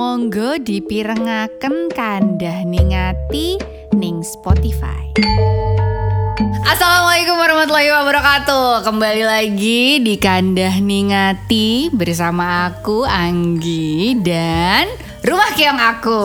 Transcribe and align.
Monggo 0.00 0.56
dipirengaken 0.56 1.92
kandah 1.92 2.64
ningati 2.64 3.60
ning 3.92 4.24
Spotify. 4.24 5.12
Assalamualaikum 6.64 7.36
warahmatullahi 7.36 7.92
wabarakatuh. 7.92 8.80
Kembali 8.80 9.28
lagi 9.28 10.00
di 10.00 10.16
Kandah 10.16 10.80
Ningati 10.80 11.92
Bersama 11.92 12.72
aku 12.72 13.04
Anggi 13.04 14.16
Dan 14.16 14.88
Rumah 15.20 15.50
Keong 15.52 15.76
aku. 15.76 16.24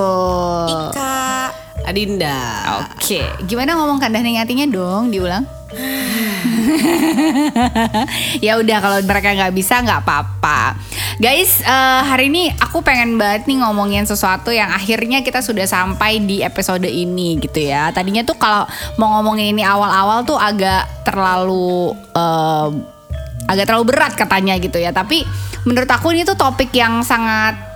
Ika. 0.72 1.52
Adinda. 1.84 2.40
Oke 2.80 3.28
Gimana 3.44 3.76
ngomong 3.76 4.00
Kandah 4.00 4.24
Ningatinya 4.24 4.72
dong? 4.72 5.12
Diulang 5.12 5.44
ya 8.46 8.60
udah 8.60 8.78
kalau 8.82 9.00
mereka 9.04 9.30
nggak 9.36 9.54
bisa 9.56 9.82
nggak 9.84 10.02
apa-apa. 10.06 10.76
Guys 11.20 11.62
eh, 11.62 12.02
hari 12.04 12.28
ini 12.32 12.52
aku 12.56 12.82
pengen 12.82 13.20
banget 13.20 13.48
nih 13.48 13.62
ngomongin 13.62 14.04
sesuatu 14.08 14.50
yang 14.52 14.72
akhirnya 14.72 15.22
kita 15.22 15.40
sudah 15.44 15.68
sampai 15.68 16.24
di 16.24 16.42
episode 16.42 16.88
ini 16.88 17.38
gitu 17.40 17.62
ya. 17.62 17.92
Tadinya 17.92 18.26
tuh 18.26 18.40
kalau 18.40 18.66
mau 18.98 19.20
ngomongin 19.20 19.56
ini 19.56 19.64
awal-awal 19.64 20.24
tuh 20.24 20.40
agak 20.40 21.06
terlalu 21.06 21.94
eh, 22.16 22.70
agak 23.46 23.66
terlalu 23.70 23.86
berat 23.94 24.14
katanya 24.18 24.58
gitu 24.58 24.82
ya. 24.82 24.90
Tapi 24.96 25.26
menurut 25.66 25.90
aku 25.90 26.14
ini 26.14 26.24
tuh 26.24 26.38
topik 26.38 26.74
yang 26.74 27.02
sangat 27.06 27.75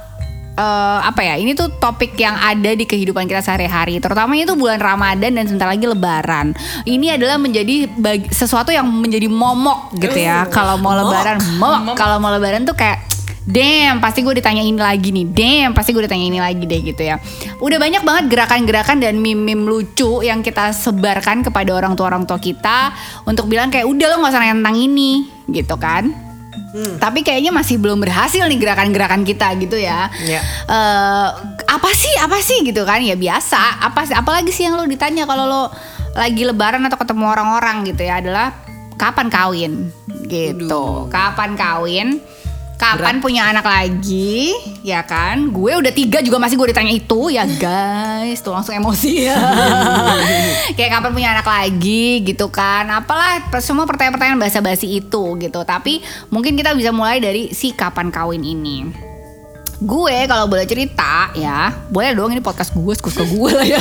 eh, 0.59 0.99
apa 1.07 1.21
ya 1.23 1.39
ini 1.39 1.55
tuh 1.55 1.71
topik 1.79 2.19
yang 2.19 2.35
ada 2.35 2.75
di 2.75 2.83
kehidupan 2.83 3.25
kita 3.25 3.39
sehari-hari 3.39 4.03
terutama 4.03 4.35
itu 4.35 4.53
bulan 4.59 4.83
Ramadan 4.83 5.31
dan 5.39 5.47
sebentar 5.47 5.71
lagi 5.71 5.87
Lebaran 5.87 6.51
ini 6.83 7.15
adalah 7.15 7.39
menjadi 7.39 7.87
bagi, 7.95 8.27
sesuatu 8.29 8.75
yang 8.75 8.85
menjadi 8.85 9.31
momok 9.31 9.95
gitu 9.95 10.19
ya 10.19 10.43
kalau 10.51 10.75
mau 10.75 10.91
Lebaran 10.91 11.39
momok 11.55 11.95
kalau 11.95 12.19
mau 12.19 12.35
Lebaran 12.35 12.67
tuh 12.67 12.75
kayak 12.75 13.07
Damn, 13.49 13.97
pasti 13.97 14.21
gue 14.21 14.37
ditanya 14.37 14.61
ini 14.61 14.77
lagi 14.77 15.09
nih. 15.09 15.25
Damn, 15.25 15.73
pasti 15.73 15.89
gue 15.89 16.05
ditanya 16.05 16.21
ini 16.21 16.37
lagi 16.37 16.69
deh 16.69 16.85
gitu 16.85 17.01
ya. 17.01 17.17
Udah 17.57 17.81
banyak 17.81 18.05
banget 18.05 18.29
gerakan-gerakan 18.29 19.01
dan 19.01 19.17
meme-meme 19.17 19.65
lucu 19.65 20.21
yang 20.21 20.45
kita 20.45 20.69
sebarkan 20.69 21.41
kepada 21.41 21.73
orang 21.73 21.97
tua 21.97 22.13
orang 22.13 22.29
tua 22.29 22.37
kita 22.37 22.93
untuk 23.25 23.49
bilang 23.49 23.73
kayak 23.73 23.89
udah 23.89 24.05
lo 24.05 24.15
nggak 24.21 24.31
usah 24.37 24.41
nanya 24.45 24.55
tentang 24.61 24.77
ini, 24.77 25.11
gitu 25.49 25.75
kan? 25.81 26.28
Tapi 27.01 27.25
kayaknya 27.25 27.49
masih 27.49 27.81
belum 27.81 28.01
berhasil 28.01 28.45
nih 28.45 28.59
gerakan-gerakan 28.61 29.25
kita 29.25 29.53
gitu 29.57 29.77
ya. 29.77 30.09
Ya. 30.25 30.41
Eh, 30.69 31.27
apa 31.65 31.89
sih 31.93 32.13
apa 32.21 32.37
sih 32.41 32.61
gitu 32.61 32.85
kan 32.85 33.01
ya 33.01 33.17
biasa. 33.17 33.83
Apa 33.85 34.05
sih 34.05 34.15
apalagi 34.15 34.53
sih 34.53 34.69
yang 34.69 34.77
lo 34.77 34.85
ditanya 34.85 35.25
kalau 35.25 35.45
lo 35.49 35.63
lagi 36.17 36.41
lebaran 36.45 36.85
atau 36.85 36.97
ketemu 36.97 37.25
orang-orang 37.29 37.85
gitu 37.85 38.01
ya 38.05 38.21
adalah 38.21 38.53
kapan 38.99 39.27
kawin 39.31 39.73
gitu. 40.29 41.09
Kapan 41.09 41.57
kawin? 41.57 42.21
Kapan 42.79 43.19
punya 43.19 43.51
anak 43.51 43.67
lagi, 43.67 44.55
ya 44.87 45.03
kan? 45.03 45.51
Gue 45.51 45.75
udah 45.75 45.91
tiga 45.91 46.23
juga 46.23 46.39
masih 46.39 46.55
gue 46.55 46.71
ditanya 46.71 46.95
itu, 46.95 47.27
ya 47.27 47.43
guys, 47.43 48.39
tuh 48.39 48.55
langsung 48.55 48.71
emosi 48.71 49.27
ya. 49.27 49.35
Kayak 50.79 50.95
kapan 50.95 51.11
punya 51.11 51.29
anak 51.35 51.43
lagi, 51.43 52.23
gitu 52.23 52.47
kan? 52.47 52.87
Apalah 52.87 53.43
semua 53.59 53.83
pertanyaan-pertanyaan 53.83 54.39
basa-basi 54.39 54.95
itu, 54.95 55.35
gitu. 55.43 55.59
Tapi 55.67 55.99
mungkin 56.31 56.55
kita 56.55 56.71
bisa 56.71 56.95
mulai 56.95 57.19
dari 57.19 57.51
si 57.51 57.75
kapan 57.75 58.15
kawin 58.15 58.47
ini. 58.47 59.08
Gue 59.79 60.27
kalau 60.27 60.51
boleh 60.51 60.67
cerita 60.67 61.31
ya, 61.31 61.71
boleh 61.87 62.11
dong 62.11 62.35
ini 62.35 62.43
podcast 62.43 62.75
gue, 62.75 62.93
suka 62.99 63.23
gue 63.23 63.51
lah 63.55 63.63
ya. 63.63 63.79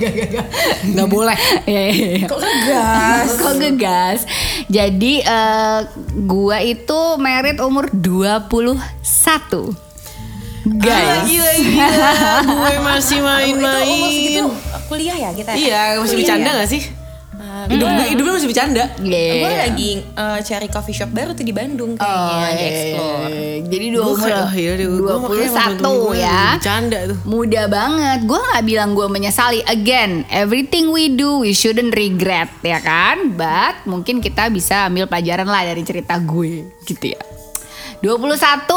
Gak, 0.00 0.12
gak, 0.16 0.28
gak. 0.40 0.46
Nggak 0.88 1.08
boleh 1.12 1.36
Iya, 1.68 1.82
iya, 1.92 2.08
iya. 2.16 2.28
Kok 2.32 2.40
ngegas? 2.40 3.28
Kok 3.44 3.54
ngegas? 3.60 4.20
Jadi 4.72 5.20
eh, 5.20 5.80
gua 6.24 6.64
itu 6.64 7.00
merit 7.20 7.60
umur 7.60 7.92
21 7.92 8.80
Guys 10.64 11.28
Gila 11.28 11.52
gila 11.60 11.88
Gue 12.40 12.74
masih 12.80 13.18
umur 13.28 13.28
main-main 13.28 14.08
segitu 14.08 14.48
kuliah 14.88 15.16
ya 15.28 15.30
kita? 15.36 15.52
Iya 15.52 16.00
masih 16.00 16.16
Kuliah 16.16 16.24
bercanda 16.24 16.50
ya? 16.50 16.58
gak 16.64 16.70
sih? 16.72 17.03
Ah, 17.64 17.72
Hidup 17.72 17.88
gue 17.88 18.06
hidupnya 18.12 18.32
masih 18.36 18.48
bercanda. 18.52 18.84
Iya. 19.00 19.32
Gue 19.40 19.52
lagi 19.56 19.90
eh, 20.04 20.38
cari 20.44 20.68
coffee 20.68 20.92
shop 20.92 21.10
baru 21.10 21.32
tuh 21.32 21.42
di 21.42 21.54
Bandung 21.56 21.96
kayaknya 21.96 22.12
Oh, 22.14 22.28
di 22.28 22.54
iya, 22.54 22.68
explore. 22.68 23.28
iya. 23.32 23.52
Jadi 23.64 23.86
dua 23.88 24.04
iya 24.04 24.72
21 24.76 25.56
temen-temen 25.56 25.94
gue 25.96 26.16
ya. 26.20 26.42
Bercanda 26.54 26.98
tuh. 27.08 27.18
Muda 27.24 27.62
banget. 27.66 28.18
Gue 28.22 28.40
gak 28.44 28.64
bilang 28.64 28.90
gue 28.92 29.06
menyesali. 29.08 29.60
Again 29.64 30.28
Everything 30.28 30.92
we 30.92 31.08
do 31.08 31.40
We 31.40 31.56
shouldn't 31.56 31.94
regret 31.94 32.52
Ya 32.60 32.78
kan? 32.78 33.32
But 33.32 33.84
mungkin 33.84 34.20
kita 34.20 34.52
bisa 34.52 34.86
ambil 34.86 35.08
pelajaran 35.08 35.48
lah 35.48 35.64
Dari 35.64 35.80
cerita 35.82 36.20
gue 36.20 36.68
Gitu 36.84 37.16
ya 37.16 37.33
21 38.04 38.36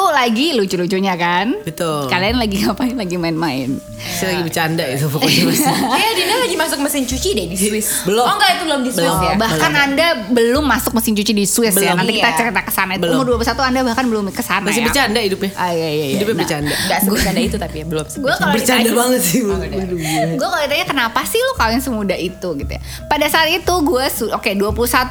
lagi 0.10 0.56
lucu-lucunya 0.56 1.14
kan 1.14 1.52
Betul 1.62 2.08
Kalian 2.08 2.40
lagi 2.40 2.64
ngapain? 2.64 2.96
Lagi 2.96 3.20
main-main 3.20 3.76
Saya 4.00 4.32
lagi 4.32 4.48
bercanda 4.48 4.88
itu 4.88 5.04
pokoknya 5.06 5.44
masih 5.52 5.68
Eh 5.68 6.12
Dina 6.16 6.36
lagi 6.40 6.56
masuk 6.56 6.80
mesin 6.80 7.04
cuci 7.04 7.30
deh 7.34 7.46
di 7.46 7.58
Swiss. 7.58 8.08
Belum. 8.08 8.24
Oh 8.24 8.34
enggak 8.34 8.50
itu 8.56 8.64
belum 8.64 8.82
di 8.82 8.92
Swiss 8.94 9.10
Oh, 9.10 9.20
ya. 9.20 9.36
bahkan 9.36 9.74
Anda 9.74 10.08
belum 10.28 10.64
masuk 10.64 10.96
mesin 10.96 11.12
cuci 11.14 11.32
di 11.34 11.44
Swiss 11.44 11.76
ya. 11.76 11.92
Belum. 11.92 12.00
Nanti 12.00 12.14
kita 12.16 12.30
Iya. 12.30 12.38
cerita 12.38 12.62
ke 12.62 12.72
sana. 12.72 12.92
Itu 12.94 13.04
Belum. 13.04 13.20
Umur 13.20 13.36
21 13.36 13.60
Anda 13.60 13.80
bahkan 13.84 14.06
belum 14.08 14.24
ke 14.30 14.40
sana 14.42 14.64
Masih 14.64 14.80
ya. 14.80 14.86
bercanda 14.88 15.20
hidupnya 15.20 15.52
Ah, 15.54 15.70
iya, 15.70 15.90
iya, 15.90 16.06
iya. 16.06 16.16
Hidupnya 16.16 16.32
Nah, 16.32 16.40
bercanda 16.40 16.74
Enggak 16.78 17.00
sebecanda 17.04 17.42
itu 17.42 17.58
tapi 17.58 17.76
ya 17.76 17.86
belum. 17.86 18.06
Gue 18.08 18.34
kalau 18.34 18.54
Bercanda 18.54 18.80
ditanya, 18.82 18.96
banget 18.96 19.22
sih 19.22 19.40
gue 19.42 20.48
kalau 20.48 20.64
ditanya 20.64 20.86
kenapa 20.88 21.20
sih 21.26 21.40
lu 21.40 21.54
kawin 21.54 21.82
semuda 21.82 22.16
itu 22.16 22.50
gitu 22.56 22.72
ya. 22.72 22.80
Pada 23.06 23.26
saat 23.28 23.50
itu 23.50 23.74
gue 23.82 24.06
su- 24.08 24.32
oke 24.32 24.48
21 24.48 24.64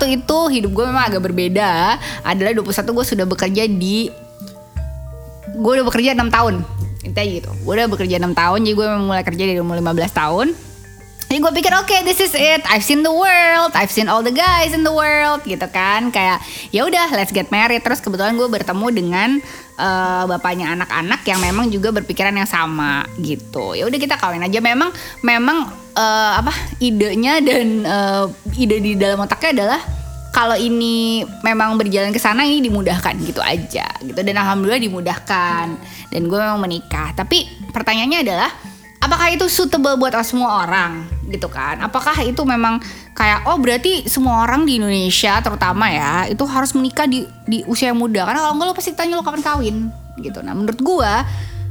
itu 0.09 0.39
hidup 0.49 0.71
gue 0.73 0.85
memang 0.87 1.05
agak 1.05 1.21
berbeda. 1.23 1.71
Adalah 2.23 2.55
21 2.55 2.65
gue 2.89 3.05
sudah 3.05 3.27
bekerja 3.27 3.65
di 3.67 4.06
gue 5.57 5.73
udah 5.81 5.87
bekerja 5.89 6.13
6 6.13 6.29
tahun. 6.29 6.55
Intinya 7.07 7.27
gitu. 7.27 7.51
Gue 7.65 7.73
udah 7.81 7.89
bekerja 7.89 8.17
6 8.21 8.37
tahun 8.37 8.59
jadi 8.61 8.75
gue 8.77 8.89
mulai 9.01 9.25
kerja 9.25 9.45
dari 9.49 9.61
umur 9.61 9.81
15 9.81 10.13
tahun. 10.13 10.49
Jadi 11.27 11.43
gue 11.43 11.53
pikir 11.59 11.73
oke 11.75 11.97
this 12.07 12.23
is 12.23 12.31
it 12.39 12.63
I've 12.71 12.87
seen 12.87 13.03
the 13.03 13.11
world 13.11 13.75
I've 13.75 13.91
seen 13.91 14.07
all 14.07 14.23
the 14.23 14.31
guys 14.31 14.71
in 14.71 14.87
the 14.87 14.95
world 14.95 15.43
gitu 15.43 15.67
kan 15.75 16.15
kayak 16.15 16.39
ya 16.71 16.87
udah 16.87 17.11
let's 17.19 17.35
get 17.35 17.51
married 17.51 17.83
terus 17.83 17.99
kebetulan 17.99 18.39
gue 18.39 18.47
bertemu 18.47 18.87
dengan 18.95 19.31
eh, 19.75 20.23
bapaknya 20.31 20.79
anak-anak 20.79 21.27
yang 21.27 21.43
memang 21.43 21.67
juga 21.67 21.91
berpikiran 21.91 22.31
yang 22.31 22.47
sama 22.47 23.03
gitu 23.19 23.75
ya 23.75 23.91
udah 23.91 23.99
kita 23.99 24.15
kawin 24.23 24.47
aja 24.47 24.63
memang 24.63 24.95
memang 25.27 25.67
eh, 25.99 26.33
apa 26.39 26.55
idenya 26.79 27.43
dan 27.43 27.83
eh, 27.83 28.25
ide 28.63 28.79
di 28.79 28.93
dalam 28.95 29.19
otaknya 29.19 29.51
adalah 29.51 29.81
kalau 30.37 30.53
ini 30.53 31.25
memang 31.41 31.81
berjalan 31.81 32.13
ke 32.13 32.21
sana 32.21 32.45
ini 32.45 32.69
dimudahkan 32.69 33.17
gitu 33.25 33.41
aja 33.41 33.89
gitu. 34.05 34.21
Dan 34.21 34.37
alhamdulillah 34.37 34.85
dimudahkan. 34.85 35.67
Dan 36.13 36.29
gue 36.29 36.37
memang 36.37 36.61
menikah. 36.61 37.17
Tapi 37.17 37.49
pertanyaannya 37.73 38.21
adalah 38.21 38.53
apakah 39.01 39.33
itu 39.33 39.49
suitable 39.49 39.97
buat 39.97 40.13
semua 40.29 40.69
orang 40.69 41.09
gitu 41.33 41.49
kan? 41.49 41.81
Apakah 41.81 42.21
itu 42.21 42.45
memang 42.45 42.85
kayak 43.17 43.49
oh 43.49 43.57
berarti 43.57 44.05
semua 44.13 44.45
orang 44.45 44.69
di 44.69 44.77
Indonesia 44.77 45.41
terutama 45.41 45.89
ya 45.89 46.29
itu 46.29 46.45
harus 46.45 46.77
menikah 46.77 47.09
di 47.09 47.25
di 47.49 47.65
usia 47.65 47.97
yang 47.97 48.05
muda? 48.05 48.29
Karena 48.29 48.45
kalau 48.45 48.61
enggak 48.61 48.69
lo 48.69 48.75
pasti 48.77 48.93
tanya 48.93 49.17
lo 49.17 49.25
kapan 49.25 49.41
kawin 49.41 49.77
gitu. 50.21 50.45
Nah 50.45 50.53
menurut 50.53 50.77
gua 50.85 51.25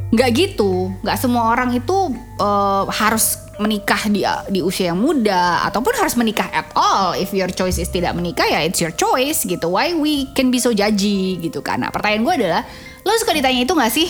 nggak 0.09 0.29
gitu. 0.33 0.89
Nggak 1.05 1.21
semua 1.21 1.53
orang 1.53 1.69
itu 1.69 2.17
eh, 2.41 2.83
harus 2.89 3.44
menikah 3.57 4.11
di 4.11 4.27
di 4.51 4.59
usia 4.59 4.91
yang 4.91 4.99
muda 4.99 5.63
ataupun 5.69 5.95
harus 5.95 6.16
menikah 6.19 6.47
at 6.51 6.67
all. 6.75 7.16
If 7.16 7.31
your 7.31 7.47
choice 7.51 7.79
is 7.79 7.88
tidak 7.88 8.13
menikah 8.13 8.45
ya 8.45 8.63
it's 8.63 8.83
your 8.83 8.91
choice 8.91 9.47
gitu. 9.47 9.71
Why 9.71 9.95
we 9.95 10.27
can 10.35 10.51
be 10.51 10.59
so 10.59 10.75
judgy 10.75 11.39
gitu 11.39 11.63
kan. 11.63 11.83
Nah 11.83 11.91
pertanyaan 11.91 12.23
gue 12.27 12.35
adalah 12.45 12.61
lo 13.05 13.11
suka 13.16 13.31
ditanya 13.31 13.63
itu 13.63 13.73
nggak 13.73 13.93
sih? 13.93 14.09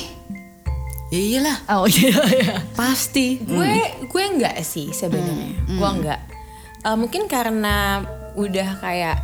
Ya 1.13 1.21
iyalah. 1.21 1.57
Oh 1.69 1.85
iya 1.91 2.17
iya. 2.33 2.53
Pasti. 2.73 3.39
Gue 3.45 3.77
gue 4.09 4.23
enggak 4.25 4.57
sih 4.65 4.89
sebenarnya. 4.89 5.53
Gue 5.69 5.89
enggak. 5.89 6.21
Eh, 6.85 6.97
mungkin 6.97 7.29
karena 7.29 8.05
udah 8.35 8.83
kayak 8.83 9.17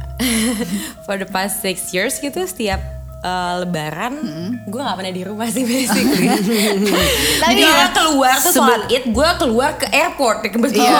for 1.05 1.19
the 1.19 1.27
past 1.27 1.59
six 1.59 1.91
years 1.91 2.17
gitu 2.21 2.39
setiap 2.47 3.00
eh, 3.21 3.53
lebaran 3.61 4.13
gue 4.61 4.81
nggak 4.81 4.97
pernah 4.97 5.13
di 5.13 5.23
rumah 5.23 5.47
sih 5.47 5.63
basically. 5.69 6.27
Tapi 7.39 7.51
Jadi 7.53 7.61
ya, 7.61 7.69
kalau 7.69 7.89
keluar 8.11 8.35
tuh 8.37 8.53
sholat 8.53 8.81
id 8.87 9.03
gue 9.09 9.29
keluar 9.37 9.71
ke 9.77 9.87
airport 9.89 10.37
ya 10.41 10.49
kebetulan. 10.49 10.89
iya, 10.89 10.99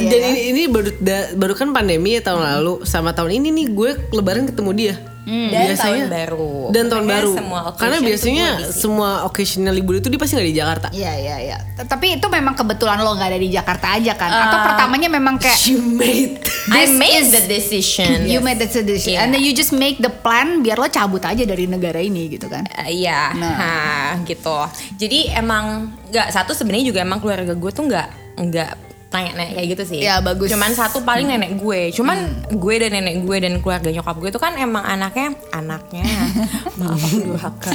Dan 0.10 0.20
ini, 0.32 0.40
ini 0.50 0.62
baru 0.66 0.90
da- 0.98 1.30
baru 1.34 1.54
kan 1.54 1.68
pandemi 1.70 2.16
ya 2.16 2.22
tahun 2.22 2.42
lalu 2.42 2.84
sama 2.84 3.12
tahun 3.12 3.40
ini 3.40 3.48
nih 3.52 3.66
gue 3.70 3.90
lebaran 4.10 4.48
ketemu 4.48 4.70
dia. 4.72 4.94
Dan 5.24 5.74
tahun 5.74 6.00
baru. 6.06 6.52
Dan 6.70 6.84
tahun 6.86 7.04
Makanya 7.04 7.18
baru. 7.20 7.32
semua 7.34 7.60
Karena 7.72 7.98
biasanya 7.98 8.46
semua 8.68 9.10
occasional 9.22 9.70
libur 9.70 9.96
itu 9.96 10.06
dia 10.06 10.16
pasti 10.16 10.34
nggak 10.34 10.48
di 10.48 10.56
Jakarta. 10.56 10.86
Iya 10.90 11.12
iya 11.14 11.36
iya. 11.38 11.58
Tapi 11.80 12.16
itu 12.16 12.26
memang 12.26 12.52
kebetulan 12.52 12.98
lo 12.98 13.14
nggak 13.14 13.30
ada 13.30 13.38
di 13.38 13.48
Jakarta 13.48 13.86
aja 13.94 14.12
kan? 14.14 14.30
Atau 14.30 14.58
pertamanya 14.64 15.08
memang 15.08 15.36
kayak 15.36 15.58
You 15.66 15.78
made. 15.78 16.40
I 16.68 16.88
made 16.90 17.20
is- 17.20 17.30
the 17.30 17.42
decision. 17.44 18.24
you 18.32 18.40
made 18.40 18.58
that 18.58 18.72
decision 18.72 19.12
Iya. 19.12 19.20
and 19.22 19.30
then 19.30 19.40
you 19.40 19.50
just 19.50 19.70
make 19.70 19.98
the 19.98 20.10
plan 20.10 20.60
biar 20.60 20.76
lo 20.76 20.86
cabut 20.86 21.20
aja 21.20 21.42
dari 21.42 21.64
negara 21.64 21.98
ini 21.98 22.26
gitu 22.28 22.46
kan? 22.46 22.64
Eh, 22.66 23.00
Iya, 23.00 23.32
nah. 23.34 24.18
gitu. 24.22 24.58
Jadi 24.96 25.30
emang 25.30 25.88
nggak 26.06 26.28
satu 26.30 26.52
sebenarnya 26.52 26.90
juga 26.90 27.00
emang 27.00 27.18
keluarga 27.18 27.52
gue 27.52 27.70
tuh 27.70 27.86
nggak 27.86 28.08
nggak 28.40 28.72
Nanya-nanya 29.10 29.52
kayak 29.58 29.68
gitu 29.74 29.82
sih. 29.90 29.98
Ya, 30.06 30.22
bagus. 30.22 30.46
Cuman 30.46 30.70
satu 30.70 31.02
paling 31.02 31.26
nenek 31.26 31.58
gue. 31.58 31.90
Cuman 31.90 32.46
gue 32.46 32.74
dan 32.78 32.94
nenek 32.94 33.26
gue 33.26 33.36
dan 33.42 33.58
keluarga 33.58 33.90
nyokap 33.90 34.14
gue 34.22 34.30
itu 34.30 34.38
kan 34.38 34.54
emang 34.54 34.86
anaknya 34.86 35.34
anaknya. 35.50 36.06
Maaf 36.78 37.10
durhaka. 37.10 37.72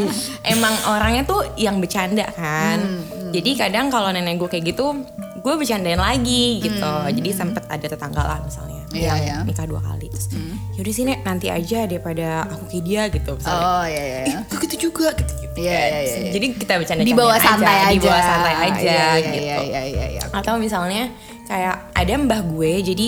emang 0.54 0.74
orangnya 0.92 1.24
tuh 1.24 1.40
yang 1.56 1.80
bercanda 1.80 2.28
kan. 2.36 3.04
Jadi 3.32 3.56
kadang 3.56 3.88
kalau 3.88 4.12
nenek 4.12 4.36
gue 4.36 4.48
kayak 4.48 4.76
gitu, 4.76 5.04
gue 5.40 5.54
bercandain 5.56 5.98
lagi 5.98 6.60
gitu. 6.60 6.92
Jadi 7.10 7.30
sempet 7.32 7.64
ada 7.66 7.86
tetangga 7.88 8.22
lah 8.22 8.38
misalnya. 8.44 8.73
Iya, 8.96 9.10
yang 9.10 9.20
iya. 9.20 9.36
nikah 9.42 9.66
dua 9.66 9.80
kali. 9.80 10.06
Terus 10.08 10.26
yaudah 10.74 10.92
sih 10.92 11.04
Nek, 11.04 11.18
nanti 11.22 11.46
aja 11.48 11.84
daripada 11.84 12.26
aku 12.46 12.64
kayak 12.68 12.84
dia 12.84 13.02
gitu 13.08 13.30
misalnya. 13.34 13.62
Oh 13.62 13.84
iya 13.84 14.02
iya. 14.02 14.18
eh 14.24 14.34
gue 14.44 14.58
gitu 14.64 14.76
juga? 14.84 15.08
Gitu 15.12 15.32
gitu 15.36 15.56
Iya, 15.56 15.70
iya, 15.70 15.98
iya, 16.00 16.16
iya. 16.18 16.30
jadi 16.32 16.46
kita 16.52 16.72
bercanda 16.76 17.02
Di 17.02 17.14
bawah 17.14 17.38
santai 17.38 17.76
aja. 17.80 17.92
di 17.92 18.00
bawah 18.00 18.22
santai 18.22 18.54
aja 18.56 18.74
Iya, 18.74 18.90
iya, 18.90 19.14
gitu. 19.20 19.38
Iya 19.38 19.56
iya 19.60 19.82
iya 19.84 20.04
iya. 20.10 20.22
atau 20.30 20.54
misalnya 20.56 21.14
kayak 21.44 21.94
ada 21.94 22.12
mbah 22.16 22.42
gue 22.42 22.72
jadi 22.82 23.06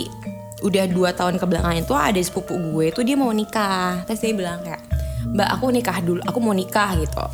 udah 0.56 0.84
dua 0.88 1.10
tahun 1.12 1.36
kebelakangan 1.36 1.78
itu 1.80 1.92
ada 1.92 2.20
sepupu 2.20 2.54
gue 2.72 2.90
tuh 2.90 3.02
dia 3.02 3.14
mau 3.14 3.30
nikah. 3.30 4.02
Terus 4.04 4.20
dia 4.20 4.32
bilang 4.32 4.62
kayak 4.62 4.82
mbak 5.26 5.48
aku 5.52 5.68
nikah 5.68 5.98
dulu 5.98 6.20
aku 6.22 6.38
mau 6.38 6.54
nikah 6.54 6.94
gitu. 6.96 7.24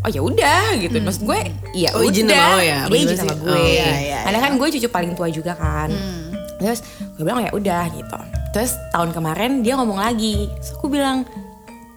Oh 0.00 0.08
ya 0.08 0.18
udah 0.18 0.74
gitu. 0.76 0.96
Maksud 0.98 1.22
gue 1.22 1.40
ya 1.72 1.92
Oh, 1.92 2.02
udah. 2.02 2.10
izin 2.10 2.26
sama 2.26 2.46
lo 2.48 2.60
ya? 2.60 2.78
Dia 2.84 2.98
izin 3.00 3.16
sama 3.18 3.34
gue. 3.36 3.52
Oh, 3.52 3.60
iya, 3.60 3.88
iya, 4.00 4.18
karena 4.24 4.38
kan 4.40 4.52
gue 4.56 4.66
cucu 4.72 4.88
paling 4.88 5.12
tua 5.14 5.28
juga 5.28 5.52
kan. 5.54 5.88
Terus 6.58 6.80
gue 7.20 7.28
bilang 7.28 7.44
ya 7.44 7.52
udah 7.52 7.84
gitu. 7.92 8.18
Terus 8.56 8.72
tahun 8.96 9.12
kemarin 9.12 9.60
dia 9.60 9.76
ngomong 9.76 10.00
lagi. 10.00 10.48
Terus 10.56 10.72
aku 10.80 10.88
bilang 10.88 11.28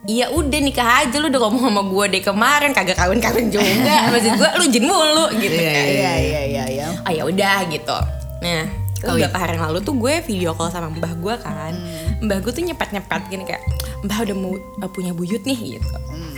Iya 0.04 0.36
udah 0.36 0.60
nikah 0.60 1.08
aja. 1.08 1.16
Lu 1.16 1.32
udah 1.32 1.42
ngomong 1.48 1.64
sama 1.72 1.84
gue 1.88 2.06
deh 2.12 2.22
kemarin. 2.28 2.76
Kagak 2.76 3.00
kawin-kawin 3.00 3.48
juga. 3.48 3.96
Maksud 4.12 4.36
gue 4.36 4.50
lu 4.60 4.64
izin 4.68 4.84
mulu 4.84 5.32
gitu 5.40 5.56
Iya, 5.56 5.72
kan. 5.72 5.86
Iya 5.88 6.14
iya 6.20 6.42
iya 6.44 6.64
iya. 6.68 6.86
oh 6.92 7.12
ya 7.16 7.24
udah 7.24 7.58
gitu. 7.72 7.98
Nah 8.44 8.68
terus 9.00 9.20
beberapa 9.20 9.36
hari 9.40 9.60
yang 9.60 9.64
lalu 9.68 9.80
tuh 9.84 9.96
gue 9.96 10.14
video 10.28 10.52
call 10.56 10.68
sama 10.76 10.92
mbah 10.92 11.16
gue 11.16 11.36
kan. 11.40 11.74
Mbah 12.20 12.38
gue 12.44 12.52
tuh 12.52 12.64
nyepet 12.68 12.92
nyepet 12.92 13.22
gini 13.32 13.44
kayak 13.48 13.64
mbah 14.04 14.20
udah 14.28 14.36
mau 14.36 14.52
uh, 14.84 14.90
punya 14.92 15.16
buyut 15.16 15.48
nih 15.48 15.80
gitu 15.80 15.88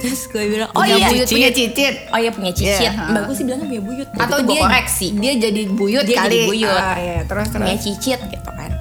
terus 0.06 0.22
gue 0.26 0.44
bilang 0.46 0.70
oh 0.70 0.80
Punya 0.80 0.96
iya. 0.96 1.08
buyut, 1.10 1.28
punya 1.28 1.50
cicit. 1.50 1.96
oh 2.08 2.20
iya 2.20 2.32
punya 2.32 2.52
cicit. 2.54 2.82
Iya, 2.86 2.92
mbah 3.10 3.22
gue 3.26 3.36
sih 3.36 3.44
bilangnya 3.44 3.68
punya 3.68 3.84
buyut. 3.84 4.08
Waktu 4.10 4.22
Atau 4.22 4.38
dia 4.46 4.62
koreksi 4.62 5.08
Dia 5.16 5.34
jadi 5.36 5.62
buyut 5.68 6.06
Dia 6.06 6.18
kali. 6.18 6.30
jadi 6.30 6.38
buyut. 6.46 6.82
Ah, 6.82 6.98
iya. 6.98 7.18
Terus 7.24 7.48
terus. 7.50 7.62
punya 7.62 7.78
cicit 7.78 8.20
gitu 8.22 8.50
kan. 8.50 8.72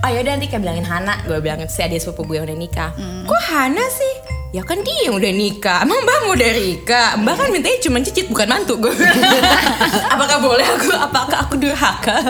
Oh 0.00 0.08
yaudah 0.08 0.32
nanti 0.34 0.46
kayak 0.46 0.62
bilangin 0.62 0.86
Hana. 0.86 1.14
Gue 1.24 1.38
bilangin 1.38 1.66
si 1.66 1.80
adik 1.80 1.98
sepupu 1.98 2.24
gue 2.26 2.36
yang 2.38 2.46
udah 2.46 2.56
nikah. 2.56 2.90
Kok 3.26 3.42
Hana 3.50 3.84
sih 3.90 4.12
ya 4.56 4.64
kan 4.64 4.80
dia 4.80 4.98
yang 5.04 5.14
udah 5.14 5.32
nikah 5.32 5.84
emang 5.84 6.00
mbak 6.00 6.16
mau 6.18 6.32
udah 6.32 6.50
nikah 6.50 7.08
mbak 7.20 7.34
kan 7.36 7.46
mintanya 7.52 7.78
cuma 7.78 8.00
cicit 8.00 8.24
bukan 8.26 8.48
mantu 8.48 8.80
gue 8.80 8.94
apakah 10.14 10.38
boleh 10.40 10.64
aku 10.64 10.96
apakah 10.96 11.38
aku 11.44 11.60
durhaka 11.60 12.24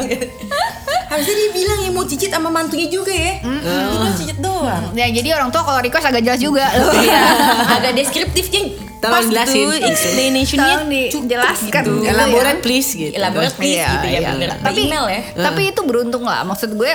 harusnya 1.07 1.35
dia 1.37 1.51
bilang 1.55 1.79
ya 1.79 1.91
mau 1.95 2.03
cicit 2.03 2.35
sama 2.35 2.51
mantunya 2.51 2.91
juga 2.91 3.15
ya 3.15 3.39
dia 3.39 3.87
bilang 3.89 4.11
cicit 4.13 4.39
doang 4.39 4.91
Ya 4.93 5.07
jadi 5.07 5.39
orang 5.39 5.55
tua 5.55 5.63
kalau 5.63 5.79
request 5.79 6.03
agak 6.05 6.25
jelas 6.25 6.41
juga 6.41 6.67
loh. 6.75 6.91
Iya, 6.99 7.23
agak 7.71 7.93
deskriptifnya 7.95 8.63
Tolong 8.97 9.13
pas 9.13 9.25
jelasin. 9.29 9.69
explanationnya 9.85 10.75
Tolong 10.81 10.89
dijelaskan 10.91 11.83
gitu. 11.85 11.93
ya. 12.03 12.11
Elaborate 12.11 12.59
please 12.59 12.89
gitu. 12.91 13.13
elaborate 13.13 13.55
please 13.55 13.77
Iya, 13.77 13.89
gitu 13.93 14.07
ya 14.09 14.19
iya. 14.19 14.29
bener 14.35 14.49
Tapi 14.59 14.81
email 14.83 15.05
ya 15.07 15.21
Tapi 15.37 15.61
itu 15.69 15.81
beruntung 15.85 16.25
lah. 16.25 16.43
Maksud 16.43 16.75
gue 16.75 16.91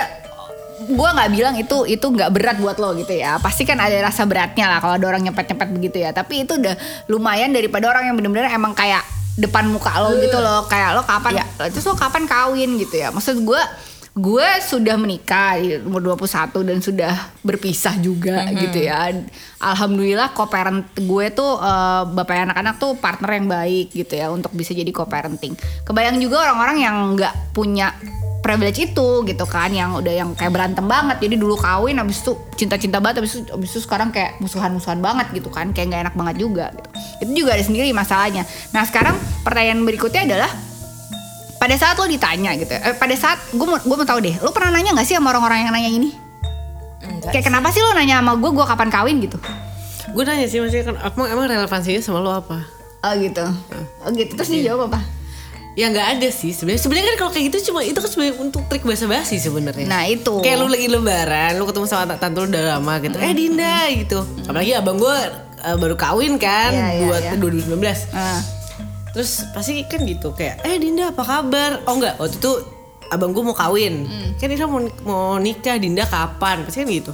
gue 0.88 1.08
nggak 1.14 1.30
bilang 1.30 1.54
itu 1.54 1.86
itu 1.86 2.06
nggak 2.06 2.30
berat 2.34 2.56
buat 2.58 2.76
lo 2.78 2.94
gitu 2.98 3.14
ya. 3.14 3.38
Pasti 3.38 3.62
kan 3.62 3.78
ada 3.78 3.94
rasa 4.02 4.26
beratnya 4.26 4.66
lah 4.66 4.78
kalau 4.82 4.94
ada 4.98 5.06
orang 5.06 5.22
nyepet 5.26 5.54
nyepet 5.54 5.68
begitu 5.70 5.96
ya. 6.02 6.10
Tapi 6.10 6.46
itu 6.46 6.58
udah 6.58 6.74
lumayan 7.06 7.54
daripada 7.54 7.88
orang 7.90 8.10
yang 8.10 8.16
bener-bener 8.18 8.50
emang 8.50 8.74
kayak 8.74 9.04
depan 9.38 9.70
muka 9.70 9.92
lo 10.02 10.18
gitu 10.18 10.38
loh. 10.38 10.66
Kayak 10.66 10.98
lo 10.98 11.02
kapan 11.06 11.42
terus 11.58 11.86
lo 11.86 11.94
kapan 11.94 12.26
kawin 12.26 12.76
gitu 12.78 13.00
ya. 13.00 13.14
Maksud 13.14 13.40
gue 13.42 13.62
gue 14.12 14.48
sudah 14.60 15.00
menikah 15.00 15.56
di 15.56 15.80
umur 15.80 16.20
21 16.20 16.68
dan 16.68 16.78
sudah 16.84 17.12
berpisah 17.40 17.96
juga 17.96 18.44
gitu 18.52 18.84
ya. 18.84 19.08
Alhamdulillah 19.56 20.36
co-parent 20.36 20.84
gue 20.92 21.26
tuh 21.32 21.56
eh, 21.56 22.02
bapak 22.12 22.52
anak-anak 22.52 22.76
tuh 22.76 22.92
partner 23.00 23.30
yang 23.40 23.48
baik 23.48 23.86
gitu 23.96 24.12
ya 24.20 24.28
untuk 24.28 24.52
bisa 24.52 24.76
jadi 24.76 24.92
co-parenting. 24.92 25.56
Kebayang 25.88 26.20
juga 26.20 26.44
orang-orang 26.44 26.76
yang 26.84 26.96
nggak 27.16 27.56
punya 27.56 27.96
privilege 28.42 28.90
itu 28.90 29.08
gitu 29.22 29.44
kan 29.46 29.70
yang 29.70 29.94
udah 29.94 30.10
yang 30.10 30.34
kayak 30.34 30.50
berantem 30.50 30.84
banget. 30.84 31.22
Jadi 31.22 31.34
dulu 31.38 31.54
kawin 31.54 31.96
habis 32.02 32.20
itu 32.20 32.34
cinta-cinta 32.58 32.98
banget 32.98 33.22
habis 33.22 33.38
itu 33.38 33.46
habis 33.48 33.70
itu 33.70 33.80
sekarang 33.86 34.10
kayak 34.10 34.42
musuhan-musuhan 34.42 34.98
banget 34.98 35.30
gitu 35.30 35.48
kan 35.48 35.70
kayak 35.70 35.94
nggak 35.94 36.02
enak 36.10 36.14
banget 36.18 36.36
juga 36.42 36.74
gitu. 36.74 36.88
Itu 37.22 37.30
juga 37.46 37.50
ada 37.54 37.64
sendiri 37.64 37.88
masalahnya. 37.94 38.42
Nah 38.74 38.82
sekarang 38.82 39.14
pertanyaan 39.46 39.86
berikutnya 39.86 40.26
adalah 40.26 40.50
pada 41.62 41.78
saat 41.78 41.94
lo 41.94 42.10
ditanya 42.10 42.58
gitu 42.58 42.74
eh, 42.74 42.98
pada 42.98 43.14
saat 43.14 43.38
gue 43.54 43.62
mau 43.62 43.78
gue 43.78 43.96
mau 43.96 44.02
tahu 44.02 44.18
deh 44.18 44.34
lo 44.42 44.50
pernah 44.50 44.74
nanya 44.74 44.98
nggak 44.98 45.06
sih 45.06 45.14
sama 45.14 45.30
orang-orang 45.30 45.62
yang 45.62 45.70
nanya 45.70 45.90
ini? 45.94 46.10
Enggak 47.06 47.30
kayak 47.38 47.46
kenapa 47.46 47.70
sih 47.70 47.78
lo 47.78 47.94
nanya 47.94 48.18
sama 48.18 48.34
gue 48.34 48.50
gue 48.50 48.66
kapan 48.66 48.90
kawin 48.90 49.16
gitu? 49.22 49.38
Gue 50.10 50.26
nanya 50.26 50.50
sih 50.50 50.58
maksudnya 50.58 50.90
kan 50.90 50.96
emang, 51.14 51.28
emang 51.30 51.46
relevansinya 51.46 52.02
sama 52.02 52.18
lo 52.18 52.34
apa? 52.34 52.58
oh 53.02 53.14
gitu. 53.18 53.46
Oh 54.06 54.10
gitu. 54.14 54.34
Terus 54.34 54.50
dia 54.50 54.74
jawab 54.74 54.90
apa 54.90 55.21
Ya 55.72 55.88
nggak 55.88 56.20
ada 56.20 56.28
sih 56.28 56.52
sebenarnya. 56.52 56.82
Sebenarnya 56.84 57.06
kan 57.08 57.16
kalau 57.16 57.30
kayak 57.32 57.44
gitu 57.48 57.72
cuma 57.72 57.80
itu 57.80 57.96
kan 57.96 58.10
sebenarnya 58.12 58.34
untuk 58.44 58.62
trik 58.68 58.84
bahasa 58.84 59.08
basi 59.08 59.40
sebenarnya. 59.40 59.88
nah 59.88 60.04
itu 60.04 60.44
Kayak 60.44 60.56
lu 60.60 60.66
lagi 60.68 60.86
lebaran, 60.92 61.56
lu 61.56 61.64
ketemu 61.64 61.86
sama 61.88 62.12
tante 62.20 62.36
lu 62.36 62.48
udah 62.48 62.76
lama 62.76 62.94
gitu. 63.00 63.16
Eh 63.16 63.32
Dinda 63.32 63.88
gitu. 63.88 64.20
Apalagi 64.44 64.72
abang 64.76 65.00
gue 65.00 65.16
uh, 65.64 65.76
baru 65.80 65.96
kawin 65.96 66.36
kan 66.36 66.76
iya, 66.76 67.08
buat 67.08 67.22
iya. 67.24 67.40
2019. 67.40 68.12
Ah. 68.12 68.40
Terus 69.16 69.48
pasti 69.56 69.80
kan 69.88 70.04
gitu 70.04 70.36
kayak 70.36 70.60
eh 70.64 70.76
Dinda 70.76 71.08
apa 71.08 71.24
kabar? 71.24 71.80
Oh 71.88 71.96
enggak, 71.96 72.20
waktu 72.20 72.36
itu 72.36 72.52
abang 73.08 73.32
gue 73.32 73.40
mau 73.40 73.56
kawin. 73.56 74.04
Kan 74.36 74.52
Dinda 74.52 74.68
mau, 74.68 74.80
mau 75.08 75.40
nikah, 75.40 75.80
Dinda 75.80 76.04
kapan? 76.04 76.68
Pasti 76.68 76.84
kan 76.84 76.88
gitu. 76.92 77.12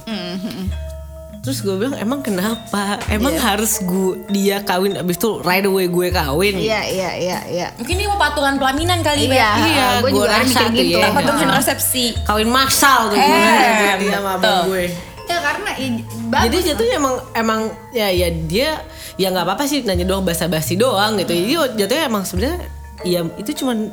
Terus 1.39 1.59
gue 1.59 1.71
bilang 1.73 1.95
emang 1.95 2.19
kenapa? 2.19 2.99
Emang 3.07 3.31
harus 3.33 3.79
gue 3.79 4.27
dia 4.27 4.59
kawin 4.59 4.93
abis 4.93 5.15
itu 5.15 5.39
right 5.39 5.63
away 5.63 5.87
gue 5.87 6.07
kawin? 6.09 6.53
iya 6.53 6.83
iya 6.83 7.09
iya 7.15 7.37
iya 7.47 7.67
Mungkin 7.73 7.95
ini 7.95 8.05
mau 8.05 8.19
patungan 8.19 8.55
pelaminan 8.55 8.99
kali 8.99 9.25
Iya, 9.25 9.49
Beb. 9.55 9.65
Iya, 9.65 9.85
gue 9.97 10.09
gua 10.09 10.09
juga 10.19 10.29
rasa 10.35 10.59
tuh 10.61 10.75
gitu. 10.75 10.99
ya. 10.99 11.07
Patungan 11.09 11.49
resepsi. 11.53 12.05
Kawin 12.21 12.49
massal 12.49 12.99
tuh 13.07 13.15
Eh, 13.15 13.23
sebenarnya 13.23 13.95
dia 13.97 14.11
sama 14.13 14.31
abang 14.35 14.57
gue. 14.67 14.85
Ya 15.25 15.37
karena 15.39 15.71
bagus. 16.27 16.43
Jadi 16.43 16.57
jatuhnya 16.67 16.95
emang 16.97 17.15
emang 17.33 17.59
ya 17.91 18.07
ya 18.09 18.27
dia 18.33 18.69
ya 19.15 19.27
nggak 19.29 19.45
apa-apa 19.45 19.63
sih 19.63 19.85
nanya 19.85 20.03
doang 20.03 20.25
basa-basi 20.25 20.73
doang 20.73 21.15
gitu. 21.17 21.31
Jadi 21.31 21.53
jatuhnya 21.77 22.03
emang 22.05 22.25
sebenarnya 22.25 22.65
ya 22.99 23.23
itu 23.37 23.51
cuman 23.55 23.87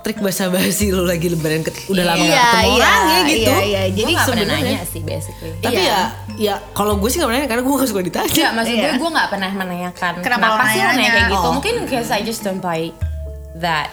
trik 0.00 0.18
basa-basi 0.18 0.88
lo 0.88 1.04
lagi 1.04 1.26
lebaran 1.26 1.60
ket- 1.60 1.76
udah 1.86 2.04
lama 2.06 2.18
gak 2.18 2.24
Iya, 2.26 2.40
ketemu 2.42 2.64
iya, 2.64 2.72
orangnya 2.74 3.18
gitu. 3.22 3.50
Iya, 3.50 3.60
iya. 3.60 3.82
Jadi 3.86 4.00
Gue 4.02 4.16
gak 4.16 4.26
pernah 4.26 4.26
sebenarnya 4.40 4.64
nanya 4.66 4.84
sih 4.86 5.00
basically. 5.02 5.50
Tapi 5.58 5.74
Iya. 5.76 5.90
ya 5.90 6.00
ya 6.40 6.54
kalau 6.72 6.96
gue 6.96 7.06
sih 7.06 7.16
gak 7.16 7.28
pernah 7.28 7.38
nanya, 7.38 7.48
karena 7.48 7.62
gue 7.62 7.74
gak 7.74 7.88
suka 7.88 8.00
ditanya. 8.02 8.32
Iya, 8.32 8.48
maksud 8.50 8.72
gue 8.72 8.80
Iya. 8.82 8.92
gue 8.96 9.10
gak 9.12 9.28
pernah 9.28 9.50
menanyakan 9.52 10.12
Kenapa 10.18 10.46
lo 10.48 10.64
sih 10.66 10.80
nanya 10.80 11.10
kayak 11.10 11.28
gitu. 11.28 11.36
Oh. 11.38 11.52
Mungkin 11.52 11.74
because 11.82 12.08
I 12.08 12.20
just 12.20 12.40
don't 12.40 12.58
buy 12.58 12.80
that 13.56 13.88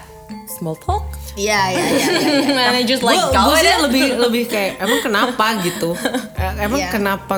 small 0.49 0.75
talk. 0.77 1.03
Iya 1.35 1.59
iya 1.69 1.83
iya. 1.85 2.05
iya. 2.49 2.65
And 2.67 2.75
I 2.75 2.83
just 2.83 2.99
Gue 2.99 3.11
like 3.11 3.21
go 3.29 3.51
sih 3.53 3.75
lebih 3.79 4.05
lebih 4.17 4.43
kayak 4.47 4.79
emang 4.79 4.99
kenapa 5.01 5.45
gitu? 5.61 5.91
Eh, 6.39 6.51
Emang 6.59 6.79
Iya. 6.79 6.89
kenapa 6.89 7.35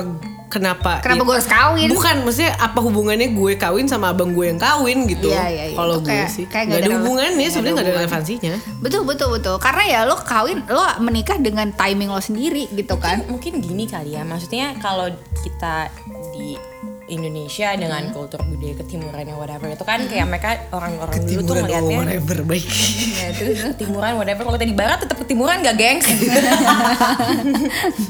kenapa 0.50 0.98
Kenapa 1.00 1.22
gue 1.22 1.34
harus 1.38 1.46
kawin? 1.46 1.88
Bukan, 1.88 2.26
maksudnya 2.26 2.58
apa 2.58 2.78
hubungannya 2.82 3.30
gue 3.30 3.52
kawin 3.54 3.86
sama 3.86 4.10
abang 4.10 4.34
gue 4.34 4.50
yang 4.50 4.58
kawin 4.58 5.06
gitu? 5.06 5.30
Iya, 5.30 5.46
iya, 5.46 5.64
iya. 5.70 5.76
Kalau 5.78 6.02
gue 6.02 6.10
kayak- 6.10 6.28
sih, 6.28 6.44
kayak 6.44 6.64
nggak 6.66 6.78
nggak 6.82 6.90
ada 6.90 6.98
hubungannya, 6.98 7.48
sebenarnya 7.48 7.74
nggak 7.78 7.86
ada 7.86 7.94
relevansinya. 7.96 8.54
Betul 8.82 9.02
betul 9.06 9.28
betul. 9.30 9.56
Karena 9.62 9.82
ya 9.86 10.00
lo 10.04 10.18
kawin, 10.18 10.58
lo 10.66 10.82
menikah 10.98 11.38
dengan 11.38 11.70
timing 11.70 12.10
lo 12.10 12.18
sendiri 12.18 12.66
gitu 12.74 12.98
kan. 12.98 13.22
Mungkin 13.30 13.62
gini 13.62 13.86
kali 13.86 14.18
ya, 14.18 14.26
maksudnya 14.26 14.74
kalau 14.82 15.06
kita 15.40 15.86
di 16.34 16.58
Indonesia 17.10 17.74
dengan 17.74 18.08
kultur 18.10 18.40
budaya 18.40 18.74
ketimuran 18.76 19.24
yang 19.24 19.36
whatever 19.36 19.66
itu 19.66 19.82
kan 19.82 20.00
kayak 20.02 20.24
mereka 20.24 20.50
orang-orang 20.70 21.18
dulu 21.20 21.40
tuh 21.40 21.52
oh, 21.52 21.58
ngeliatnya 21.60 21.96
whatever, 22.00 22.36
baik. 22.42 22.64
Ya, 23.12 23.28
terus 23.32 23.58
ketimuran 23.74 24.12
whatever 24.14 24.42
kalau 24.42 24.54
kita 24.54 24.64
di 24.64 24.76
barat 24.76 24.98
tetap 24.98 25.18
ketimuran 25.18 25.60
gak 25.60 25.74
gengs 25.74 26.06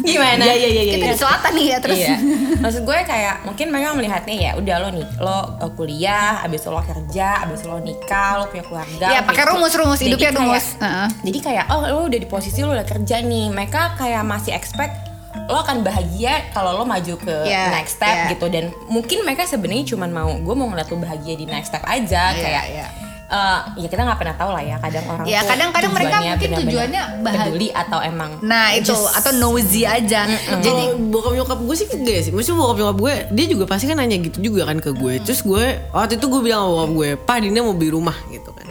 gimana 0.03 0.43
Iya, 0.43 0.55
iya, 0.55 0.69
iya, 0.69 0.83
iya, 0.83 0.93
Kita 0.93 1.07
iya. 1.07 1.13
di 1.13 1.19
selatan 1.19 1.53
nih 1.53 1.67
ya 1.67 1.79
terus. 1.79 1.99
iya 1.99 2.17
maksud 2.61 2.83
gue 2.83 2.99
kayak 3.03 3.35
mungkin 3.43 3.67
mereka 3.69 3.89
melihatnya 3.93 4.35
ya 4.37 4.51
udah 4.55 4.77
lo 4.79 4.89
nih 4.91 5.07
lo 5.19 5.37
uh, 5.57 5.71
kuliah 5.73 6.43
abis 6.43 6.61
itu 6.61 6.71
lo 6.71 6.83
kerja 6.83 7.29
abis 7.43 7.59
itu 7.59 7.69
lo 7.69 7.79
nikah 7.79 8.33
lo 8.37 8.47
punya 8.47 8.63
keluarga 8.63 9.07
Iya, 9.09 9.21
lo 9.21 9.27
pakai 9.27 9.43
punya- 9.43 9.53
rumus-rumus, 9.57 9.99
hidupnya 9.99 10.31
kayak- 10.31 10.41
rumus. 10.41 10.67
Heeh. 10.77 11.09
jadi 11.25 11.39
kayak 11.41 11.65
oh 11.71 11.83
lo 11.83 12.01
udah 12.07 12.19
di 12.19 12.29
posisi 12.29 12.61
lo 12.61 12.71
udah 12.71 12.85
kerja 12.85 13.17
nih 13.21 13.47
mereka 13.49 13.97
kayak 13.97 14.23
masih 14.23 14.53
expect 14.53 15.10
lo 15.51 15.59
akan 15.59 15.77
bahagia 15.81 16.33
kalau 16.51 16.73
lo 16.73 16.85
maju 16.85 17.15
ke 17.17 17.37
Iya, 17.45 17.71
next 17.73 17.97
step 17.97 18.17
iya. 18.17 18.31
gitu 18.31 18.47
dan 18.47 18.65
mungkin 18.87 19.21
mereka 19.21 19.45
sebenarnya 19.45 19.85
cuma 19.89 20.07
mau 20.07 20.31
gue 20.33 20.55
mau 20.55 20.67
ngeliat 20.67 20.87
lo 20.87 20.97
bahagia 20.97 21.35
di 21.35 21.45
next 21.45 21.69
step 21.69 21.83
aja 21.83 22.31
Iya, 22.31 22.39
kayak 22.39 22.65
iya. 22.69 22.87
eh, 23.29 23.59
ya 23.77 23.87
kita 23.87 24.03
nggak 24.03 24.17
pernah 24.17 24.35
tahu 24.35 24.51
lah 24.51 24.59
ya 24.61 24.77
kadang 24.77 25.05
orang 25.07 25.23
Ya, 25.25 25.39
tuh 25.41 25.49
kadang-kadang 25.49 25.93
mereka 25.93 26.11
tujuannya 26.13 26.31
mungkin 26.33 26.51
tujuannya 26.61 27.03
bahagia. 27.21 27.39
peduli 27.45 27.69
atau 27.73 27.99
emang 28.01 28.31
Nah 28.41 28.67
itu 28.73 28.91
just- 28.91 29.11
atau 29.13 29.31
nosy 29.33 29.83
aja. 29.85 30.21
Jadi 30.27 30.59
Jadi 30.61 30.83
bokap 31.09 31.33
nyokap 31.35 31.59
gue 31.61 31.77
sih 31.77 31.87
enggak 31.89 32.19
sih. 32.21 32.31
Maksudnya 32.31 32.59
bokap 32.59 32.77
nyokap 32.77 32.97
gue 32.99 33.15
dia 33.31 33.47
juga 33.47 33.65
pasti 33.67 33.85
kan 33.85 33.97
nanya 33.97 34.19
gitu 34.21 34.39
juga 34.41 34.65
kan 34.65 34.79
ke 34.79 34.91
gue. 34.93 35.19
Terus 35.21 35.41
gue 35.41 35.65
waktu 35.91 36.15
itu 36.17 36.27
gue 36.27 36.41
bilang 36.41 36.61
sama 36.61 36.75
bokap 36.77 36.91
gue, 36.93 37.09
"Pak, 37.21 37.37
Dinda 37.41 37.61
mau 37.61 37.73
beli 37.73 37.91
rumah." 37.91 38.17
gitu 38.29 38.51
kan. 38.51 38.67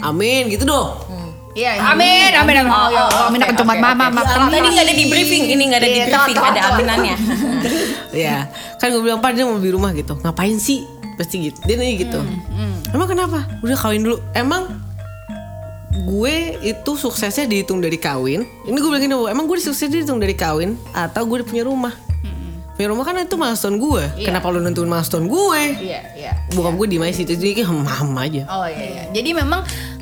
Amin 0.00 0.48
gitu 0.48 0.64
dong. 0.64 0.96
Iya, 1.60 1.72
amin, 1.92 2.32
amin, 2.40 2.54
amin. 2.64 2.72
Oh, 2.72 2.88
ya 2.88 3.00
Allah, 3.04 3.28
amin 3.28 3.40
akan 3.44 3.56
cuma 3.60 3.74
mama, 3.76 4.08
mama. 4.08 4.48
Tadi 4.48 4.68
nggak 4.72 4.86
ada 4.88 4.94
di 4.96 5.04
briefing, 5.12 5.44
ini 5.52 5.62
nggak 5.68 5.80
ada 5.84 5.88
di 5.88 5.98
Iya, 6.00 6.06
briefing, 6.08 6.36
ada 6.40 6.60
aminannya. 6.72 7.14
ya 8.16 8.36
kan 8.80 8.88
gue 8.90 9.02
bilang 9.04 9.20
pak 9.20 9.36
dia 9.36 9.44
mau 9.44 9.60
beli 9.60 9.76
rumah 9.76 9.92
gitu. 9.92 10.16
Ngapain 10.24 10.56
sih? 10.56 10.88
Pasti 11.20 11.52
gitu. 11.52 11.60
Dia 11.68 11.76
nanya 11.76 11.94
gitu. 12.00 12.20
Emang 12.96 13.06
kenapa? 13.06 13.44
Udah 13.60 13.76
kawin 13.76 14.00
dulu. 14.08 14.16
Emang 14.32 14.72
gue 15.92 16.56
itu 16.64 16.90
suksesnya 16.96 17.44
dihitung 17.44 17.84
dari 17.84 18.00
kawin? 18.00 18.48
Ini 18.64 18.76
gue 18.80 18.88
bilang 18.88 19.04
gini 19.04 19.14
"Oh, 19.14 19.28
emang 19.28 19.44
gue 19.44 19.60
suksesnya 19.60 20.00
dihitung 20.00 20.16
dari 20.16 20.32
kawin 20.32 20.80
atau 20.96 21.28
gue 21.28 21.44
punya 21.44 21.68
rumah? 21.68 21.92
Punya 22.80 22.96
rumah 22.96 23.04
kan 23.04 23.12
itu 23.20 23.36
milestone 23.36 23.76
gue. 23.76 24.24
Kenapa 24.24 24.48
lu 24.48 24.64
nentuin 24.64 24.88
milestone 24.88 25.28
gue? 25.28 25.60
Iya, 25.84 26.00
iya. 26.16 26.32
bukan 26.56 26.80
gue 26.80 26.86
di 26.88 26.96
situ 27.12 27.36
jadi 27.36 27.60
kayak 27.60 27.68
hem 27.68 28.16
aja. 28.16 28.42
Oh 28.48 28.64
iya, 28.64 28.86
iya. 28.88 29.04
Jadi 29.12 29.36
memang 29.36 29.60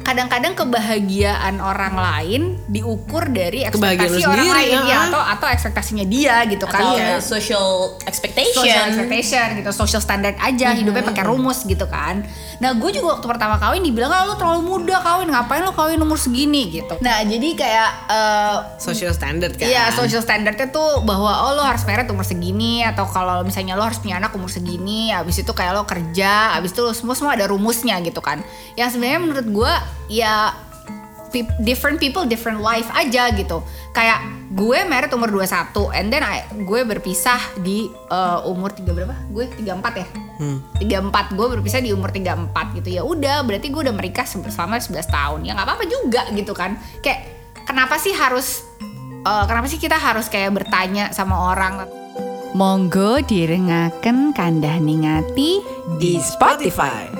kadang-kadang 0.08 0.56
kebahagiaan 0.56 1.60
orang 1.60 1.92
lain 1.92 2.56
diukur 2.64 3.28
dari 3.28 3.68
ekspektasi 3.68 4.24
orang 4.24 4.40
sendiri, 4.40 4.56
lain 4.56 4.78
ya. 4.88 4.88
ya, 4.88 4.98
atau 5.12 5.20
atau 5.20 5.48
ekspektasinya 5.52 6.06
dia 6.08 6.48
gitu 6.48 6.64
kan 6.64 6.96
Kayak 6.96 7.20
social 7.20 7.92
expectation. 8.08 8.64
social 8.64 8.84
expectation 8.88 9.46
gitu, 9.60 9.70
social 9.76 10.00
standard 10.00 10.40
aja 10.40 10.72
hidupnya 10.72 11.04
pakai 11.04 11.28
rumus 11.28 11.60
gitu 11.68 11.84
kan. 11.84 12.24
Nah 12.56 12.72
gue 12.80 12.88
juga 12.88 13.20
waktu 13.20 13.26
pertama 13.28 13.60
kawin 13.60 13.84
dibilang 13.84 14.08
ah 14.08 14.24
lu 14.24 14.34
terlalu 14.40 14.64
muda 14.64 14.96
kawin 15.04 15.28
ngapain 15.28 15.60
lu 15.60 15.76
kawin 15.76 16.00
umur 16.00 16.16
segini 16.16 16.72
gitu. 16.72 16.96
Nah 17.04 17.20
jadi 17.28 17.48
kayak 17.52 17.90
eh, 18.08 18.56
social 18.80 19.12
standard 19.12 19.60
kan 19.60 19.68
Iya, 19.68 19.92
social 19.92 20.24
standardnya 20.24 20.72
tuh 20.72 21.04
bahwa 21.04 21.44
oh 21.44 21.52
lo 21.52 21.62
harus 21.68 21.84
married 21.84 22.08
umur 22.08 22.24
segini 22.24 22.80
atau 22.80 23.04
kalau 23.04 23.44
misalnya 23.44 23.76
lo 23.76 23.84
harus 23.84 24.00
punya 24.00 24.16
anak 24.16 24.32
umur 24.32 24.48
segini, 24.48 25.12
habis 25.12 25.36
itu 25.36 25.52
kayak 25.52 25.76
lo 25.76 25.84
kerja, 25.84 26.56
habis 26.56 26.72
itu 26.72 26.80
lo 26.80 26.96
semua 26.96 27.12
semua 27.12 27.36
ada 27.36 27.44
rumusnya 27.44 28.00
gitu 28.00 28.24
kan. 28.24 28.40
Yang 28.72 28.96
sebenarnya 28.96 29.20
menurut 29.20 29.46
gua 29.52 29.97
ya 30.06 30.54
different 31.60 31.98
people 31.98 32.24
different 32.24 32.58
life 32.58 32.88
aja 32.92 33.28
gitu. 33.32 33.60
Kayak 33.92 34.22
gue 34.48 34.78
married 34.84 35.12
umur 35.12 35.28
21 35.28 35.92
and 35.92 36.08
then 36.08 36.22
I- 36.22 36.46
gue 36.54 36.80
berpisah 36.82 37.36
di 37.58 37.84
uh, 38.08 38.46
umur 38.46 38.72
tiga 38.72 38.94
berapa? 38.94 39.12
Gue 39.28 39.44
34 39.50 40.00
ya. 40.00 40.06
Hmm. 40.38 40.62
34 40.78 41.34
gue 41.34 41.46
berpisah 41.50 41.82
di 41.82 41.90
umur 41.90 42.14
34 42.14 42.78
gitu 42.78 42.94
ya 42.94 43.02
udah 43.02 43.42
berarti 43.42 43.68
gue 43.68 43.82
udah 43.82 43.90
menikah 43.90 44.22
se- 44.22 44.38
selama 44.46 44.78
11 44.78 45.02
tahun 45.10 45.42
ya 45.42 45.50
nggak 45.50 45.66
apa-apa 45.66 45.84
juga 45.84 46.30
gitu 46.30 46.54
kan 46.54 46.78
kayak 47.02 47.26
kenapa 47.66 47.98
sih 47.98 48.14
harus 48.14 48.62
eh, 49.26 49.44
kenapa 49.50 49.66
sih 49.66 49.82
kita 49.82 49.98
harus 49.98 50.30
kayak 50.30 50.54
bertanya 50.54 51.10
sama 51.10 51.50
orang 51.50 51.90
Monggo 52.54 53.18
direngaken 53.18 54.30
kandah 54.30 54.78
ningati 54.78 55.58
di 55.98 56.22
Spotify 56.22 57.17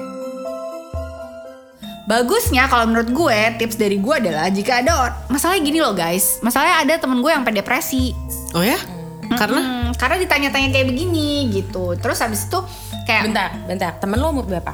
Bagusnya 2.08 2.64
kalau 2.66 2.88
menurut 2.88 3.12
gue 3.12 3.38
tips 3.60 3.76
dari 3.76 4.00
gue 4.00 4.14
adalah 4.16 4.48
jika 4.48 4.80
ada 4.80 4.92
masalahnya 5.28 5.60
gini 5.60 5.78
loh 5.78 5.92
guys, 5.92 6.40
masalahnya 6.40 6.80
ada 6.80 6.94
temen 6.96 7.20
gue 7.20 7.28
yang 7.28 7.44
sampai 7.44 7.54
depresi. 7.54 8.16
oh 8.56 8.64
ya 8.64 8.80
karena 9.28 9.60
Hmm, 9.60 9.88
karena 9.92 10.16
ditanya-tanya 10.16 10.72
kayak 10.72 10.88
begini 10.88 11.52
gitu. 11.52 11.92
Terus 11.94 12.16
habis 12.18 12.48
itu 12.48 12.56
kayak 13.04 13.28
Bentar, 13.28 13.48
bentar. 13.68 13.92
Temen 14.00 14.16
lo 14.16 14.32
umur 14.32 14.48
berapa? 14.48 14.72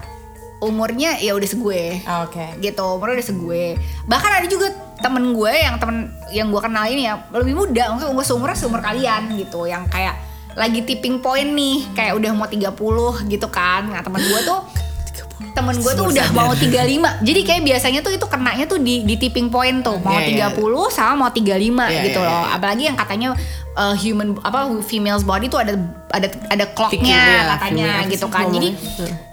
umurnya 0.62 1.20
ya 1.20 1.36
udah 1.36 1.44
segue. 1.44 2.00
Ah, 2.08 2.24
Oke. 2.24 2.40
gitu 2.56 2.96
umurnya 2.96 3.20
udah 3.20 3.28
segue 3.28 3.64
bahkan 4.06 4.32
ada 4.32 4.46
juga 4.48 4.72
temen 4.96 5.36
gue 5.36 5.52
yang 5.52 5.76
temen 5.76 6.08
yang 6.32 6.48
gue 6.48 6.56
kenal 6.56 6.88
ini 6.88 7.04
ya 7.04 7.20
lebih 7.28 7.52
muda 7.52 7.92
mungkin 7.92 8.08
umur 8.08 8.24
seumurnya 8.24 8.56
seumur 8.56 8.80
kalian 8.80 9.36
gitu 9.36 9.68
yang 9.68 9.84
kayak 9.90 10.16
lagi 10.54 10.80
tipping 10.80 11.20
point 11.20 11.52
nih 11.52 11.84
kayak 11.92 12.16
udah 12.16 12.32
mau 12.32 12.48
30 12.48 12.72
gitu 13.28 13.46
kan 13.50 13.92
nah 13.92 14.00
temen 14.00 14.22
gue 14.22 14.40
tuh 14.40 14.64
temen 15.54 15.74
gue 15.78 15.92
tuh 15.94 16.06
udah 16.10 16.28
mau 16.34 16.50
35 16.54 17.22
jadi 17.22 17.40
kayak 17.46 17.62
biasanya 17.62 18.00
tuh 18.02 18.12
itu 18.14 18.26
kenanya 18.26 18.64
tuh 18.66 18.78
di, 18.82 19.02
di 19.06 19.14
tipping 19.18 19.50
point 19.50 19.82
tuh. 19.82 19.98
Mau 20.02 20.18
iya. 20.18 20.50
30 20.50 20.58
sama 20.94 21.26
mau 21.26 21.30
35 21.30 21.46
Iya, 21.54 22.02
gitu 22.10 22.20
iya, 22.22 22.26
loh. 22.26 22.42
iya. 22.42 22.54
apalagi 22.58 22.82
yang 22.86 22.96
katanya 22.98 23.28
uh, 23.74 23.94
human 23.94 24.38
apa 24.42 24.70
females 24.82 25.22
body 25.26 25.46
tuh 25.50 25.62
ada 25.62 25.74
ada 26.14 26.28
ada 26.50 26.64
clocknya 26.74 27.18
iya, 27.18 27.42
katanya 27.54 27.86
female 28.02 28.10
gitu 28.14 28.26
kan. 28.30 28.46
jadi 28.50 28.68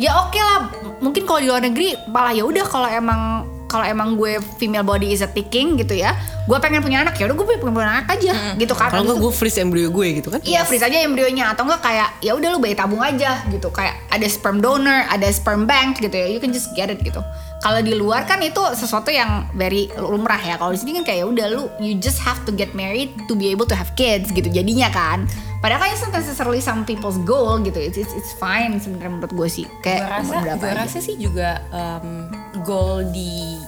ya 0.01 0.11
oke 0.25 0.39
lah. 0.41 0.59
Mungkin 1.01 1.25
kalau 1.25 1.39
di 1.41 1.47
luar 1.49 1.61
negeri 1.65 1.97
malah 2.09 2.33
ya 2.33 2.45
udah 2.45 2.65
kalau 2.65 2.89
emang 2.89 3.45
kalau 3.71 3.87
emang 3.87 4.19
gue 4.19 4.43
female 4.59 4.83
body 4.83 5.15
is 5.15 5.23
a 5.23 5.29
ticking 5.31 5.79
gitu 5.79 5.95
ya 5.95 6.11
gue 6.41 6.57
pengen 6.59 6.83
punya 6.83 7.05
anak 7.05 7.15
ya 7.15 7.29
udah 7.29 7.37
gue 7.37 7.47
pengen 7.47 7.71
punya 7.71 8.01
anak 8.01 8.07
aja 8.17 8.33
gitu 8.57 8.73
kan. 8.73 8.89
Kalau 8.89 9.05
nggak 9.07 9.19
gue 9.23 9.31
freeze 9.31 9.61
embryo 9.61 9.87
gue 9.93 10.07
gitu 10.19 10.33
kan? 10.33 10.41
Iya 10.41 10.65
freeze 10.65 10.81
aja 10.81 10.97
embrionya 11.05 11.53
atau 11.53 11.69
enggak 11.69 11.85
kayak 11.85 12.09
ya 12.19 12.33
udah 12.33 12.49
lu 12.51 12.59
bayi 12.59 12.73
tabung 12.73 12.99
aja 12.99 13.45
gitu 13.47 13.69
kayak 13.69 13.95
ada 14.09 14.25
sperm 14.25 14.57
donor 14.59 15.05
ada 15.07 15.29
sperm 15.29 15.69
bank 15.69 16.01
gitu 16.01 16.11
ya 16.17 16.27
you 16.27 16.41
can 16.41 16.49
just 16.49 16.73
get 16.73 16.89
it 16.89 16.99
gitu. 16.99 17.21
Kalau 17.61 17.77
di 17.85 17.93
luar 17.93 18.25
kan 18.25 18.41
itu 18.41 18.57
sesuatu 18.73 19.13
yang 19.13 19.45
very 19.53 19.85
lumrah 19.93 20.41
ya 20.41 20.57
kalau 20.57 20.73
di 20.73 20.81
sini 20.81 20.97
kan 20.97 21.05
kayak 21.05 21.19
ya 21.21 21.25
udah 21.29 21.45
lu 21.53 21.63
you 21.77 21.93
just 22.01 22.17
have 22.17 22.41
to 22.41 22.51
get 22.51 22.73
married 22.73 23.13
to 23.29 23.37
be 23.37 23.53
able 23.53 23.69
to 23.69 23.77
have 23.77 23.93
kids 23.93 24.33
gitu 24.33 24.49
jadinya 24.49 24.89
kan. 24.89 25.29
Padahal 25.61 25.85
kan 25.85 25.93
it's 25.93 26.01
not 26.01 26.09
necessarily 26.09 26.57
some 26.57 26.81
people's 26.89 27.21
goal 27.21 27.61
gitu 27.61 27.77
it's 27.77 27.93
it's, 27.93 28.17
it's 28.17 28.33
fine 28.33 28.81
sebenarnya 28.81 29.13
menurut 29.13 29.33
gue 29.37 29.45
sih 29.45 29.69
Gue 29.69 29.85
kayak 29.85 30.09
rasa, 30.09 30.25
umur 30.25 30.37
berapa 30.41 30.57
gue 30.57 30.71
aja. 30.73 30.81
rasa 30.89 30.97
sih 31.05 31.15
juga 31.21 31.49
um, 31.69 32.33
goal 32.65 33.05
di 33.13 33.60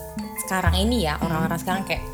sekarang 0.54 0.78
ini 0.78 1.10
ya 1.10 1.18
orang-orang 1.18 1.58
sekarang 1.58 1.82
kayak 1.82 2.06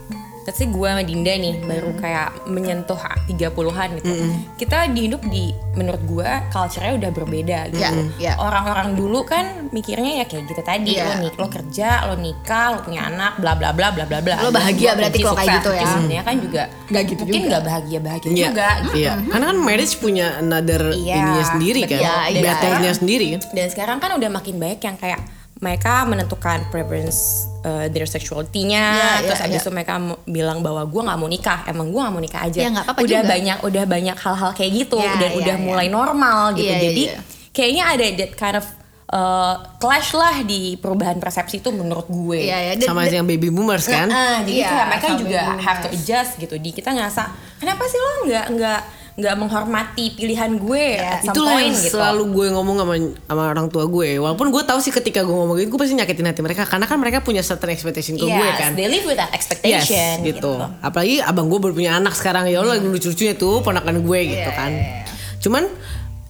say 0.50 0.66
gue 0.66 0.82
sama 0.82 1.06
Dinda 1.06 1.30
nih 1.30 1.62
baru 1.62 1.94
kayak 1.94 2.50
menyentuh 2.50 2.98
30-an 3.30 4.02
gitu. 4.02 4.10
Kita 4.58 4.90
di 4.90 5.06
hidup 5.06 5.22
di 5.30 5.54
menurut 5.78 6.02
gue 6.10 6.26
culture-nya 6.50 6.98
udah 6.98 7.12
berbeda 7.14 7.60
gitu. 7.70 7.78
Iya, 7.78 7.92
iya. 8.18 8.34
Orang-orang 8.42 8.98
dulu 8.98 9.30
kan 9.30 9.70
mikirnya 9.70 10.18
ya 10.18 10.26
kayak 10.26 10.50
gitu 10.50 10.66
tadi 10.66 10.98
Iya. 10.98 11.06
lo 11.06 11.14
nik 11.22 11.36
lo 11.38 11.48
kerja, 11.54 12.02
lo 12.10 12.18
nikah, 12.18 12.74
lo 12.74 12.80
punya 12.82 13.14
anak, 13.14 13.38
bla 13.38 13.54
bla 13.54 13.70
bla 13.78 13.94
bla 13.94 14.10
bla 14.10 14.26
bla. 14.26 14.42
Lo 14.42 14.50
bahagia 14.50 14.98
berarti 14.98 15.22
kalau 15.22 15.38
kayak 15.38 15.54
gitu 15.62 15.70
ya. 15.70 15.82
Tapi 15.86 15.94
Sebenarnya 15.94 16.24
kan 16.26 16.36
juga 16.42 16.64
Nggak 16.90 17.04
gitu 17.06 17.22
mungkin 17.22 17.38
juga. 17.38 17.50
nggak 17.54 17.64
bahagia 17.70 18.00
bahagia 18.02 18.30
Iya, 18.34 18.48
juga. 18.50 18.68
gitu. 18.82 18.96
iya. 18.98 19.12
Karena 19.30 19.46
kan 19.54 19.58
marriage 19.62 19.96
punya 20.02 20.28
another 20.42 20.82
Iya, 20.98 21.14
ininya 21.14 21.46
sendiri 21.46 21.82
kan. 21.86 22.00
Iya, 22.02 22.42
battle-nya 22.42 22.90
iya. 22.90 22.98
sendiri 22.98 23.26
kan. 23.38 23.42
Dan 23.54 23.68
sekarang 23.70 23.98
kan 24.02 24.18
udah 24.18 24.30
makin 24.34 24.58
banyak 24.58 24.82
yang 24.82 24.98
kayak 24.98 25.22
mereka 25.60 26.04
menentukan 26.04 26.68
preference 26.68 27.20
uh, 27.62 27.86
their 27.88 28.08
sexuality-nya, 28.08 28.86
Iya, 28.90 29.12
terus 29.24 29.40
iya, 29.40 29.46
abis 29.46 29.56
iya. 29.56 29.62
itu 29.62 29.70
mereka 29.70 29.94
bilang 30.24 30.60
bahwa 30.60 30.82
gue 30.82 31.02
nggak 31.04 31.18
mau 31.18 31.28
nikah, 31.28 31.60
emang 31.66 31.88
gue 31.88 32.00
nggak 32.00 32.14
mau 32.14 32.24
nikah 32.24 32.42
aja. 32.42 32.60
Ya, 32.60 32.70
nggak 32.70 32.86
apa-apa 32.86 33.02
udah 33.02 33.20
juga. 33.20 33.28
banyak, 33.30 33.58
udah 33.62 33.84
banyak 33.86 34.18
hal-hal 34.18 34.52
kayak 34.54 34.72
gitu, 34.78 34.98
Iya, 34.98 35.14
dan 35.18 35.30
iya, 35.30 35.38
udah 35.38 35.56
iya. 35.56 35.66
mulai 35.66 35.88
normal 35.88 36.40
gitu. 36.54 36.64
Iya, 36.64 36.74
iya, 36.74 36.84
Jadi 36.86 37.04
iya. 37.06 37.20
kayaknya 37.52 37.84
ada 37.86 38.06
that 38.16 38.32
kind 38.34 38.56
of 38.56 38.66
uh, 39.10 39.54
clash 39.78 40.10
lah 40.14 40.36
di 40.42 40.62
perubahan 40.76 41.18
persepsi 41.18 41.60
itu 41.60 41.70
menurut 41.70 42.08
gue. 42.08 42.40
Iya, 42.40 42.58
ya. 42.64 42.74
Dan- 42.78 42.88
Sama 42.88 43.04
dan- 43.04 43.14
yang 43.14 43.26
baby 43.26 43.50
boomers 43.50 43.84
kan. 43.86 44.08
Ah, 44.08 44.40
jadi 44.40 44.56
Iya, 44.56 44.70
kayak 44.70 44.88
mereka 44.88 45.08
juga 45.18 45.40
boomers. 45.44 45.66
have 45.66 45.80
to 45.82 45.90
adjust 45.92 46.32
gitu. 46.38 46.56
Di 46.56 46.72
kita 46.72 46.90
ngerasa 46.90 47.24
kenapa 47.58 47.84
sih 47.84 47.98
lo 47.98 48.12
nggak 48.26 48.46
nggak 48.54 48.82
nggak 49.20 49.36
menghormati 49.36 50.06
pilihan 50.12 50.56
gue 50.56 50.86
Iya, 50.96 51.12
at 51.12 51.20
some 51.22 51.34
Itulah 51.34 51.52
yang 51.54 51.60
point 51.68 51.76
gitu. 51.78 51.92
selalu 51.94 52.24
gue 52.30 52.48
ngomong 52.50 52.76
sama 52.78 52.94
sama 53.26 53.44
orang 53.48 53.68
tua 53.68 53.84
gue. 53.86 54.10
Walaupun 54.18 54.48
gue 54.48 54.64
tahu 54.64 54.80
sih 54.80 54.90
ketika 54.90 55.22
gue 55.22 55.34
ngomong 55.34 55.56
gitu 55.56 55.70
gue 55.70 55.80
pasti 55.80 55.94
nyakitin 55.94 56.26
hati 56.26 56.42
mereka 56.42 56.64
karena 56.64 56.86
kan 56.86 56.96
mereka 56.96 57.20
punya 57.20 57.42
certain 57.42 57.70
expectation 57.70 58.16
ke 58.16 58.24
gue 58.24 58.32
Yes, 58.32 58.58
kan. 58.58 58.72
they 58.74 58.88
live 58.88 59.04
with 59.04 59.16
that 59.16 59.28
Yes, 59.28 59.38
expectation 59.38 60.14
gitu. 60.24 60.54
Apalagi 60.80 61.20
abang 61.20 61.46
gue 61.46 61.60
baru 61.60 61.74
punya 61.74 61.94
anak 61.94 62.14
sekarang 62.14 62.46
ya 62.46 62.60
Allah 62.60 62.76
lagi 62.76 62.88
lucu-lucunya 62.88 63.34
tuh 63.34 63.60
ponakan 63.60 64.00
gue 64.00 64.20
gitu 64.26 64.40
Iya, 64.46 64.56
kan. 64.56 64.72
iya, 64.72 65.04
iya. 65.04 65.04
Cuman 65.40 65.64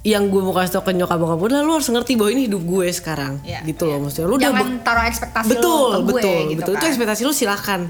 yang 0.01 0.25
gue 0.25 0.39
mau 0.39 0.51
kasih 0.51 0.74
tau 0.74 0.81
ke 0.81 0.91
nyokap 0.91 1.15
bokap 1.15 1.38
gue 1.38 1.48
adalah 1.50 1.62
lu 1.62 1.74
harus 1.75 1.88
ngerti 1.88 2.15
bahwa 2.15 2.31
ini 2.31 2.48
hidup 2.48 2.63
gue 2.63 2.88
sekarang 2.89 3.43
Iya, 3.43 3.60
gitu 3.63 3.84
loh 3.84 4.00
maksudnya 4.00 4.25
lu 4.25 4.34
udah 4.34 4.48
jangan 4.48 4.65
be- 4.65 4.79
taruh 4.79 5.03
ekspektasi 5.03 5.50
betul 5.50 5.67
lo 5.67 5.84
ke 5.84 6.00
gue 6.00 6.08
betul 6.10 6.39
gitu 6.48 6.55
betul 6.58 6.72
itu 6.72 6.79
kan. 6.79 6.89
ekspektasi 6.89 7.22
lu 7.22 7.34
silahkan 7.34 7.81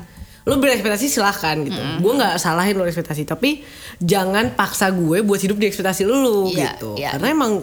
lu 0.47 0.59
berekspektasi 0.59 1.11
silahkan 1.11 1.59
gitu. 1.63 1.79
Gue 1.99 2.13
nggak 2.15 2.39
salahin 2.39 2.77
lu 2.77 2.85
ekspektasi 2.85 3.27
tapi 3.27 3.63
jangan 3.99 4.55
paksa 4.55 4.91
gue 4.93 5.19
buat 5.23 5.39
hidup 5.39 5.59
di 5.59 5.67
ekspektasi 5.67 6.07
lu 6.07 6.51
Iya, 6.53 6.79
gitu. 6.79 6.95
iya. 6.95 7.15
karena 7.15 7.27
emang 7.35 7.53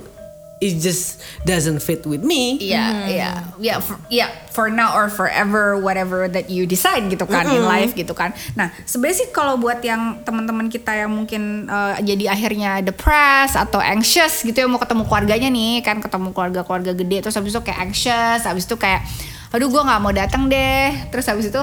it 0.56 0.80
just 0.80 1.20
doesn't 1.44 1.84
fit 1.84 2.00
with 2.08 2.24
me. 2.24 2.56
Iya, 2.56 2.84
iya, 3.12 3.30
iya, 3.60 3.76
for, 3.76 4.00
iya, 4.08 4.32
for 4.48 4.72
now 4.72 4.96
or 4.96 5.12
forever, 5.12 5.76
whatever 5.76 6.32
that 6.32 6.48
you 6.48 6.64
decide 6.64 7.04
gitu 7.12 7.28
kan 7.28 7.44
in 7.52 7.60
life 7.60 7.92
gitu 7.92 8.16
kan. 8.16 8.32
Nah, 8.56 8.72
sebenarnya 8.88 9.20
sih 9.20 9.28
kalau 9.36 9.60
buat 9.60 9.84
yang 9.84 10.24
teman-teman 10.24 10.72
kita 10.72 10.96
yang 10.96 11.12
mungkin 11.12 11.68
eh, 11.68 12.00
jadi 12.00 12.32
akhirnya 12.32 12.80
depressed 12.80 13.52
atau 13.52 13.84
anxious 13.84 14.40
gitu 14.48 14.56
ya 14.56 14.64
mau 14.64 14.80
ketemu 14.80 15.04
keluarganya 15.04 15.48
nih 15.52 15.84
kan 15.84 16.00
ketemu 16.00 16.32
keluarga-keluarga 16.32 16.92
gede 16.96 17.28
terus 17.28 17.36
habis 17.36 17.52
itu 17.52 17.60
kayak 17.60 17.80
anxious, 17.92 18.40
habis 18.48 18.64
itu 18.64 18.76
kayak 18.80 19.04
aduh 19.48 19.66
gue 19.66 19.78
nggak 19.78 20.00
mau 20.00 20.10
datang 20.10 20.46
deh 20.46 21.06
terus 21.08 21.24
habis 21.24 21.48
itu 21.48 21.60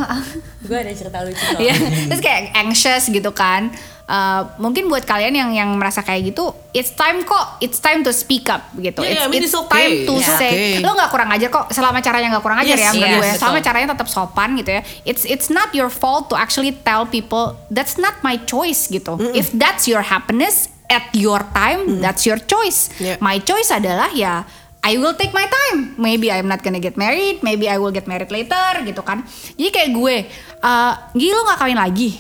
gue 0.64 0.78
ada 0.78 0.92
cerita 0.92 1.20
lucu 1.22 1.44
Iya, 1.60 1.76
terus 2.08 2.20
kayak 2.20 2.56
anxious 2.56 3.08
gitu 3.08 3.32
kan. 3.32 3.70
Uh, 4.04 4.44
mungkin 4.60 4.92
buat 4.92 5.08
kalian 5.08 5.32
yang 5.32 5.50
yang 5.56 5.70
merasa 5.80 6.04
kayak 6.04 6.36
gitu, 6.36 6.52
it's 6.76 6.92
time 6.92 7.24
kok, 7.24 7.56
it's 7.60 7.80
time 7.80 8.04
to 8.04 8.12
speak 8.12 8.52
up 8.52 8.60
gitu. 8.76 9.00
Yeah, 9.00 9.16
it's 9.16 9.24
I 9.24 9.28
mean, 9.32 9.40
it's 9.40 9.56
it's 9.56 9.62
okay. 9.64 9.72
time 9.72 9.94
to 10.04 10.14
It's 10.20 10.28
say, 10.28 10.52
okay. 10.52 10.84
lo 10.84 10.92
nggak 10.92 11.08
kurang 11.08 11.32
ajar 11.32 11.48
kok. 11.48 11.72
Selama 11.72 12.04
caranya 12.04 12.36
nggak 12.36 12.44
kurang 12.44 12.60
ajar 12.60 12.76
Yes, 12.76 12.84
ya 12.84 12.90
menurut 12.92 13.08
yes, 13.08 13.16
gue. 13.16 13.32
Selama 13.40 13.56
betul. 13.56 13.68
caranya 13.72 13.88
tetap 13.96 14.08
sopan 14.12 14.50
gitu 14.60 14.70
ya. 14.76 14.82
It's 15.08 15.24
it's 15.24 15.48
not 15.48 15.72
your 15.72 15.88
fault 15.88 16.28
to 16.28 16.36
actually 16.36 16.76
tell 16.84 17.08
people 17.08 17.56
that's 17.72 17.96
not 17.96 18.20
my 18.28 18.36
choice 18.44 18.92
gitu. 18.92 19.16
If 19.32 19.56
that's 19.56 19.88
your 19.88 20.04
happiness 20.04 20.68
at 20.92 21.08
your 21.16 21.40
time, 21.56 22.04
that's 22.04 22.28
your 22.28 22.44
choice. 22.44 22.92
Yeah. 23.00 23.16
My 23.24 23.40
choice 23.40 23.72
adalah 23.72 24.12
ya 24.12 24.44
I 24.84 25.00
will 25.00 25.16
take 25.16 25.32
my 25.32 25.48
time. 25.48 25.96
Maybe 25.96 26.28
I'm 26.28 26.52
not 26.52 26.60
gonna 26.60 26.84
get 26.84 27.00
married, 27.00 27.40
maybe 27.40 27.72
I 27.72 27.80
will 27.80 27.96
get 27.96 28.04
married 28.04 28.30
later 28.30 28.84
gitu 28.84 29.00
kan. 29.00 29.24
Jadi 29.56 29.70
kayak 29.72 29.90
gue, 29.96 30.16
uh, 30.60 30.94
Gi 31.16 31.32
lo 31.32 31.48
gak 31.48 31.60
kawin 31.64 31.80
lagi? 31.80 32.20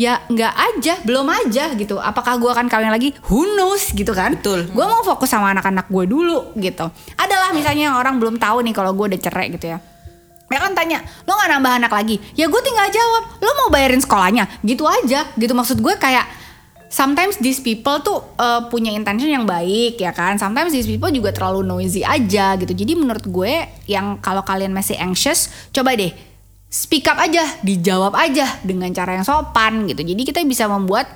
Ya 0.00 0.24
nggak 0.32 0.54
aja, 0.56 0.96
belum 1.04 1.28
aja 1.28 1.76
gitu. 1.76 2.00
Apakah 2.00 2.40
gue 2.40 2.48
akan 2.48 2.72
kawin 2.72 2.88
lagi? 2.88 3.12
Who 3.28 3.52
knows 3.52 3.92
gitu 3.92 4.16
kan? 4.16 4.40
Betul. 4.40 4.72
Gue 4.72 4.84
mau 4.88 5.04
fokus 5.04 5.28
sama 5.28 5.52
anak-anak 5.52 5.92
gue 5.92 6.04
dulu 6.08 6.56
gitu. 6.56 6.88
Adalah 7.20 7.52
misalnya 7.52 7.92
yang 7.92 7.96
orang 8.00 8.16
belum 8.16 8.40
tahu 8.40 8.64
nih 8.64 8.72
kalau 8.72 8.96
gue 8.96 9.12
udah 9.12 9.20
cerai 9.20 9.52
gitu 9.52 9.76
ya. 9.76 9.78
Mereka 10.48 10.66
kan 10.66 10.74
tanya, 10.74 10.98
lo 11.28 11.36
gak 11.36 11.52
nambah 11.52 11.72
anak 11.84 11.92
lagi? 11.92 12.16
Ya 12.32 12.48
gue 12.48 12.60
tinggal 12.64 12.88
jawab, 12.88 13.22
lo 13.38 13.50
mau 13.54 13.68
bayarin 13.68 14.00
sekolahnya? 14.00 14.48
Gitu 14.64 14.82
aja, 14.88 15.28
gitu 15.36 15.52
maksud 15.52 15.78
gue 15.78 15.94
kayak 16.00 16.26
sometimes 16.90 17.38
these 17.38 17.62
people 17.62 18.02
tuh 18.02 18.18
uh, 18.36 18.66
punya 18.66 18.90
intention 18.90 19.30
yang 19.30 19.46
baik 19.46 19.96
ya 19.96 20.10
kan? 20.10 20.36
Sometimes 20.36 20.74
these 20.74 20.90
people 20.90 21.08
juga 21.08 21.30
terlalu 21.30 21.62
noisy 21.62 22.02
aja 22.02 22.58
gitu. 22.58 22.74
Jadi 22.74 22.98
menurut 22.98 23.22
gue 23.24 23.64
yang 23.86 24.18
kalau 24.18 24.42
kalian 24.42 24.74
masih 24.74 24.98
anxious 24.98 25.48
coba 25.70 25.94
deh 25.94 26.10
speak 26.70 27.06
up 27.10 27.18
aja 27.18 27.42
dijawab 27.62 28.14
aja 28.18 28.46
dengan 28.66 28.90
cara 28.90 29.14
yang 29.16 29.24
sopan 29.24 29.86
gitu. 29.86 30.02
Jadi 30.02 30.22
kita 30.26 30.42
bisa 30.42 30.66
membuat 30.66 31.06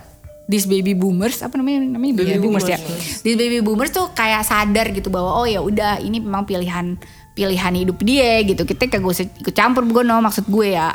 these 0.46 0.70
baby 0.70 0.94
boomers 0.94 1.42
apa 1.42 1.56
namanya 1.58 1.98
namanya 1.98 2.14
baby, 2.20 2.36
Baby 2.36 2.42
boomers, 2.46 2.66
ya? 2.68 2.78
boomers. 2.78 3.06
these 3.24 3.38
baby 3.38 3.58
boomers 3.64 3.90
tuh 3.90 4.12
kayak 4.12 4.44
sadar 4.44 4.92
gitu 4.92 5.08
bahwa 5.08 5.40
oh 5.40 5.46
ya 5.48 5.58
udah 5.64 6.04
ini 6.04 6.20
memang 6.20 6.44
pilihan 6.44 6.94
pilihan 7.34 7.72
hidup 7.74 7.98
dia 7.98 8.46
gitu. 8.46 8.62
Kita 8.62 8.86
kagak 8.86 9.10
usah 9.10 9.26
ikut 9.26 9.54
campur 9.54 9.82
gue 9.90 10.02
no 10.06 10.22
maksud 10.22 10.46
gue 10.46 10.78
ya 10.78 10.94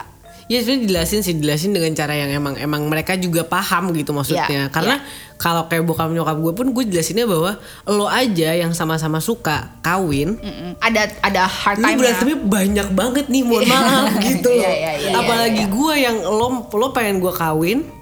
Ya 0.50 0.66
sebenarnya 0.66 0.82
dijelasin 0.90 1.22
sih, 1.22 1.38
dijelasin 1.38 1.78
dengan 1.78 1.94
cara 1.94 2.18
yang 2.18 2.34
emang 2.34 2.58
emang 2.58 2.82
mereka 2.90 3.14
juga 3.14 3.46
paham 3.46 3.94
gitu 3.94 4.18
maksudnya. 4.18 4.66
Iya, 4.66 4.74
Karena 4.74 4.98
kalau 5.38 5.70
kayak 5.70 5.86
bokap 5.86 6.10
nyokap 6.10 6.42
gue 6.42 6.54
pun 6.58 6.68
gue 6.74 6.90
jelasinnya 6.90 7.30
bahwa 7.30 7.62
lo 7.86 8.10
aja 8.10 8.58
yang 8.58 8.74
sama-sama 8.74 9.22
suka 9.22 9.78
kawin, 9.86 10.42
Mm-mm. 10.42 10.74
ada 10.82 11.06
ada 11.22 11.46
hard 11.46 11.78
ini 11.78 11.86
time 11.86 11.98
berantemnya 12.02 12.38
banyak 12.42 12.88
banget 12.98 13.26
nih, 13.30 13.44
mohon 13.46 13.64
maaf 13.72 14.10
gitu 14.26 14.50
loh. 14.50 14.66
Iya, 14.66 14.74
iya, 14.74 14.92
iya, 15.06 15.10
Apalagi 15.22 15.64
gue 15.70 15.94
yang 16.02 16.18
lo 16.26 16.66
lo 16.66 16.88
pengen 16.98 17.22
gue 17.22 17.30
kawin 17.30 17.99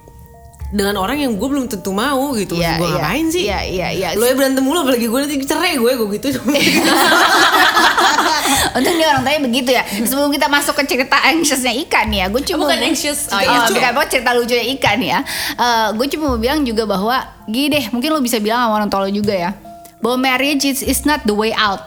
dengan 0.68 1.00
orang 1.00 1.24
yang 1.24 1.40
gue 1.40 1.48
belum 1.48 1.72
tentu 1.72 1.96
mau 1.96 2.36
gitu. 2.36 2.60
Iya, 2.60 2.76
gue 2.76 2.88
iya. 2.92 3.00
ngapain 3.00 3.26
sih? 3.32 3.44
Iya, 3.48 3.60
iya, 3.64 3.88
iya. 3.96 4.10
Lo 4.20 4.28
ya 4.28 4.36
berantem 4.36 4.60
mulu 4.60 4.84
apalagi 4.84 5.08
gue 5.08 5.20
nanti 5.24 5.36
cerai 5.48 5.80
gue 5.80 5.92
gue 5.96 6.08
gitu. 6.20 6.28
Untung 8.78 8.96
dia 9.00 9.08
orang 9.16 9.24
tanya 9.24 9.40
begitu 9.48 9.70
ya. 9.72 9.84
Sebelum 9.88 10.28
kita 10.32 10.52
masuk 10.52 10.76
ke 10.76 10.84
cerita 10.84 11.18
anxiousnya 11.24 11.72
Ika 11.72 12.04
nih 12.12 12.20
ya, 12.24 12.26
gue 12.28 12.42
cuma 12.44 12.68
Bukan 12.68 12.84
anxious, 12.84 13.32
Oh, 13.32 13.40
iya, 13.40 13.64
lucu. 13.64 13.80
bukan 13.80 13.90
apa 13.96 14.02
cerita 14.12 14.32
lucunya 14.36 14.66
Ika 14.76 14.92
nih 15.00 15.10
ya. 15.16 15.20
Eh, 15.56 15.88
gue 15.96 16.08
cuma 16.16 16.36
mau 16.36 16.40
bilang 16.40 16.60
juga 16.68 16.84
bahwa 16.84 17.16
gini 17.48 17.68
deh, 17.72 17.86
mungkin 17.96 18.12
lo 18.12 18.20
bisa 18.20 18.38
bilang 18.44 18.68
sama 18.68 18.74
orang 18.84 18.90
tua 18.92 19.08
lo 19.08 19.12
juga 19.12 19.32
ya, 19.32 19.52
bahwa 20.04 20.20
marriage 20.20 20.68
is, 20.68 20.84
is 20.84 21.08
not 21.08 21.24
the 21.24 21.36
way 21.36 21.56
out. 21.56 21.80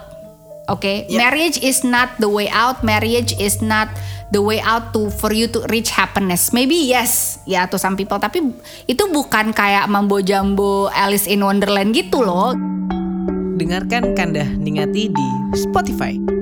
Oke, 0.70 1.10
marriage 1.10 1.58
is 1.58 1.82
not 1.82 2.14
the 2.22 2.30
way 2.30 2.46
out. 2.46 2.86
Marriage 2.86 3.34
is 3.42 3.58
not 3.58 3.90
the 4.30 4.40
way 4.42 4.62
out 4.62 4.94
to 4.94 5.10
for 5.10 5.30
you 5.34 5.50
to 5.50 5.62
reach 5.68 5.90
happiness. 5.94 6.54
Maybe 6.54 6.78
yes, 6.88 7.42
ya 7.46 7.66
to 7.70 7.76
some 7.78 7.94
people. 7.98 8.18
Tapi 8.18 8.42
itu 8.86 9.04
bukan 9.10 9.50
kayak 9.54 9.90
mambo 9.90 10.22
jambo 10.22 10.90
Alice 10.90 11.26
in 11.26 11.42
Wonderland 11.42 11.94
gitu 11.94 12.22
loh. 12.22 12.54
Dengarkan 13.60 14.16
Kandah 14.16 14.48
Ningati 14.56 15.12
di 15.12 15.26
Spotify. 15.54 16.40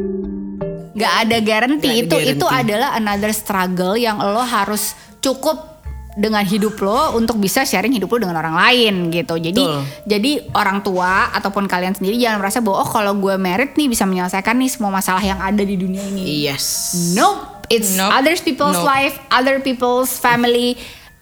nggak 0.99 1.15
ada 1.15 1.37
guarantee 1.39 1.95
ada 1.95 2.03
itu 2.03 2.17
itu 2.35 2.43
guarantee. 2.43 2.75
adalah 2.75 2.91
another 2.99 3.31
struggle 3.31 3.95
yang 3.95 4.19
lo 4.19 4.43
harus 4.43 4.99
cukup 5.23 5.79
dengan 6.19 6.43
hidup 6.43 6.75
lo 6.83 7.15
untuk 7.15 7.39
bisa 7.39 7.63
sharing 7.63 7.95
hidup 7.95 8.11
lo 8.11 8.27
dengan 8.27 8.43
orang 8.43 8.59
lain 8.59 9.07
gitu 9.15 9.39
jadi 9.39 9.55
Betul. 9.55 9.83
jadi 10.11 10.33
orang 10.51 10.83
tua 10.83 11.31
ataupun 11.31 11.71
kalian 11.71 11.95
sendiri 11.95 12.19
jangan 12.19 12.43
merasa 12.43 12.59
bahwa 12.59 12.83
oh 12.83 12.91
kalau 12.91 13.15
gue 13.15 13.39
merit 13.39 13.79
nih 13.79 13.87
bisa 13.87 14.03
menyelesaikan 14.03 14.59
nih 14.59 14.67
semua 14.67 14.91
masalah 14.91 15.23
yang 15.23 15.39
ada 15.39 15.63
di 15.63 15.79
dunia 15.79 16.03
ini 16.03 16.51
Yes. 16.51 16.67
Nope, 17.15 17.58
it's 17.69 17.95
Nope. 17.95 18.13
other 18.13 18.35
people's 18.37 18.77
Nope. 18.77 18.89
life, 18.89 19.15
other 19.29 19.59
people's 19.59 20.17
family. 20.17 20.77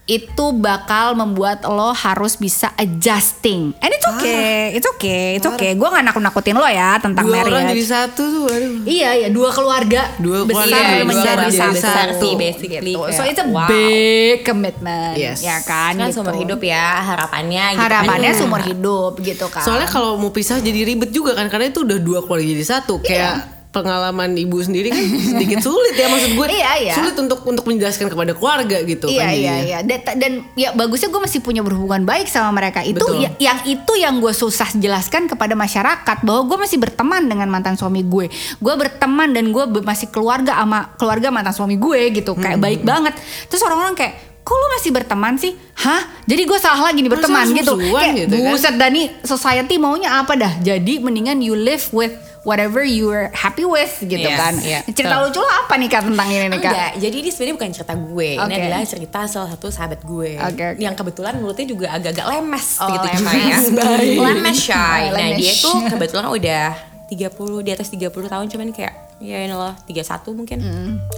Itu 0.06 0.54
bakal 0.54 1.18
membuat 1.18 1.66
lo 1.66 1.90
harus 1.90 2.38
bisa 2.38 2.70
adjusting. 2.78 3.74
And 3.82 3.90
it's 3.90 4.06
okay, 4.06 4.70
it's 4.70 4.86
okay, 4.86 5.34
it's 5.34 5.42
okay. 5.44 5.74
Gue 5.74 5.82
gak 5.84 6.06
nakut-nakutin 6.06 6.54
lo 6.54 6.62
ya 6.62 6.94
tentang 6.96 7.26
Dua 7.26 7.42
orang 7.42 7.66
marriage. 7.66 7.74
jadi 7.74 7.84
satu 8.06 8.22
tuh, 8.22 8.44
aduh. 8.46 8.86
Iya 8.86 9.26
ya 9.26 9.28
dua 9.28 9.50
keluarga 9.50 10.06
Dua 10.16 10.46
besar 10.46 10.62
keluarga 10.62 10.78
Iya, 10.78 10.94
dua 10.94 11.08
menjadi 11.10 11.26
keluarga 11.42 11.58
satu. 11.58 11.74
besar 11.74 12.06
sih, 12.14 12.32
basically. 12.38 12.94
Gitu. 12.94 13.10
So 13.10 13.22
it's 13.26 13.42
a 13.42 13.46
wow. 13.50 13.66
big 13.66 14.36
commitment, 14.40 15.18
Yes. 15.18 15.42
ya 15.42 15.58
kan? 15.60 15.98
kan 15.98 16.06
gitu. 16.06 16.22
seumur 16.22 16.38
hidup 16.38 16.60
ya 16.62 16.86
harapannya 17.02 17.64
gitu. 17.74 17.82
Harapannya 17.82 18.30
seumur 18.30 18.62
hidup 18.62 19.12
gitu 19.18 19.46
kan. 19.50 19.66
Soalnya 19.66 19.90
kalau 19.90 20.14
mau 20.14 20.30
pisah 20.30 20.62
jadi 20.62 20.86
ribet 20.86 21.10
juga 21.10 21.34
kan 21.34 21.50
karena 21.50 21.66
itu 21.66 21.82
udah 21.82 21.98
dua 21.98 22.22
keluarga 22.22 22.46
jadi 22.46 22.62
satu. 22.64 23.02
Kayak 23.02 23.55
pengalaman 23.76 24.32
ibu 24.34 24.56
sendiri 24.56 24.88
kan 24.88 25.04
sedikit 25.04 25.60
sulit 25.60 25.92
ya 25.92 26.08
maksud 26.08 26.32
gue. 26.32 26.46
Iya, 26.48 26.70
iya. 26.80 26.94
Sulit 26.94 27.12
untuk 27.14 27.44
untuk 27.44 27.64
menjelaskan 27.64 28.08
kepada 28.08 28.32
keluarga 28.32 28.80
gitu 28.80 29.06
Iya 29.06 29.20
kan 29.20 29.32
iya 29.32 29.54
iya 29.60 29.78
dan, 29.82 30.00
dan 30.16 30.32
ya 30.54 30.72
bagusnya 30.72 31.06
gue 31.06 31.20
masih 31.20 31.38
punya 31.38 31.60
berhubungan 31.60 32.02
baik 32.02 32.24
sama 32.26 32.48
mereka 32.50 32.80
itu 32.80 32.96
Betul. 32.96 33.20
ya- 33.20 33.36
yang 33.38 33.58
itu 33.64 33.92
yang 33.94 34.16
gue 34.16 34.32
susah 34.32 34.72
jelaskan 34.72 35.26
kepada 35.26 35.52
masyarakat 35.52 36.16
bahwa 36.22 36.42
gue 36.46 36.58
masih 36.58 36.78
berteman 36.78 37.22
dengan 37.22 37.46
mantan 37.46 37.74
suami 37.74 38.00
gue 38.00 38.26
gue 38.56 38.74
berteman 38.74 39.28
dan 39.30 39.44
gue 39.46 39.64
masih 39.78 40.08
keluarga 40.08 40.56
sama 40.56 40.78
keluarga 40.94 41.28
mantan 41.28 41.52
suami 41.52 41.76
gue 41.76 42.00
gitu 42.14 42.32
kayak 42.32 42.54
Hmm. 42.54 42.64
baik 42.64 42.80
banget 42.82 43.12
terus 43.46 43.60
orang-orang 43.60 43.92
kayak 43.92 44.14
kok 44.40 44.54
lo 44.54 44.66
masih 44.72 44.90
berteman 44.90 45.34
sih 45.34 45.52
hah 45.76 45.98
jadi 46.22 46.42
gue 46.42 46.56
salah 46.56 46.86
lagi 46.86 46.98
nih 46.98 47.08
Masa 47.08 47.18
berteman 47.18 47.46
gitu 47.52 47.74
kayak 47.76 48.12
gitu 48.16 48.36
kan? 48.36 48.46
buset 48.48 48.74
Dani 48.74 49.02
society 49.20 49.74
maunya 49.76 50.16
apa 50.16 50.32
dah 50.32 50.52
jadi 50.58 50.98
mendingan 50.98 51.38
you 51.38 51.52
live 51.52 51.82
with 51.90 52.14
whatever 52.46 52.80
you 52.80 53.10
are 53.10 53.26
happy 53.34 53.66
with 53.66 53.90
gitu 53.98 54.22
Yes, 54.22 54.38
kan 54.38 54.54
iya, 54.56 54.80
cerita 54.86 55.18
betul. 55.18 55.34
lucu 55.34 55.40
lo 55.40 55.50
apa 55.50 55.74
nih 55.74 55.88
kak 55.88 56.02
tentang 56.06 56.28
ini 56.28 56.46
nih 56.46 56.56
kak 56.56 56.70
Enggak, 56.70 56.92
jadi 56.96 57.16
ini 57.18 57.28
sebenarnya 57.28 57.54
bukan 57.54 57.70
cerita 57.72 57.94
gue. 57.96 58.30
Oke. 58.32 58.46
Ini 58.46 58.54
adalah 58.62 58.80
cerita 58.86 59.18
salah 59.26 59.48
satu 59.50 59.66
sahabat 59.68 60.00
gue. 60.00 60.30
Oke, 60.38 60.62
oke. 60.64 60.78
Yang 60.78 60.94
kebetulan 60.96 61.34
mulutnya 61.36 61.66
juga 61.66 61.86
agak-agak 61.90 62.26
lemes 62.28 62.66
Oh, 62.78 62.86
gitu 62.88 63.06
lemes, 63.08 63.62
baik. 63.76 64.16
lemes 64.16 64.58
shy. 64.60 65.02
Oh, 65.04 65.18
Nah, 65.18 65.30
dia 65.34 65.52
tuh 65.52 65.76
kebetulan 65.84 66.26
udah 66.28 66.66
30 67.06 67.26
di 67.60 67.70
atas 67.70 67.88
30 67.88 68.06
tahun 68.08 68.46
cuman 68.46 68.68
kayak 68.70 68.94
ya 69.18 69.38
ini 69.40 69.50
loh 69.50 69.74
31 69.84 70.06
mungkin. 70.32 70.58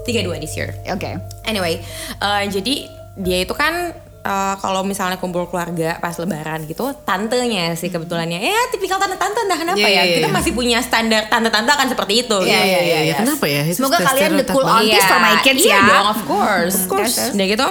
32 0.05 0.09
this 0.39 0.55
year. 0.55 0.73
oke 0.87 1.11
Anyway, 1.45 1.85
eh, 2.19 2.43
jadi 2.47 2.75
dia 3.17 3.39
itu 3.43 3.53
kan 3.53 3.93
eh, 4.29 4.55
kalau 4.61 4.85
misalnya 4.85 5.17
kumpul 5.17 5.49
keluarga 5.49 5.97
pas 5.97 6.13
lebaran 6.21 6.69
gitu, 6.69 6.93
tantenya 7.09 7.73
sih 7.73 7.89
kebetulannya. 7.89 8.45
Ya 8.45 8.61
tipikal 8.69 9.01
tante-tante 9.01 9.41
entah 9.49 9.57
kenapa 9.57 9.81
Iya, 9.81 9.89
ya. 9.89 10.03
iya, 10.05 10.15
Kita 10.21 10.29
iya. 10.29 10.37
masih 10.37 10.53
punya 10.53 10.79
standar 10.85 11.33
tante-tante 11.33 11.71
akan 11.73 11.89
seperti 11.89 12.29
itu. 12.29 12.39
Iya, 12.45 12.61
gitu. 12.61 12.69
iya, 12.69 12.81
iya, 12.85 12.99
iya. 13.09 13.15
Kenapa 13.17 13.45
ya? 13.49 13.63
Itu 13.65 13.81
Semoga 13.81 13.99
kalian 14.05 14.31
the 14.37 14.47
cool 14.53 14.69
aunties 14.69 15.07
for 15.09 15.19
my 15.19 15.35
kids 15.41 15.65
iya 15.65 15.81
ya. 15.81 15.89
dong, 15.89 16.07
of 16.13 16.21
course. 16.29 16.77
Of 16.77 16.87
course. 16.93 17.17
Udah 17.33 17.49
gitu 17.49 17.69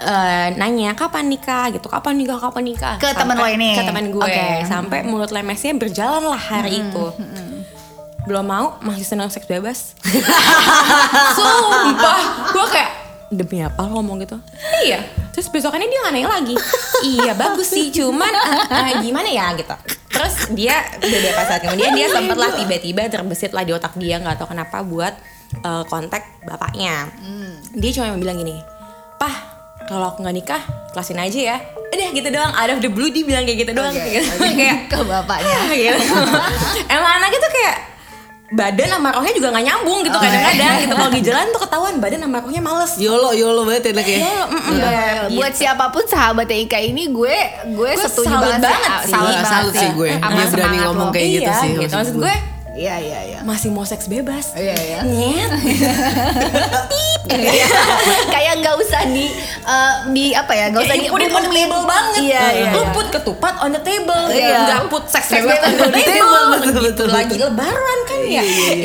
eh, 0.00 0.46
nanya 0.56 0.96
kapan 0.96 1.28
nikah 1.28 1.68
gitu, 1.72 1.86
kapan 1.92 2.16
nikah, 2.16 2.40
kapan 2.40 2.64
nikah. 2.64 2.96
Ke 2.96 3.12
temen 3.12 3.36
lo 3.36 3.46
ini? 3.46 3.76
Ke 3.76 3.84
temen 3.84 4.04
gue. 4.08 4.24
Oke. 4.24 4.48
Sampai 4.64 5.04
mulut 5.04 5.28
lemesnya 5.28 5.76
berjalan 5.76 6.24
lah 6.24 6.40
hari 6.40 6.80
itu. 6.80 7.04
Belum 8.28 8.44
mau, 8.44 8.76
masih 8.84 9.04
senang 9.04 9.32
seks 9.32 9.48
bebas. 9.48 9.96
Kayak 11.36 11.49
demi 13.30 13.62
apa 13.62 13.86
lo 13.86 14.02
ngomong 14.02 14.26
gitu? 14.26 14.36
Iya. 14.82 15.06
Terus 15.30 15.46
besokannya 15.48 15.86
dia 15.86 15.98
nggak 16.02 16.14
nanya 16.18 16.30
lagi. 16.30 16.54
iya 17.14 17.32
bagus 17.38 17.70
sih, 17.70 17.94
cuman 17.94 18.28
eh, 18.34 18.66
eh, 18.74 18.94
gimana 19.00 19.30
ya 19.30 19.54
gitu. 19.54 19.74
Terus 20.10 20.50
dia 20.52 20.82
beberapa 20.98 21.46
saat 21.46 21.62
kemudian 21.62 21.94
dia 21.94 22.10
sempet 22.10 22.34
lah 22.34 22.50
tiba-tiba 22.58 23.06
terbesit 23.06 23.54
lah 23.54 23.62
di 23.62 23.70
otak 23.70 23.94
dia 23.94 24.18
nggak 24.18 24.42
tahu 24.42 24.50
kenapa 24.50 24.82
buat 24.82 25.14
eh, 25.62 25.84
kontak 25.86 26.42
bapaknya. 26.42 27.06
Dia 27.78 27.90
cuma 27.94 28.18
bilang 28.18 28.36
gini, 28.42 28.58
pah 29.16 29.34
kalau 29.86 30.14
aku 30.14 30.22
nggak 30.22 30.36
nikah, 30.36 30.62
kelasin 30.94 31.18
aja 31.18 31.40
ya. 31.54 31.56
Udah 31.90 32.08
gitu 32.14 32.28
doang, 32.30 32.54
out 32.54 32.70
of 32.70 32.78
the 32.78 32.86
blue 32.86 33.10
dia 33.10 33.26
bilang 33.26 33.42
kayak 33.42 33.66
gitu 33.66 33.72
doang. 33.74 33.90
Gitu. 33.90 34.22
kayak 34.38 34.86
ke 34.86 34.98
bapaknya 35.02 35.58
gitu. 35.82 35.98
Emang 36.86 37.12
anaknya 37.18 37.38
tuh 37.42 37.50
kayak 37.50 37.76
badan 38.50 38.88
sama 38.90 39.08
rohnya 39.14 39.32
juga 39.38 39.48
nggak 39.54 39.64
nyambung 39.64 39.98
gitu 40.02 40.18
kadang-kadang 40.18 40.74
gitu 40.82 40.94
kalau 40.98 41.12
di 41.14 41.22
jalan 41.22 41.46
tuh 41.54 41.60
ketahuan 41.62 41.94
badan 42.02 42.20
sama 42.26 42.38
rohnya 42.42 42.62
males 42.62 42.92
Yolo 42.98 43.30
yolo 43.30 43.62
banget 43.62 43.94
enak 43.94 44.06
ya. 44.06 44.18
Yolo, 44.26 44.44
mm-mm. 44.50 44.74
Iya, 44.74 45.02
buat 45.38 45.52
siapa 45.54 45.84
pun 45.94 46.02
sahabatnya 46.04 46.58
Ika 46.66 46.78
ini 46.82 47.08
gue 47.14 47.36
gue, 47.70 47.90
Gue 47.94 48.04
setuju 48.10 48.26
salut 48.26 48.58
banget, 48.58 48.66
banget 48.66 48.90
sih. 48.90 49.06
sih. 49.06 49.12
Salut, 49.14 49.30
Iya, 49.32 49.42
salut 49.46 49.74
sih 49.78 49.90
gue. 49.94 50.10
Dia 50.18 50.46
berani 50.50 50.78
ngomong 50.82 51.08
kayak 51.14 51.28
gitu 51.30 51.50
iya, 51.50 51.60
sih, 51.62 51.70
gitu. 51.70 51.94
maksud 51.94 51.94
maksud 51.94 52.14
gue. 52.18 52.26
gue 52.26 52.36
Iya 52.70 52.94
iya 53.02 53.20
iya. 53.26 53.38
masih 53.42 53.74
mau 53.74 53.82
seks 53.82 54.06
bebas 54.06 54.54
Iya 54.54 54.74
iya. 54.78 55.00
Nyet. 55.02 55.50
Iya. 57.30 57.66
Kayak 58.26 58.54
nggak 58.62 58.74
usah 58.78 59.02
di 59.10 59.26
eh, 59.60 59.94
di 60.10 60.24
apa 60.34 60.52
ya? 60.54 60.70
Nggak 60.70 60.82
usah 60.86 60.96
di 60.96 61.06
put 61.06 61.22
on 61.22 61.46
table 61.50 61.82
banget 61.82 62.22
Iya 62.22 62.42
iya. 62.50 62.70
Lu 62.70 62.82
iya. 62.82 62.90
put 62.94 63.06
ketupat 63.10 63.54
on 63.58 63.70
the 63.70 63.82
table 63.82 64.22
Iya. 64.30 64.58
Nggak 64.66 64.80
put 64.86 65.04
seks 65.10 65.28
bebas 65.30 65.58
on 65.62 65.74
the 65.76 65.88
table, 65.90 66.44
betul, 66.54 66.70
Gitu 66.70 66.80
betul, 66.86 67.08
lagi 67.10 67.34
lebaran 67.38 67.98
kan 68.06 68.20
ya 68.22 68.42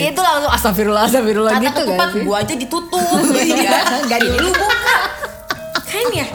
Itu 0.09 0.21
langsung 0.21 0.51
astagfirullah 0.51 1.03
astagfirullah 1.05 1.53
Kata 1.53 1.63
gitu 1.63 1.81
ketupat 1.85 2.07
kan 2.09 2.17
sih? 2.17 2.23
gua 2.25 2.37
aja 2.41 2.53
ditutup 2.57 3.21
gitu 3.37 3.53
kan 3.65 4.01
Nggak 4.09 4.19
Ini 4.21 4.37
lu 4.41 4.49
buka 4.49 4.97
Kan 5.93 6.07
ya 6.11 6.27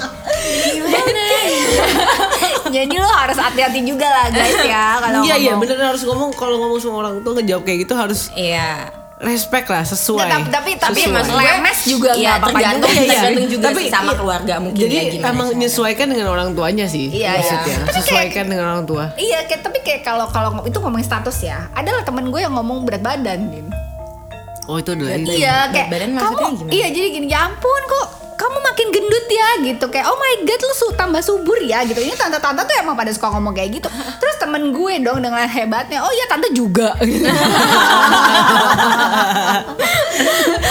Jadi 2.72 2.94
lo 2.94 3.11
harus 3.11 3.37
hati-hati 3.37 3.80
juga 3.83 4.06
lah 4.06 4.26
guys 4.28 4.54
ya 4.62 4.85
kalau 4.98 5.20
Iya 5.20 5.35
iya 5.37 5.52
ngomong. 5.52 5.61
bener 5.61 5.76
harus 5.85 6.02
ngomong 6.02 6.30
kalau 6.33 6.56
ngomong 6.56 6.78
sama 6.78 6.96
orang 7.00 7.14
tua 7.20 7.33
ngejawab 7.35 7.62
kayak 7.62 7.78
gitu 7.83 7.94
harus 7.94 8.20
Iya. 8.33 8.94
respect 9.20 9.68
lah 9.68 9.85
sesuai. 9.85 10.24
Nggak, 10.24 10.48
tapi 10.48 10.70
tapi 10.74 11.00
Sesuai. 11.02 11.12
maksud 11.12 11.35
gue 11.35 11.44
lemes 11.44 11.78
juga 11.85 12.11
Iya, 12.11 12.16
nggak 12.16 12.37
apa-apa 12.38 12.56
tergantung, 12.56 12.88
juga. 12.88 12.96
Iya, 12.96 13.12
tergantung 13.12 13.48
juga 13.50 13.66
Tapi, 13.66 13.76
sih 13.76 13.90
sama 13.90 14.04
iya. 14.06 14.16
keluarga 14.16 14.54
mungkin 14.59 14.80
Jadi 14.80 14.94
ya 14.96 15.02
gimana 15.11 15.28
emang 15.30 15.48
menyesuaikan 15.52 16.06
dengan 16.09 16.26
orang 16.30 16.48
tuanya 16.54 16.87
sih. 16.87 17.06
Iya, 17.11 17.30
maksudnya. 17.35 17.76
iya. 17.76 17.92
Sesuaikan 17.92 18.44
dengan 18.46 18.64
orang 18.70 18.85
tua. 18.87 19.04
Iya, 19.14 19.38
kayak, 19.44 19.61
tapi 19.61 19.78
kayak 19.80 20.00
kalau 20.00 20.24
kalau 20.26 20.64
itu 20.64 20.78
ngomongin 20.78 21.04
status 21.04 21.37
ya, 21.42 21.68
adalah 21.74 22.00
temen 22.00 22.24
gue 22.26 22.40
yang 22.40 22.54
ngomong 22.54 22.83
berat 22.83 23.02
badan, 23.02 23.40
Din. 23.46 23.68
Oh 24.64 24.78
itu 24.78 24.88
adalah 24.88 25.12
ini. 25.12 25.37
Iya, 25.37 25.52
Berat 25.59 25.74
kayak 25.74 25.88
badan 25.90 26.09
kamu, 26.09 26.16
maksudnya 26.16 26.50
gimana? 26.54 26.70
iya 26.70 26.87
jadi 26.88 27.06
gini, 27.11 27.26
ya 27.26 27.38
ampun 27.44 27.83
kok 27.90 28.09
kamu 28.40 28.57
makin 28.62 28.88
gendut 28.88 29.26
ya 29.29 29.48
gitu 29.62 29.85
kayak 29.87 30.09
oh 30.09 30.16
my 30.16 30.35
god 30.42 30.57
lu 30.59 30.72
su- 30.72 30.96
tambah 30.96 31.20
subur 31.20 31.61
ya 31.61 31.85
gitu 31.85 32.00
ini 32.00 32.14
tante-tante 32.14 32.64
tuh 32.64 32.72
emang 32.79 32.96
pada 32.96 33.12
suka 33.12 33.29
ngomong 33.29 33.53
kayak 33.53 33.68
gitu 33.74 33.88
terus 34.16 34.37
temen 34.37 34.72
gue 34.72 34.94
dong 34.98 35.20
dengan 35.20 35.44
hebatnya 35.44 36.00
oh 36.00 36.09
iya 36.09 36.24
tante 36.24 36.48
juga 36.50 36.96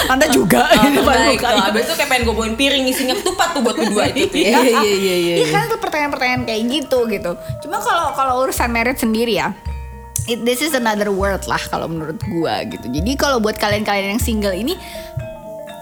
tante 0.10 0.26
juga 0.30 0.66
Oh, 0.70 1.06
pada 1.06 1.22
baik 1.28 1.40
tuh. 1.40 1.68
Abis 1.70 1.84
itu 1.86 1.94
kayak 1.96 2.10
pengen 2.10 2.24
gue 2.24 2.34
bawain 2.34 2.56
piring 2.56 2.86
isinya 2.88 3.16
ketupat 3.16 3.54
tuh 3.54 3.62
buat 3.62 3.76
berdua 3.76 4.10
itu. 4.10 4.26
Iya 4.40 4.60
iya 4.64 4.82
iya 4.82 5.16
iya. 5.16 5.36
Iya 5.38 5.48
kan 5.50 5.64
tuh 5.68 5.78
pertanyaan-pertanyaan 5.78 6.44
kayak 6.44 6.64
gitu 6.68 7.06
gitu. 7.08 7.32
Cuma 7.62 7.78
kalau 7.78 8.14
kalau 8.14 8.34
urusan 8.42 8.70
merit 8.70 8.98
sendiri 8.98 9.38
ya, 9.38 9.54
it, 10.26 10.42
this 10.42 10.60
is 10.60 10.74
another 10.74 11.10
world 11.10 11.46
lah 11.46 11.62
kalau 11.64 11.86
menurut 11.86 12.18
gua 12.28 12.66
gitu. 12.66 12.86
Jadi 12.86 13.12
kalau 13.16 13.38
buat 13.38 13.56
kalian-kalian 13.56 14.18
yang 14.18 14.24
single 14.24 14.54
ini, 14.54 14.74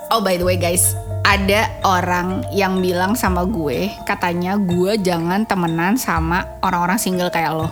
oh 0.10 0.20
by 0.20 0.36
the 0.36 0.44
way 0.44 0.56
guys, 0.56 0.92
ada 1.28 1.68
orang 1.84 2.48
yang 2.56 2.80
bilang 2.80 3.12
sama 3.20 3.44
gue, 3.44 3.92
katanya 4.08 4.56
gue 4.56 4.96
jangan 4.96 5.44
temenan 5.44 6.00
sama 6.00 6.48
orang-orang 6.64 6.96
single 6.96 7.28
kayak 7.28 7.52
lo. 7.52 7.68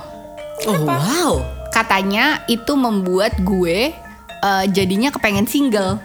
Oh 0.68 0.84
wow. 0.84 1.40
Katanya 1.72 2.44
itu 2.52 2.76
membuat 2.76 3.40
gue 3.40 3.96
eh, 4.44 4.66
jadinya 4.76 5.08
kepengen 5.08 5.48
single. 5.48 6.04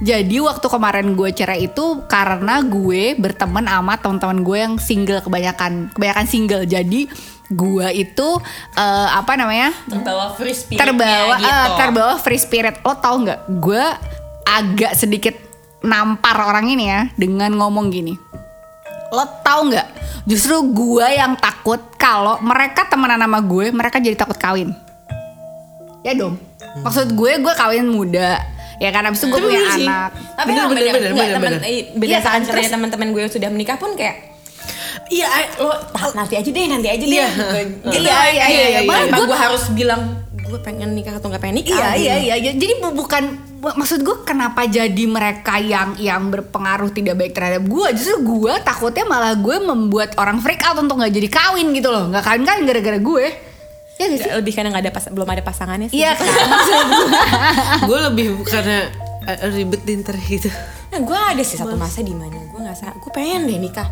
Jadi 0.00 0.40
waktu 0.40 0.64
kemarin 0.64 1.12
gue 1.12 1.28
cerai 1.32 1.68
itu 1.68 2.04
karena 2.08 2.64
gue 2.64 3.16
berteman 3.16 3.68
sama 3.68 4.00
teman-teman 4.00 4.40
gue 4.44 4.58
yang 4.60 4.74
single 4.76 5.24
kebanyakan 5.24 5.88
kebanyakan 5.96 6.26
single. 6.28 6.64
Jadi 6.68 7.08
gue 7.48 7.88
itu 7.96 8.28
eh, 8.76 9.08
apa 9.08 9.40
namanya 9.40 9.72
Terbawa 9.88 10.36
free 10.36 10.52
spirit 10.52 10.84
terbawa 10.84 11.34
gitu. 11.40 11.48
eh, 11.48 11.68
terbawa 11.80 12.14
free 12.20 12.40
spirit. 12.40 12.76
Lo 12.84 12.92
tau 13.00 13.16
nggak? 13.24 13.40
Gue 13.60 13.84
agak 14.44 14.92
sedikit 14.96 15.49
nampar 15.80 16.36
orang 16.38 16.68
ini 16.68 16.84
ya 16.86 17.00
dengan 17.14 17.52
ngomong 17.52 17.88
gini. 17.88 18.14
Lo 19.10 19.24
tau 19.40 19.66
nggak? 19.66 19.88
Justru 20.22 20.60
gue 20.70 21.06
yang 21.10 21.34
takut 21.34 21.80
kalau 21.96 22.38
mereka 22.40 22.86
temenan 22.86 23.18
sama 23.18 23.40
gue, 23.40 23.70
mereka 23.70 23.98
jadi 23.98 24.14
takut 24.14 24.36
kawin. 24.36 24.70
Ya 26.00 26.14
dong. 26.14 26.38
Maksud 26.80 27.12
gue, 27.12 27.32
gue 27.38 27.54
kawin 27.54 27.84
muda. 27.84 28.38
Ya 28.78 28.88
kan 28.88 29.04
abis 29.04 29.20
itu 29.20 29.28
gue 29.28 29.40
punya 29.42 29.60
sih. 29.74 29.84
anak. 29.84 30.10
Tapi 30.34 30.48
Bener, 30.48 30.64
bener, 30.64 30.82
bener, 30.86 31.10
bener, 31.10 31.28
temen, 31.34 31.42
bener. 31.42 31.60
eh, 31.60 31.68
Iya 31.68 31.84
berdasarkan 31.92 32.32
kan, 32.38 32.48
terus- 32.48 32.70
teman-teman 32.70 33.08
gue 33.10 33.20
yang 33.20 33.32
sudah 33.32 33.48
menikah 33.48 33.76
pun 33.76 33.92
kayak 33.92 34.30
Iya, 35.10 35.26
I- 35.26 35.58
lo 35.58 35.74
"Ah, 35.90 36.06
nanti 36.14 36.38
aja 36.38 36.46
deh, 36.46 36.64
nanti 36.64 36.86
aja 36.86 37.02
deh. 37.02 37.10
Iya. 37.10 37.28
Gitu. 37.82 37.98
Iya, 37.98 38.18
iya, 38.30 38.44
iya, 38.46 38.66
iya. 38.70 38.80
Gua- 38.86 39.26
gue 39.26 39.34
harus 39.36 39.66
bilang 39.74 40.22
gue 40.50 40.60
pengen 40.60 40.90
nikah 40.90 41.14
atau 41.14 41.26
nggak 41.26 41.38
pengen 41.38 41.56
nikah. 41.56 41.72
Iya 41.72 41.88
gitu. 41.88 42.02
iya 42.02 42.14
iya 42.18 42.34
iya. 42.36 42.52
Jadi 42.52 42.74
bu- 42.76 42.96
bukan 42.96 43.22
bu- 43.56 43.74
maksud 43.74 44.00
gue 44.00 44.16
kenapa 44.20 44.64
jadi 44.64 45.04
mereka 45.06 45.56
yang 45.56 45.94
yang 45.96 46.28
berpengaruh 46.28 46.90
tidak 46.90 47.14
baik 47.16 47.30
terhadap 47.30 47.62
gue. 47.62 47.88
Justru 47.92 48.16
gue 48.20 48.54
takutnya 48.60 49.04
malah 49.04 49.32
gue 49.32 49.56
membuat 49.56 50.14
orang 50.16 50.38
freak 50.38 50.60
out 50.62 50.76
untuk 50.76 50.98
nggak 50.98 51.12
jadi 51.12 51.28
kawin 51.28 51.70
gitu 51.70 51.88
loh. 51.88 52.06
Nggak 52.06 52.24
kawin 52.24 52.42
kan 52.42 52.58
gara-gara 52.60 52.98
gue. 52.98 53.26
Ya 53.94 54.04
gak 54.06 54.18
sih? 54.18 54.30
Lebih 54.32 54.52
karena 54.52 54.68
nggak 54.70 54.82
ada 54.82 54.92
pas, 54.92 55.04
belum 55.06 55.28
ada 55.28 55.42
pasangannya 55.42 55.86
sih. 55.86 55.96
Iya 55.96 56.10
kan 56.18 56.26
maksud 56.26 56.84
gue. 56.90 57.08
gue 57.84 57.98
lebih 58.08 58.26
karena 58.42 58.78
eh, 59.24 59.48
ribet 59.50 59.82
dinter 59.82 60.16
gitu. 60.18 60.48
Nah, 60.90 61.00
gue 61.00 61.14
ada 61.14 61.38
sih 61.40 61.54
satu 61.54 61.76
masa 61.76 62.00
di 62.00 62.10
mana 62.10 62.34
gue 62.34 62.58
nggak 62.58 62.74
sa- 62.74 62.90
gue 62.92 63.10
pengen 63.10 63.44
deh 63.44 63.54
nikah 63.56 63.86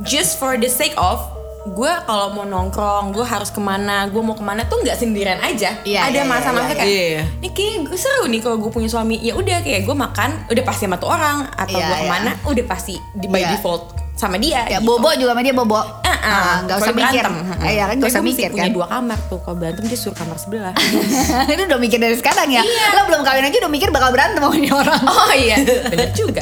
just 0.00 0.36
for 0.36 0.54
the 0.54 0.68
sake 0.68 0.94
of 0.94 1.18
gue 1.66 1.92
kalau 2.04 2.28
mau 2.30 2.44
nongkrong 2.44 3.10
gue 3.10 3.24
harus 3.24 3.48
ke 3.48 3.56
mana 3.56 4.04
gue 4.04 4.20
mau 4.20 4.32
ke 4.32 4.40
mana 4.40 4.64
tuh 4.64 4.78
nggak 4.78 4.94
sendirian 4.94 5.40
aja 5.40 5.80
Iya, 5.80 6.00
ada 6.04 6.12
iya, 6.14 6.22
masa-masa 6.22 6.70
iya, 6.70 6.76
kayak 6.76 6.84
iya. 6.86 7.04
Iya. 7.08 7.22
ini 7.38 7.48
kayak 7.50 7.76
gue 7.84 7.96
seru 7.96 8.24
nih 8.26 8.40
kalau 8.40 8.56
gue 8.58 8.68
punya 8.68 8.84
suami 8.86 9.16
ya 9.18 9.32
udah 9.32 9.58
kayak 9.60 9.82
gue 9.82 9.96
makan 9.96 10.30
udah 10.46 10.62
pasti 10.62 10.84
sama 10.84 10.96
tuh 10.96 11.08
orang 11.08 11.48
atau 11.50 11.72
Iya, 11.74 11.86
gue 11.86 11.96
iya. 11.96 12.02
ke 12.02 12.08
mana 12.10 12.30
udah 12.44 12.64
pasti 12.64 12.94
di 13.10 13.26
by 13.26 13.40
Iya. 13.40 13.56
default 13.56 13.84
sama 14.14 14.36
dia 14.36 14.62
Ya 14.68 14.78
gitu. 14.78 14.86
bobo 14.86 15.10
juga 15.12 15.34
sama 15.34 15.42
dia 15.42 15.50
bobo. 15.52 15.74
Ah, 15.74 15.88
ah. 16.06 16.14
Ah, 16.22 16.56
nggak 16.62 16.76
usah 16.78 16.86
Kalau 16.86 17.00
mikir. 17.02 17.18
berantem. 17.18 17.34
Eh, 17.60 17.72
ya 17.74 17.84
kan 17.84 17.94
nggak 17.98 18.06
Tapi 18.06 18.14
usah 18.14 18.22
mikir 18.22 18.48
punya 18.48 18.62
kan. 18.62 18.72
dua 18.72 18.86
kamar 18.86 19.18
tuh 19.24 19.38
kalau 19.40 19.56
berantem 19.58 19.84
dia 19.84 19.98
suruh 19.98 20.14
kamar 20.14 20.36
sebelah 20.38 20.74
Itu 21.50 21.62
udah 21.64 21.80
mikir 21.82 21.98
dari 21.98 22.14
sekarang 22.14 22.46
ya. 22.46 22.62
Iya. 22.62 22.86
Lo 22.92 23.00
belum 23.08 23.22
kawin 23.22 23.42
aja 23.42 23.56
udah 23.58 23.72
mikir 23.72 23.88
bakal 23.90 24.10
berantem 24.10 24.38
sama 24.38 24.54
ini 24.54 24.68
orang. 24.68 25.00
oh 25.10 25.32
iya 25.34 25.56
bener 25.84 26.08
juga 26.12 26.40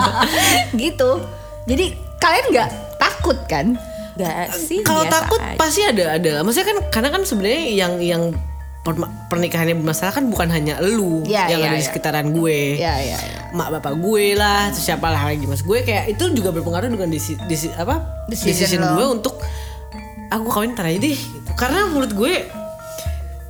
gitu. 0.84 1.10
Jadi 1.66 1.84
kalian 2.18 2.46
nggak 2.48 2.68
takut 2.96 3.38
kan? 3.46 3.74
Gak 4.18 4.50
sih 4.52 4.82
Kalau 4.82 5.06
takut 5.06 5.38
aja. 5.38 5.54
pasti 5.54 5.80
ada 5.80 6.04
ada. 6.12 6.42
Maksudnya 6.42 6.66
kan 6.68 6.78
karena 6.90 7.08
kan 7.08 7.22
sebenarnya 7.22 7.62
yang 7.70 7.92
yang 7.98 8.22
pernikahannya 9.28 9.76
bermasalah 9.76 10.12
kan 10.12 10.26
bukan 10.26 10.48
hanya 10.48 10.80
lu 10.80 11.20
Iya, 11.22 11.52
yang 11.52 11.60
iya, 11.60 11.68
ada 11.68 11.76
di 11.76 11.78
iya. 11.78 11.86
sekitaran 11.86 12.26
gue. 12.30 12.60
Iya 12.76 12.94
iya. 12.98 13.18
iya. 13.18 13.38
mak 13.48 13.68
bapak 13.70 13.96
gue 13.96 14.32
lah, 14.32 14.68
terus 14.68 14.84
siapa 14.84 15.06
lah 15.06 15.24
lagi 15.24 15.44
mas 15.44 15.60
gue 15.60 15.80
kayak 15.80 16.10
itu 16.10 16.24
juga 16.32 16.50
berpengaruh 16.50 16.88
dengan 16.88 17.08
disi, 17.08 17.32
disi- 17.44 17.72
apa 17.72 18.24
Decision 18.26 18.80
gue 18.90 19.06
untuk 19.10 19.40
aku 20.28 20.46
kawin 20.46 20.72
ntar 20.72 20.84
aja 20.84 20.98
deh 20.98 21.16
gitu. 21.16 21.50
karena 21.54 21.84
menurut 21.86 22.12
gue 22.12 22.34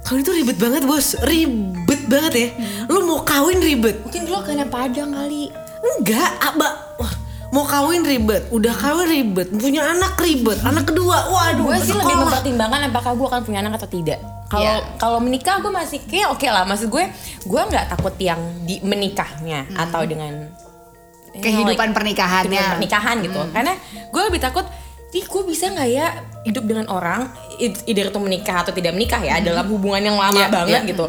kawin 0.00 0.22
itu 0.22 0.33
ribet 0.33 0.54
banget 0.57 0.83
bos 0.85 1.18
ribet 1.20 2.00
banget 2.07 2.33
ya 2.33 2.48
lu 2.87 3.02
mau 3.02 3.20
kawin 3.20 3.59
ribet 3.59 3.98
mungkin 4.00 4.22
lo 4.26 4.38
karena 4.40 4.64
padang 4.64 5.11
kali 5.11 5.50
enggak 5.98 6.31
abah 6.40 6.72
wah 6.96 7.12
mau 7.48 7.64
kawin 7.64 8.04
ribet 8.04 8.44
udah 8.48 8.74
kawin 8.74 9.08
ribet 9.08 9.48
punya 9.50 9.88
anak 9.88 10.16
ribet 10.16 10.61
anak 10.61 10.84
kedua 10.84 11.16
waduh 11.26 11.64
gue 11.64 11.80
sih 11.80 11.92
lebih 11.92 12.16
mempertimbangkan 12.18 12.80
apakah 12.87 13.12
gue 13.12 13.26
akan 13.26 13.40
punya 13.42 13.58
anak 13.61 13.80
atau 13.80 13.88
tidak. 13.88 14.20
Kalau 14.48 14.64
Iya. 14.64 14.96
kalau 14.96 15.18
menikah 15.20 15.56
gue 15.58 15.68
masih 15.68 16.00
kayak 16.02 16.28
oke 16.30 16.44
lah. 16.44 16.64
Maksud 16.64 16.88
gue 16.88 17.04
gue 17.42 17.61
nggak 17.62 17.84
takut 17.90 18.16
yang 18.16 18.37
di 18.64 18.80
menikahnya 18.80 19.68
atau 19.74 20.04
dengan 20.04 20.48
know, 20.48 21.37
Kehidupan 21.38 21.92
pernikahannya. 21.92 22.48
kehidupan 22.48 22.72
pernikahan 22.76 23.16
gitu. 23.20 23.40
Karena 23.52 23.72
gue 24.08 24.22
lebih 24.24 24.40
takut 24.40 24.64
ih 25.08 25.24
gue 25.24 25.42
bisa 25.44 25.68
nggak 25.68 25.88
ya 25.88 26.06
hidup 26.44 26.64
dengan 26.64 26.84
orang 26.88 27.32
either 27.61 28.08
itu 28.08 28.20
menikah 28.20 28.61
atau 28.61 28.72
tidak 28.72 28.92
menikah 28.92 29.20
ya 29.20 29.40
dalam 29.40 29.64
hubungan 29.68 30.00
yang 30.00 30.16
lama 30.16 30.37
Iya, 30.37 30.48
banget 30.48 30.80
iya. 30.84 30.90
gitu. 30.92 31.04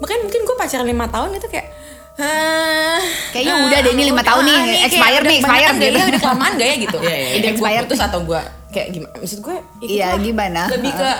Makanya 0.00 0.20
mungkin 0.22 0.40
gue 0.44 0.56
pacaran 0.56 0.84
lima 0.84 1.06
tahun 1.08 1.28
itu 1.34 1.48
kayak 1.48 1.66
"Hah, 2.18 2.98
Kayaknya 3.30 3.54
ah, 3.54 3.64
udah 3.64 3.78
deh, 3.80 3.92
ini 3.92 4.04
lima 4.06 4.20
tahun 4.20 4.42
nih, 4.42 4.56
nih, 4.58 4.78
expired 4.84 5.22
gak 5.22 5.30
ya, 5.30 5.38
gitu. 5.70 5.98
udah 6.04 6.20
kelamaan 6.20 6.52
gak 6.52 6.66
ya 6.66 6.76
gitu 6.80 6.96
Iya, 6.98 7.14
iya, 7.14 7.28
either 7.30 7.42
gue 7.44 7.50
expired. 7.54 7.84
putus 7.86 8.00
atau 8.00 8.20
gue 8.20 8.40
kayak 8.68 8.88
gimana 8.90 9.14
maksud 9.16 9.38
gue 9.38 9.54
ya 9.54 9.62
Iya, 9.80 10.08
gimana? 10.18 10.62
lebih 10.68 10.92
ke 10.92 11.10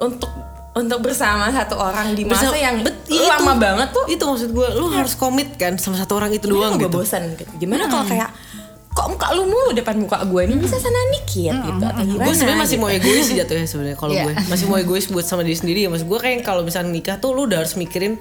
untuk 0.00 0.30
untuk 0.72 0.98
bersama 1.00 1.48
satu 1.48 1.76
orang 1.76 2.12
di 2.12 2.22
masa 2.22 2.48
Bersama- 2.48 2.56
yang 2.58 2.76
Bet- 2.80 3.04
iya, 3.06 3.28
lama 3.30 3.52
itu. 3.52 3.60
banget 3.60 3.88
tuh 3.90 4.04
itu 4.06 4.22
maksud 4.22 4.50
gue 4.50 4.68
lu 4.74 4.86
harus 4.88 5.12
komit 5.14 5.48
kan 5.54 5.76
sama 5.76 5.96
satu 5.96 6.12
orang 6.14 6.28
itu 6.30 6.44
gimana 6.44 6.56
doang 6.62 6.72
gue 6.74 6.86
gitu 6.86 6.96
bosan 6.98 7.22
gitu 7.34 7.52
gimana 7.58 7.84
kalau 7.86 8.04
kayak 8.04 8.28
kok 8.90 9.06
muka 9.06 9.26
lu 9.30 9.44
mulu 9.44 9.70
depan 9.70 9.96
muka 9.96 10.20
gue 10.22 10.42
ini 10.42 10.56
bisa 10.58 10.76
sana 10.76 10.96
dikit 11.10 11.56
gitu 11.56 11.82
atau 11.82 12.02
gimana 12.02 12.20
gue 12.22 12.34
sebenarnya 12.34 12.60
masih 12.62 12.76
gitu. 12.76 12.82
mau 12.82 12.90
egois 12.90 13.24
sih 13.26 13.34
jatuhnya 13.34 13.64
sebenarnya 13.64 13.96
kalau 13.96 14.12
Iya. 14.12 14.22
gue 14.22 14.32
masih 14.46 14.66
mau 14.66 14.76
egois 14.76 15.06
buat 15.06 15.24
sama 15.24 15.40
diri 15.40 15.56
sendiri 15.56 15.78
ya 15.78 15.88
maksud 15.88 16.04
gue 16.04 16.18
kayak 16.18 16.40
kalau 16.40 16.60
misalnya 16.60 16.88
nikah 16.90 17.16
tuh 17.16 17.30
lu 17.30 17.44
udah 17.46 17.58
harus 17.58 17.72
mikirin 17.74 18.16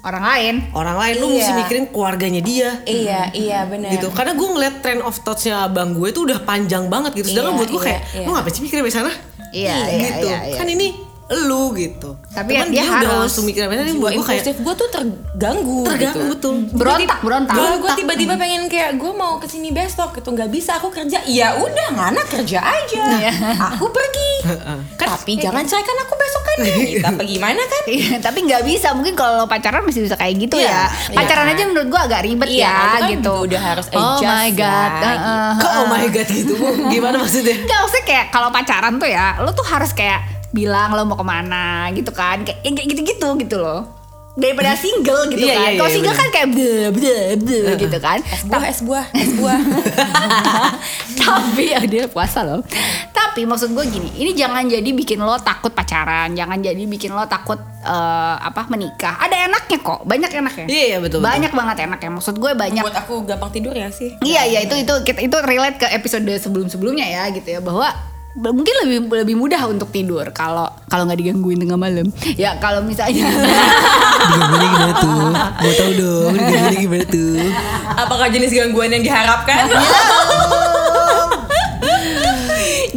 Orang 0.00 0.22
lain. 0.22 0.54
orang 0.72 0.96
lain 0.96 1.14
lu 1.16 1.26
Iya. 1.28 1.34
mesti 1.36 1.52
mikirin 1.56 1.84
keluarganya 1.88 2.40
dia. 2.40 2.70
Iya 2.82 3.30
iya 3.30 3.58
benar 3.64 3.90
gitu. 3.90 4.10
Karena 4.10 4.32
gue 4.32 4.48
ngeliat 4.48 4.74
trend 4.78 5.00
of 5.00 5.14
thoughts-nya 5.16 5.64
abang 5.64 5.92
gue 5.92 6.10
tuh 6.10 6.24
udah 6.24 6.42
panjang 6.42 6.86
banget 6.86 7.14
gitu. 7.14 7.30
Sedangkan 7.30 7.54
Iya, 7.54 7.58
buat 7.58 7.68
gue 7.68 7.80
iya, 7.80 7.86
kayak 7.88 8.00
iya. 8.12 8.24
lu 8.24 8.30
ngapain 8.32 8.52
sih 8.52 8.62
mikirin 8.62 8.82
sana? 8.88 9.12
Iya, 9.48 9.74
iya, 9.86 9.98
gitu. 10.12 10.26
iya, 10.26 10.38
iya. 10.44 10.56
kan 10.56 10.66
ini 10.66 10.88
lu 11.30 11.76
gitu. 11.76 12.16
Tapi 12.26 12.56
Cuman 12.56 12.68
dia 12.68 12.82
udah 12.82 12.96
harus. 12.96 13.20
langsung 13.22 13.44
mikirin 13.44 13.68
sana 13.68 13.92
buat 13.94 14.12
gue 14.12 14.26
kayak 14.26 14.44
gue 14.48 14.74
tuh 14.74 14.88
terganggu 14.88 15.80
terganggu 15.84 16.18
gitu. 16.18 16.28
betul 16.32 16.54
Berontak, 16.72 17.18
berontak. 17.20 17.54
Kalau 17.54 17.76
gue 17.78 17.92
tiba-tiba 17.94 18.34
pengen 18.34 18.66
kayak 18.66 18.96
gue 18.96 19.12
mau 19.12 19.38
ke 19.38 19.46
sini 19.46 19.70
besok 19.70 20.10
gitu. 20.12 20.28
Nggak 20.28 20.48
bisa 20.48 20.74
aku 20.74 20.88
kerja. 20.88 21.22
Ya 21.24 21.54
udah 21.54 21.88
mana 21.92 22.18
kerja 22.24 22.58
aja. 22.58 23.02
Iya. 23.14 23.32
aku 23.70 23.86
pergi. 23.88 24.32
Tapi 24.98 25.32
jangan 25.36 25.62
ceraikan 25.62 25.96
aku 25.98 26.14
besok 26.14 26.17
kan 26.17 26.17
gitu 26.60 27.04
apa 27.04 27.22
gimana 27.22 27.60
kan 27.60 27.82
Iya, 27.88 28.16
tapi 28.20 28.38
nggak 28.44 28.62
bisa. 28.62 28.92
Mungkin 28.92 29.12
kalau 29.12 29.44
pacaran 29.44 29.82
masih 29.82 30.04
bisa 30.04 30.14
kayak 30.14 30.38
gitu 30.38 30.56
Iya, 30.56 30.86
ya. 30.86 31.16
Pacaran 31.16 31.48
iya. 31.48 31.54
aja 31.56 31.62
menurut 31.66 31.88
gua 31.88 32.00
agak 32.04 32.20
ribet 32.22 32.48
Iya, 32.48 32.68
ya 32.68 32.76
kan 32.94 33.10
gitu. 33.10 33.34
udah 33.44 33.60
harus 33.60 33.86
Oh 33.90 34.16
adjust 34.16 34.28
my 34.28 34.48
god. 34.52 34.92
ya, 35.00 35.12
oh 35.58 35.84
my 35.86 36.06
god 36.08 36.28
gitu 36.28 36.54
gimana 36.88 37.16
maksudnya 37.18 37.56
Enggak 37.58 37.78
maksudnya 37.82 38.04
kayak 38.06 38.26
kalau 38.30 38.48
pacaran 38.48 38.94
tuh 38.96 39.08
ya, 39.08 39.26
lo 39.40 39.50
tuh 39.50 39.66
harus 39.66 39.90
kayak 39.92 40.20
bilang 40.48 40.94
lo 40.94 41.04
mau 41.04 41.16
ke 41.16 41.26
mana 41.26 41.88
gitu 41.92 42.08
kan. 42.10 42.40
Kayak 42.40 42.62
kayak 42.64 42.86
gitu-gitu 42.88 43.28
gitu 43.36 43.56
loh. 43.58 43.97
Daripada 44.38 44.78
single 44.78 45.26
gitu 45.34 45.42
Iya, 45.42 45.54
kan. 45.58 45.68
iya, 45.74 45.78
Kalau 45.82 45.90
iya, 45.90 45.96
single 45.98 46.14
kan 46.14 46.28
kayak 46.30 46.48
bleh 46.54 46.88
bleh 46.94 47.24
bleh 47.42 47.74
gitu 47.74 47.98
kan. 47.98 48.18
Es 48.22 48.42
buah, 48.46 48.62
es 48.70 48.80
buah, 48.86 49.06
es 49.10 49.30
buah. 49.34 49.58
Tapi 51.18 51.64
ya 51.74 51.80
dia 51.82 52.04
puasa 52.06 52.46
loh. 52.46 52.62
Tapi 53.10 53.42
maksud 53.44 53.74
gue 53.74 53.84
gini, 53.90 54.08
ini 54.14 54.30
jangan 54.38 54.70
jadi 54.70 54.86
bikin 54.86 55.18
lo 55.18 55.34
takut 55.42 55.74
pacaran, 55.74 56.32
jangan 56.38 56.62
jadi 56.62 56.78
bikin 56.78 57.10
lo 57.10 57.26
takut 57.26 57.58
eh, 57.82 58.36
apa 58.38 58.70
menikah. 58.70 59.18
Ada 59.18 59.50
enaknya 59.50 59.78
kok, 59.82 60.06
banyak 60.06 60.30
enaknya. 60.30 60.66
Iya, 60.70 60.84
iya, 60.94 60.98
betul, 61.02 61.18
betul. 61.18 61.28
Banyak 61.34 61.52
banget 61.52 61.76
enaknya. 61.90 62.10
Maksud 62.14 62.34
gue 62.38 62.52
banyak. 62.54 62.82
Buat 62.86 62.98
aku 63.02 63.14
gampang 63.26 63.50
tidur 63.50 63.74
ya 63.74 63.90
sih. 63.90 64.14
Iya 64.22 64.46
iya 64.46 64.58
itu 64.62 64.74
itu 64.78 64.94
kita 65.02 65.18
itu 65.18 65.36
relate 65.42 65.82
ke 65.82 65.86
episode 65.90 66.30
sebelum 66.38 66.70
sebelumnya 66.70 67.04
ya 67.10 67.26
gitu 67.34 67.58
ya 67.58 67.58
bahwa 67.58 67.90
mungkin 68.36 68.74
lebih 68.84 68.98
lebih 69.08 69.36
mudah 69.36 69.64
untuk 69.66 69.88
tidur 69.88 70.28
kalau 70.30 70.68
kalau 70.86 71.08
nggak 71.08 71.18
digangguin 71.18 71.58
tengah 71.58 71.80
malam. 71.80 72.08
Ya 72.40 72.54
kalau 72.58 72.84
misalnya 72.84 73.24
Gimana 74.28 74.66
gimana 74.66 74.94
tuh? 74.94 75.32
Mau 75.32 75.72
tahu 75.74 75.92
dong, 75.96 76.32
gimana 76.34 76.76
gimana 76.76 77.04
tuh? 77.06 77.38
Apakah 77.96 78.28
jenis 78.28 78.52
gangguan 78.52 78.92
yang 78.92 79.02
diharapkan? 79.02 79.66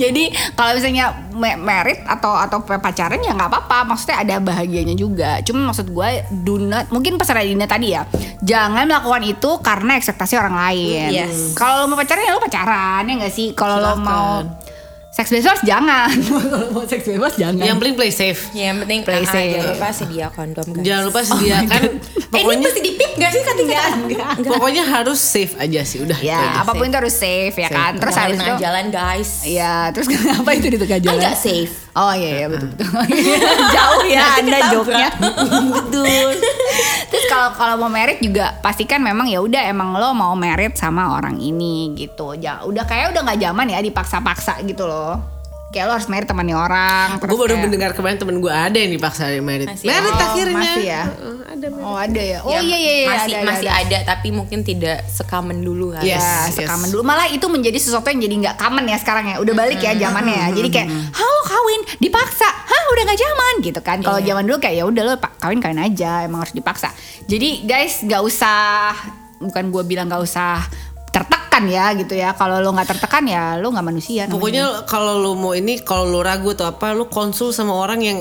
Jadi 0.01 0.33
kalau 0.57 0.73
misalnya 0.73 1.13
me- 1.29 1.61
merit 1.61 2.01
atau 2.09 2.33
atau 2.33 2.57
pacaran 2.65 3.21
ya 3.21 3.37
nggak 3.37 3.49
apa-apa, 3.49 3.85
maksudnya 3.85 4.17
ada 4.17 4.35
bahagianya 4.41 4.97
juga. 4.97 5.37
Cuma 5.45 5.69
maksud 5.69 5.93
gue 5.93 6.09
do 6.41 6.57
not 6.57 6.89
mungkin 6.89 7.21
pesan 7.21 7.37
Dina 7.37 7.69
tadi 7.69 7.93
ya, 7.93 8.09
jangan 8.41 8.89
melakukan 8.89 9.21
itu 9.21 9.49
karena 9.61 10.01
ekspektasi 10.01 10.41
orang 10.41 10.57
lain. 10.57 11.09
Yes. 11.13 11.53
Kalau 11.53 11.85
lo 11.85 11.93
mau 11.93 11.97
pacaran 12.01 12.25
ya 12.25 12.33
lo 12.33 12.41
pacaran 12.41 13.03
ya 13.05 13.13
nggak 13.13 13.33
sih? 13.33 13.53
Kalau 13.53 13.77
lo 13.77 13.93
mau 13.93 14.41
seks 15.11 15.29
bebas 15.29 15.59
jangan. 15.61 16.07
Mau 16.71 16.87
seks 16.87 17.03
bebas 17.05 17.35
jangan. 17.35 17.59
Yang 17.59 17.77
penting 17.77 17.95
play 17.95 18.11
safe. 18.11 18.47
Ya, 18.51 18.71
yang 18.71 18.79
penting 18.79 18.99
Play 19.03 19.19
ah, 19.19 19.27
safe. 19.27 19.51
jangan 19.51 19.71
lupa 19.75 19.89
sedia 19.91 20.27
kondom 20.31 20.67
guys. 20.71 20.83
Jangan 20.87 21.03
lupa 21.03 21.21
sediakan 21.21 21.81
Eh, 22.31 22.39
ini 22.39 22.47
pokoknya 22.47 22.63
mesti 22.63 22.79
di 22.79 22.91
pip 22.95 23.11
gak 23.19 23.31
sih 23.35 23.41
katanya? 23.43 23.81
pokoknya 24.55 24.83
harus 24.87 25.19
safe 25.19 25.51
aja 25.59 25.83
sih 25.83 25.99
udah. 25.99 26.15
ya 26.23 26.39
aja. 26.39 26.63
apa 26.63 26.71
pun 26.71 26.87
itu 26.87 26.95
harus 26.95 27.11
safe 27.11 27.51
ya 27.53 27.67
kan. 27.67 27.99
Terus 27.99 28.15
tengah 28.15 28.55
jalan 28.55 28.85
guys. 28.87 29.31
Iya, 29.43 29.91
terus 29.91 30.07
kenapa 30.15 30.49
itu 30.55 30.67
di 30.71 30.77
tengah 30.79 30.95
Kan 30.95 31.03
jalan? 31.03 31.19
nggak 31.19 31.35
safe. 31.35 31.73
Oh 31.91 32.15
iya 32.15 32.29
iya 32.43 32.47
betul 32.47 32.71
betul. 32.71 32.87
Jauh 33.75 34.03
ya 34.07 34.23
Nanti 34.23 34.41
Anda 34.47 34.59
joknya. 34.71 35.09
betul. 35.75 36.27
Terus 37.11 37.25
kalau 37.27 37.51
kalau 37.51 37.75
mau 37.83 37.91
merit 37.91 38.23
juga 38.23 38.55
pastikan 38.63 39.03
memang 39.03 39.27
ya 39.27 39.43
udah 39.43 39.67
emang 39.67 39.91
lo 39.99 40.15
mau 40.15 40.31
merit 40.39 40.79
sama 40.79 41.19
orang 41.19 41.35
ini 41.43 41.91
gitu. 41.99 42.31
Ja, 42.39 42.63
udah 42.63 42.87
kayak 42.87 43.11
udah 43.11 43.21
nggak 43.27 43.39
zaman 43.43 43.67
ya 43.75 43.79
dipaksa-paksa 43.83 44.63
gitu 44.63 44.87
loh. 44.87 45.40
Kayak 45.71 45.87
lo 45.87 45.93
harus 45.95 46.05
merit 46.05 46.27
temannya 46.27 46.51
orang. 46.53 47.15
Gue 47.17 47.31
baru 47.31 47.47
kayak- 47.49 47.63
mendengar 47.63 47.91
kemarin 47.91 48.19
temen 48.19 48.37
gue 48.37 48.51
ada 48.51 48.75
yang 48.75 48.91
dipaksa 48.91 49.31
merit. 49.39 49.65
Masih 49.65 49.87
Merit 49.87 50.11
ada. 50.11 50.23
akhirnya. 50.25 50.51
Oh, 50.51 50.59
masih 50.59 50.83
ya? 50.83 51.01
Heeh, 51.07 51.37
ada 51.47 51.65
merit. 51.65 51.85
Oh 51.87 51.95
ada 51.95 52.21
ya. 52.21 52.37
Oh 52.41 52.51
Ya, 52.51 52.59
iya 52.59 52.77
iya 52.77 52.93
iya 52.93 53.07
masih 53.07 53.15
ada, 53.31 53.39
ada, 53.39 53.47
masih 53.47 53.69
ada. 53.69 53.79
ada. 53.81 53.97
tapi 54.05 54.27
mungkin 54.29 54.59
tidak 54.61 54.97
sekamen 55.07 55.57
dulu 55.57 55.95
kan. 55.95 56.03
Ya, 56.03 56.19
Yes, 56.19 56.53
sekaman 56.53 56.85
yes. 56.85 56.91
dulu 56.91 57.03
malah 57.03 57.27
itu 57.27 57.47
menjadi 57.47 57.77
sesuatu 57.77 58.03
yang 58.05 58.19
jadi 58.19 58.35
nggak 58.37 58.55
common 58.57 58.83
ya 58.85 58.97
sekarang 58.97 59.25
ya. 59.25 59.35
Udah 59.39 59.53
balik 59.53 59.79
ya 59.79 59.95
zamannya 59.97 60.35
ya. 60.35 60.47
Jadi 60.51 60.69
kayak, 60.69 60.87
"Halo 61.09 61.39
kawin, 61.45 61.81
dipaksa." 61.97 62.49
Hah, 62.51 62.83
udah 62.91 63.01
nggak 63.01 63.19
zaman 63.21 63.53
gitu 63.61 63.79
kan. 63.79 63.97
Kalau 64.01 64.19
Iya. 64.19 64.27
zaman 64.29 64.43
dulu 64.43 64.57
kayak 64.59 64.75
ya 64.75 64.85
udah 64.85 65.03
lo 65.05 65.13
pak 65.17 65.39
kawin 65.39 65.57
kawin 65.57 65.79
aja, 65.79 66.21
emang 66.21 66.43
harus 66.43 66.51
dipaksa. 66.51 66.91
Jadi 67.23 67.63
guys, 67.63 68.03
nggak 68.03 68.19
usah 68.21 68.91
bukan 69.39 69.71
gue 69.71 69.83
bilang 69.83 70.05
nggak 70.05 70.21
usah 70.21 70.61
tertekan 71.11 71.63
ya 71.67 71.91
gitu 71.93 72.13
ya. 72.13 72.31
Kalau 72.31 72.57
lo 72.57 72.71
nggak 72.71 72.89
tertekan 72.89 73.23
ya 73.25 73.55
lo 73.55 73.69
nggak 73.69 73.85
manusia. 73.85 74.23
namanya. 74.23 74.33
Pokoknya 74.33 74.65
kalau 74.85 75.19
lu 75.19 75.35
mau 75.35 75.51
ini, 75.51 75.79
kalau 75.79 76.07
lu 76.07 76.19
ragu 76.19 76.51
atau 76.51 76.65
apa, 76.65 76.91
lu 76.91 77.05
konsul 77.05 77.51
sama 77.51 77.71
orang 77.73 77.99
yang 77.99 78.19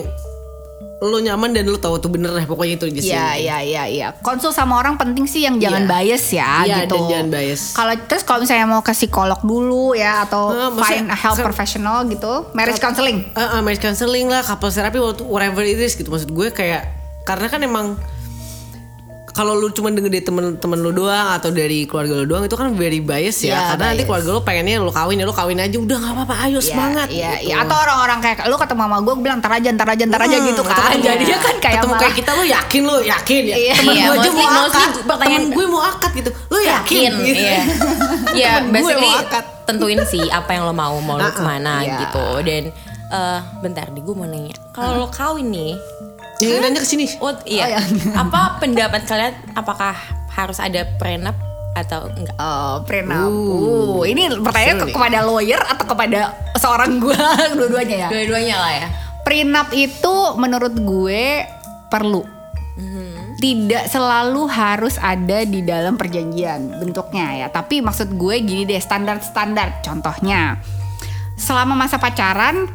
lu 1.00 1.16
nyaman 1.16 1.56
dan 1.56 1.64
lu 1.64 1.80
tahu 1.80 1.96
tuh 1.96 2.12
bener 2.12 2.28
lah 2.28 2.44
pokoknya 2.44 2.76
itu 2.76 2.86
di 2.92 3.00
sini. 3.00 3.16
Iya 3.16 3.28
iya 3.34 3.56
iya 3.64 3.82
iya. 3.88 4.06
Konsul 4.20 4.52
sama 4.52 4.76
orang 4.76 5.00
penting 5.00 5.24
sih 5.24 5.40
yang 5.40 5.56
jangan 5.56 5.88
Iya. 5.88 5.92
bias 5.96 6.24
ya 6.28 6.50
Iya, 6.60 6.76
gitu. 6.84 6.92
dan 6.92 7.02
jangan 7.08 7.28
bias. 7.32 7.62
Kalau 7.72 7.92
terus 8.04 8.20
kalau 8.20 8.40
misalnya 8.44 8.66
mau 8.68 8.84
ke 8.84 8.92
psikolog 8.92 9.40
dulu 9.40 9.96
ya 9.96 10.28
atau 10.28 10.52
Nah, 10.52 10.68
find 10.76 11.08
a 11.08 11.16
help 11.16 11.40
kan- 11.40 11.46
professional 11.46 12.04
gitu, 12.04 12.52
marriage 12.52 12.76
counseling. 12.76 13.24
Eh, 13.24 13.40
eh, 13.40 13.60
marriage 13.64 13.80
counseling 13.80 14.28
lah, 14.28 14.44
couples 14.44 14.76
therapy, 14.76 15.00
whatever 15.24 15.64
it 15.64 15.80
is 15.80 15.96
gitu. 15.96 16.12
Maksud 16.12 16.28
gue 16.28 16.52
kayak 16.52 16.84
karena 17.24 17.48
kan 17.48 17.60
emang 17.64 17.96
kalau 19.30 19.54
lu 19.54 19.70
cuma 19.70 19.88
denger 19.88 20.10
dari 20.10 20.20
temen-temen 20.20 20.78
lu 20.78 20.90
doang 20.92 21.32
atau 21.32 21.48
dari 21.48 21.84
keluarga 21.84 22.14
lu 22.14 22.26
doang 22.26 22.42
itu 22.42 22.52
kan 22.52 22.70
very 22.72 22.98
bias 22.98 23.40
ya. 23.40 23.48
Iya, 23.48 23.58
karena 23.70 23.84
nanti 23.86 23.96
bias. 23.96 24.08
keluarga 24.08 24.28
lu 24.30 24.40
pengennya 24.40 24.74
lu 24.76 24.90
kawin 24.90 25.16
ya 25.16 25.24
lu 25.24 25.32
kawin 25.32 25.56
aja 25.56 25.76
udah 25.76 25.96
nggak 25.96 26.12
apa-apa 26.12 26.34
ayo 26.44 26.58
semangat. 26.58 27.08
Iya, 27.08 27.30
gitu. 27.36 27.46
iya. 27.48 27.54
Atau 27.60 27.76
orang-orang 27.76 28.18
kayak 28.20 28.36
lu 28.44 28.56
ketemu 28.56 28.80
sama 28.82 28.98
gue 29.00 29.14
bilang 29.16 29.38
ntar 29.38 29.52
aja, 29.52 29.68
ntar 29.70 29.88
aja, 29.88 30.04
ntar 30.04 30.20
aja 30.20 30.36
Hmm, 30.36 30.46
gitu 30.46 30.62
kan. 30.62 30.76
ketemu- 30.76 31.02
Jadinya 31.02 31.38
kan 31.38 31.54
kayak 31.56 31.74
ketemu 31.74 31.88
malah 31.88 32.00
kayak 32.00 32.14
kita 32.16 32.30
lu 32.32 32.44
yakin 32.44 32.82
lu 32.82 32.96
yakin 33.00 33.42
ya. 33.42 33.56
Iya, 33.56 33.72
temen 33.76 33.92
iya, 33.92 34.02
gue 34.02 34.12
aja 34.12 34.20
mostly- 34.26 34.42
mau 34.42 34.52
mostly 34.60 34.80
akad, 34.80 34.90
pertanyaan- 35.04 35.42
temen 35.42 35.56
gue 35.56 35.66
mau 35.66 35.82
akad 35.84 36.10
gitu. 36.12 36.30
Lu 36.46 36.58
yakin? 36.60 37.10
yakin 37.10 37.12
Gitu. 37.22 37.40
iya 37.44 37.58
ya 38.32 38.52
Temen 38.58 38.70
gue 38.72 38.92
basically 38.92 39.06
mau 39.06 39.20
akad. 39.20 39.44
tentuin 39.64 40.00
sih 40.04 40.24
apa 40.28 40.50
yang 40.50 40.62
lo 40.64 40.72
mau 40.72 40.98
mau 40.98 41.16
ah, 41.16 41.30
ke 41.30 41.40
mana 41.40 41.80
iya. 41.80 41.98
gitu 42.00 42.26
dan 42.42 42.62
eh 43.08 43.38
bentar 43.60 43.86
di 43.88 44.00
gue 44.00 44.12
mau 44.12 44.24
nanya 44.24 44.54
kalau 44.70 44.96
lo 44.96 45.08
kawin 45.08 45.46
nih 45.48 45.74
Yang 46.42 46.60
nanya 46.60 46.80
ke 46.80 46.88
sini. 46.88 47.04
oh 47.16 47.32
iya 47.44 47.64
Oh, 47.64 47.68
iya. 47.68 47.80
apa 48.22 48.40
pendapat 48.56 49.04
kalian 49.04 49.34
apakah 49.52 49.92
harus 50.30 50.56
ada 50.56 50.86
prenup 50.96 51.36
atau 51.72 52.08
enggak 52.08 52.34
Oh, 52.34 52.82
prenup. 52.82 53.28
Uh, 53.28 54.02
ini 54.04 54.26
pertanyaan 54.36 54.78
ke- 54.80 54.90
kepada 54.90 55.22
lawyer 55.22 55.60
atau 55.60 55.84
kepada 55.84 56.20
seorang 56.54 56.98
gue 56.98 57.14
dua-duanya 57.56 57.96
ya. 57.96 58.08
dua-duanya 58.08 58.56
lah 58.56 58.72
ya 58.74 58.88
Prenup 59.20 59.68
itu 59.70 60.14
menurut 60.34 60.74
gue 60.74 61.44
perlu. 61.86 62.24
Tidak 63.36 63.86
selalu 63.86 64.44
harus 64.46 64.96
ada 64.96 65.40
di 65.42 65.60
dalam 65.60 65.94
perjanjian 65.94 66.76
bentuknya 66.76 67.26
ya. 67.34 67.46
Tapi 67.48 67.80
maksud 67.80 68.12
gue 68.12 68.36
gini 68.38 68.64
deh 68.64 68.76
standar-standar. 68.76 69.80
Contohnya, 69.80 70.60
selama 71.34 71.72
masa 71.74 71.96
pacaran 71.96 72.68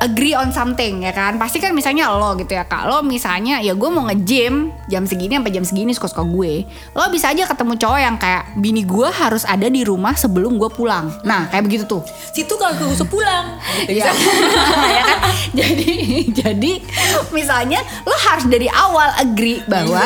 agree 0.00 0.36
on 0.36 0.52
something 0.52 1.04
ya 1.04 1.12
kan? 1.12 1.36
Pasti 1.36 1.60
kan 1.60 1.72
misalnya 1.72 2.12
lo 2.12 2.36
gitu 2.36 2.52
ya 2.52 2.64
kak. 2.64 2.88
Lo 2.88 3.00
misalnya 3.04 3.60
ya 3.60 3.72
gue 3.72 3.90
mau 3.92 4.04
nge-gym 4.08 4.72
jam 4.88 5.04
segini 5.08 5.36
sampai 5.36 5.52
jam 5.52 5.64
segini 5.64 5.90
suka-suka 5.96 6.24
gue. 6.24 6.64
Lo 6.92 7.08
bisa 7.08 7.32
aja 7.32 7.48
ketemu 7.48 7.74
cowok 7.80 8.00
yang 8.00 8.16
kayak 8.20 8.56
bini 8.60 8.84
gue 8.84 9.08
harus 9.08 9.44
ada 9.48 9.68
di 9.68 9.84
rumah 9.84 10.16
sebelum 10.16 10.56
gue 10.60 10.70
pulang. 10.72 11.12
Nah 11.24 11.48
kayak 11.48 11.64
begitu 11.68 11.84
tuh. 11.88 12.02
Situ 12.32 12.52
kalau 12.56 12.76
gue 12.76 12.88
usah 12.92 13.08
pulang. 13.08 13.46
Iya. 13.84 14.10
Ya 14.94 15.02
kan? 15.04 15.20
Jadi 15.52 15.92
jadi 16.40 16.72
misalnya 17.30 17.80
lo 18.04 18.16
harus 18.16 18.46
dari 18.48 18.68
awal 18.70 19.10
agree 19.20 19.60
bahwa 19.66 20.02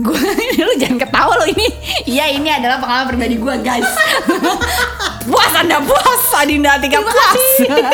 gue 0.00 0.20
lu 0.66 0.74
jangan 0.80 0.98
ketawa 0.98 1.32
lo 1.36 1.46
ini. 1.46 1.68
Iya 2.08 2.26
ini 2.32 2.48
adalah 2.48 2.80
pengalaman 2.80 3.06
pribadi 3.12 3.36
gue 3.36 3.54
guys. 3.60 3.90
puas 5.30 5.52
anda 5.54 5.78
puas 5.84 6.22
Adinda 6.40 6.80
tiga 6.80 7.04
puas. 7.04 7.42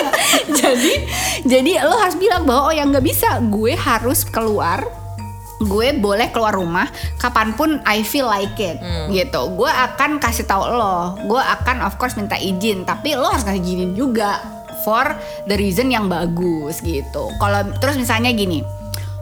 jadi 0.63 0.93
jadi 1.43 1.73
lo 1.85 1.99
harus 1.99 2.17
bilang 2.17 2.47
bahwa 2.47 2.71
oh 2.71 2.75
yang 2.75 2.95
nggak 2.95 3.05
bisa 3.05 3.43
gue 3.51 3.75
harus 3.75 4.23
keluar. 4.25 4.87
Gue 5.57 5.97
boleh 5.97 6.29
keluar 6.37 6.53
rumah 6.53 6.85
kapan 7.17 7.57
pun 7.57 7.81
I 7.89 8.05
feel 8.05 8.29
like 8.29 8.61
it 8.61 8.77
gitu. 9.09 9.41
Gue 9.57 9.73
akan 9.73 10.21
kasih 10.21 10.45
tahu 10.45 10.69
lo. 10.69 11.17
Gue 11.25 11.41
akan 11.41 11.81
of 11.81 11.97
course 11.97 12.13
minta 12.15 12.37
izin. 12.37 12.85
Tapi 12.85 13.17
lo 13.17 13.33
harus 13.33 13.41
kasih 13.41 13.65
izin 13.65 13.97
juga 13.97 14.37
for 14.85 15.17
the 15.49 15.57
reason 15.57 15.89
yang 15.89 16.13
bagus 16.13 16.85
gitu. 16.85 17.33
Kalau 17.41 17.73
terus 17.81 17.97
misalnya 17.97 18.37
gini 18.37 18.76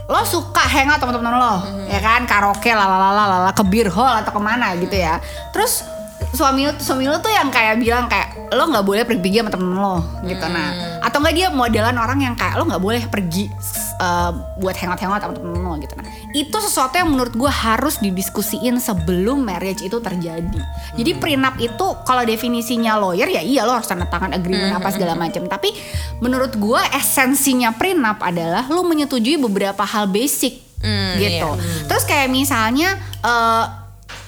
lo 0.05 0.21
suka 0.29 0.61
hangout 0.61 1.01
teman-teman 1.01 1.35
lo 1.37 1.55
ya 1.88 2.01
kan? 2.01 2.29
Karaoke 2.29 2.71
lalalala 2.73 3.25
lala 3.25 3.51
ke 3.57 3.64
beer 3.64 3.88
hall 3.88 4.21
atau 4.21 4.33
ke 4.37 4.40
mana 4.40 4.77
gitu 4.77 4.93
ya. 4.93 5.21
Terus 5.51 5.85
suami 6.35 6.67
lu 6.67 6.73
suami 6.77 7.07
lu 7.07 7.17
tuh 7.23 7.31
yang 7.31 7.49
kayak 7.49 7.79
bilang 7.79 8.11
kayak 8.11 8.53
lo 8.53 8.69
nggak 8.69 8.85
boleh 8.85 9.03
pergi 9.07 9.40
sama 9.40 9.51
temen 9.51 9.73
lo 9.77 10.05
gitu. 10.27 10.45
Nah 10.45 11.01
atau 11.01 11.19
nggak 11.21 11.35
dia 11.37 11.49
modelan 11.49 11.97
orang 11.97 12.21
yang 12.21 12.35
kayak 12.37 12.59
lo 12.61 12.69
nggak 12.69 12.83
boleh 12.83 13.03
pergi 13.09 13.49
uh, 13.98 14.33
buat 14.59 14.74
hangout 14.74 15.00
hangout 15.00 15.22
sama 15.22 15.35
temen 15.35 15.54
lo 15.59 15.74
gitu. 15.78 15.94
Nah 15.94 16.07
itu 16.33 16.57
sesuatu 16.59 16.94
yang 16.94 17.11
menurut 17.11 17.35
gue 17.35 17.48
harus 17.48 17.98
didiskusiin 17.98 18.78
sebelum 18.78 19.42
marriage 19.42 19.83
itu 19.83 19.98
terjadi. 19.98 20.61
Jadi 20.94 21.11
prenup 21.18 21.54
itu 21.59 21.87
kalau 22.02 22.22
definisinya 22.22 22.98
lawyer 22.98 23.28
ya 23.28 23.42
iya 23.42 23.62
lo 23.62 23.74
harus 23.74 23.87
tanda 23.87 24.07
tangan 24.07 24.35
agreement 24.35 24.74
apa 24.74 24.90
segala 24.90 25.14
macam 25.14 25.46
tapi 25.46 25.70
menurut 26.18 26.54
gue 26.54 26.80
esensinya 26.94 27.74
prenup 27.74 28.18
adalah 28.22 28.66
lo 28.70 28.83
menyetujui 28.83 29.38
beberapa 29.38 29.83
hal 29.83 30.11
basic 30.11 30.64
Hmm, 30.85 31.16
gitu. 31.16 31.48
Iya. 31.48 31.88
terus 31.88 32.04
kayak 32.04 32.28
misalnya 32.28 32.92
eh, 33.24 33.64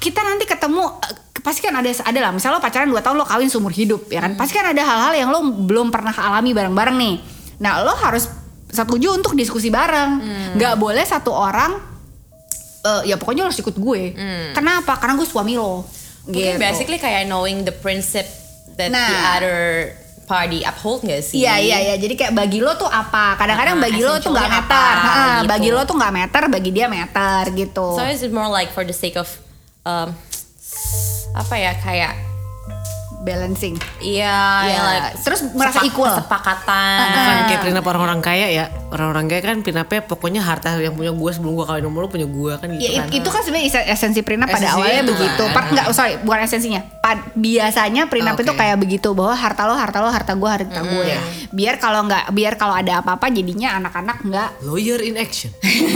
kita 0.01 0.25
nanti 0.25 0.49
ketemu 0.49 0.89
eh, 1.05 1.15
pasti 1.45 1.61
kan 1.61 1.77
ada 1.77 1.93
ada 1.93 2.19
lah. 2.25 2.33
Misalnya 2.33 2.57
lo 2.57 2.63
pacaran 2.65 2.89
2 2.89 2.97
tahun 3.05 3.17
lo 3.21 3.29
kawin 3.29 3.53
seumur 3.53 3.77
hidup 3.77 4.09
ya 4.09 4.25
kan? 4.25 4.41
Pasti 4.41 4.57
kan 4.57 4.73
ada 4.73 4.81
hal-hal 4.81 5.13
yang 5.15 5.29
lo 5.29 5.45
belum 5.69 5.93
pernah 5.93 6.17
alami 6.17 6.57
bareng-bareng 6.57 6.97
nih. 6.97 7.15
Nah 7.61 7.85
lo 7.85 7.93
harus 7.93 8.27
setuju 8.69 9.15
untuk 9.15 9.33
diskusi 9.33 9.69
bareng 9.69 10.21
nggak 10.55 10.75
boleh 10.75 11.03
satu 11.03 11.31
orang 11.31 11.77
eh, 12.83 13.03
ya 13.05 13.17
pokoknya 13.17 13.43
lo 13.43 13.49
harus 13.49 13.59
ikut 13.59 13.75
gue 13.75 14.03
kenapa 14.53 14.97
karena 14.97 15.15
gue 15.15 15.25
suami 15.25 15.55
lo 15.55 15.87
Mungkin 16.25 16.55
gitu 16.55 16.59
basically 16.59 16.99
kayak 16.99 17.25
knowing 17.25 17.63
the 17.63 17.71
principle 17.73 18.27
that 18.75 18.89
the 18.89 18.99
Nah. 18.99 19.33
other 19.33 19.59
party 20.27 20.61
uphold 20.61 21.01
gak 21.01 21.23
sih? 21.23 21.39
Iya 21.39 21.55
iya 21.57 21.79
iya. 21.81 21.95
Jadi 21.97 22.19
kayak 22.19 22.35
bagi 22.35 22.59
lo 22.59 22.75
tuh 22.75 22.85
apa? 22.85 23.39
Kadang-kadang 23.39 23.79
Ah, 23.79 23.83
bagi 23.87 24.03
lo 24.03 24.19
tuh 24.19 24.35
nggak 24.35 24.51
meter. 24.51 24.75
apa, 24.75 24.83
Heeh, 24.99 25.31
gitu. 25.39 25.47
Bagi 25.47 25.69
lo 25.71 25.81
tuh 25.87 25.95
nggak 25.95 26.13
meter, 26.13 26.43
bagi 26.51 26.71
dia 26.75 26.87
meter 26.91 27.43
gitu. 27.55 27.87
So 27.95 28.03
it's 28.03 28.27
more 28.27 28.51
like 28.51 28.75
for 28.75 28.83
the 28.83 28.91
sake 28.91 29.15
of 29.15 29.31
um, 29.87 30.11
apa 31.33 31.55
ya 31.55 31.79
kayak 31.79 32.19
Balancing. 33.27 33.75
iya 33.99 34.39
Iya, 34.65 34.81
like 34.81 35.19
terus 35.19 35.43
merasa 35.51 35.83
equal. 35.83 36.15
kesepakatan. 36.15 36.99
Bukan 37.03 37.37
kayak 37.45 37.61
prenup 37.61 37.85
orang-orang 37.85 38.21
kaya 38.21 38.47
ya 38.49 38.65
Orang-orang 38.87 39.27
kaya 39.27 39.43
kan 39.43 39.57
prenupnya 39.61 40.01
pokoknya 40.01 40.41
harta 40.41 40.79
yang 40.79 40.95
punya 40.95 41.11
gue 41.11 41.31
sebelum 41.31 41.53
gue 41.53 41.67
kawin 41.67 41.83
sama 41.83 41.99
lu 41.99 42.09
punya 42.09 42.25
gue 42.25 42.53
kan 42.55 42.69
gitu 42.71 42.87
Ya, 42.87 42.91
kan 42.97 43.09
it- 43.09 43.19
itu 43.19 43.29
kan 43.29 43.41
sebenarnya 43.43 43.67
esen- 43.67 43.87
esensi 43.89 44.21
prenup 44.23 44.47
pada 44.47 44.69
awalnya 44.71 45.03
itu 45.03 45.11
begitu. 45.11 45.43
kan. 45.43 45.53
Part 45.53 45.67
enggak, 45.69 45.87
sorry, 45.91 46.15
bukan 46.19 46.39
esensinya. 46.41 46.81
Pad- 46.97 47.35
biasanya 47.35 48.03
prenup 48.07 48.33
Oke. 48.33 48.43
itu 48.43 48.53
kayak 48.55 48.77
begitu 48.79 49.09
bahwa 49.11 49.35
harta 49.35 49.63
lo, 49.65 49.75
harta 49.75 49.99
lo, 49.99 50.09
harta 50.09 50.33
gue, 50.33 50.47
harta 50.49 50.81
gue. 50.81 51.07
Biar 51.51 51.75
kalau 51.77 52.07
nggak, 52.07 52.31
biar 52.31 52.55
kalau 52.55 52.73
ada 52.73 53.01
apa-apa 53.01 53.27
jadinya 53.29 53.75
anak-anak 53.75 54.23
nggak, 54.23 54.49
Lawyer 54.67 55.03
in 55.03 55.17
action 55.17 55.51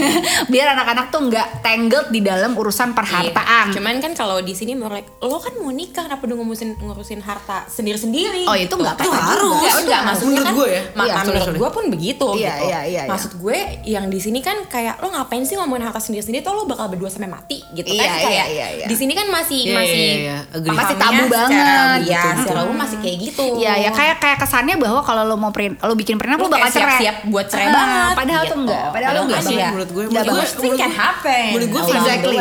biar 0.53 0.66
anak-anak 0.71 1.09
tuh 1.09 1.23
nggak 1.25 1.61
tangled 1.61 2.09
di 2.09 2.21
dalam 2.21 2.53
urusan 2.53 2.90
perhartaan. 2.90 3.71
Iya. 3.71 3.75
Cuman 3.77 3.97
kan 3.99 4.12
kalau 4.12 4.40
di 4.40 4.53
sini 4.53 4.75
like 4.75 5.07
lo 5.21 5.38
kan 5.38 5.55
mau 5.57 5.71
nikah 5.71 6.05
kenapa 6.05 6.25
udah 6.25 6.37
ngurusin 6.37 6.71
ngurusin 6.77 7.19
harta 7.22 7.64
sendiri-sendiri. 7.66 8.44
Oh, 8.44 8.54
itu 8.54 8.70
nggak 8.70 8.94
Itu 8.94 9.06
apa-apa 9.06 9.28
harus. 9.30 9.52
juga. 9.52 9.62
Ya 9.62 9.72
enggak 9.76 10.00
maksudnya 10.02 10.28
Menurut 10.30 10.46
kan 10.46 10.54
gue 10.54 10.68
ya. 10.68 10.83
ma- 10.90 11.00
Iya, 11.00 11.12
ma- 11.12 11.18
sorry, 11.18 11.28
menurut 11.30 11.46
sorry. 11.46 11.59
gue 11.59 11.70
pun 11.70 11.85
begitu 11.88 12.26
Iya, 12.30 12.37
gitu. 12.50 12.64
iya, 12.64 12.80
iya, 12.80 13.00
iya. 13.00 13.02
Maksud 13.06 13.33
gue 13.37 13.59
yang 13.85 14.04
di 14.06 14.18
sini 14.18 14.38
kan 14.38 14.56
kayak 14.66 14.94
lo 14.98 15.09
ngapain 15.09 15.42
sih 15.42 15.54
ngomongin 15.54 15.85
harta 15.85 16.00
sendiri-sendiri 16.00 16.40
tuh 16.40 16.52
lo 16.52 16.64
bakal 16.64 16.87
berdua 16.88 17.09
sampai 17.09 17.28
mati 17.28 17.59
gitu 17.70 17.87
Iya, 17.87 18.00
kan 18.00 18.09
iya, 18.11 18.20
kayak 18.20 18.46
iya, 18.48 18.66
iya. 18.74 18.87
di 18.87 18.96
sini 18.96 19.12
kan 19.12 19.26
masih 19.28 19.61
Iya, 19.62 19.74
masih 19.74 19.98
iya, 19.98 20.37
iya. 20.50 20.70
Masih 20.70 20.96
tabu 20.96 21.14
secara- 21.16 21.30
banget, 21.30 21.98
Iya, 22.02 22.20
betul, 22.20 22.40
secara 22.40 22.61
umum 22.62 22.78
masih 22.78 22.98
kayak 22.98 23.16
gitu. 23.22 23.46
Iya, 23.56 23.72
ya 23.78 23.90
kayak 23.90 24.16
kayak 24.18 24.38
kesannya 24.38 24.76
bahwa 24.76 25.00
kalau 25.00 25.22
lo 25.24 25.37
mau 25.37 25.50
print, 25.50 25.78
lo 25.78 25.94
bikin 25.94 26.16
prenup 26.16 26.38
lo, 26.38 26.46
Lo 26.46 26.50
bakal 26.50 26.70
cerai. 26.70 26.98
siap-siap 26.98 27.16
buat 27.26 27.46
cerai 27.46 27.66
Ah, 27.66 27.72
banget, 27.72 28.14
Padahal 28.16 28.42
tuh 28.42 28.46
gitu. 28.46 28.61
enggak, 28.61 28.87
padahal, 28.90 29.12
lo 29.12 29.20
enggak. 29.20 29.26
enggak 29.37 29.42
sih. 29.42 29.56
Iya. 29.56 29.68
Menurut 29.70 29.90
gue 29.90 30.04
Nggak 30.04 30.11
menurut 30.16 30.26
gue- 30.30 30.42
bagus. 30.42 30.61
Thing 30.61 30.74
can 30.76 30.92
happen. 30.92 31.46
Menurut 31.50 31.70
gue 31.70 31.83
exactly. 31.90 32.37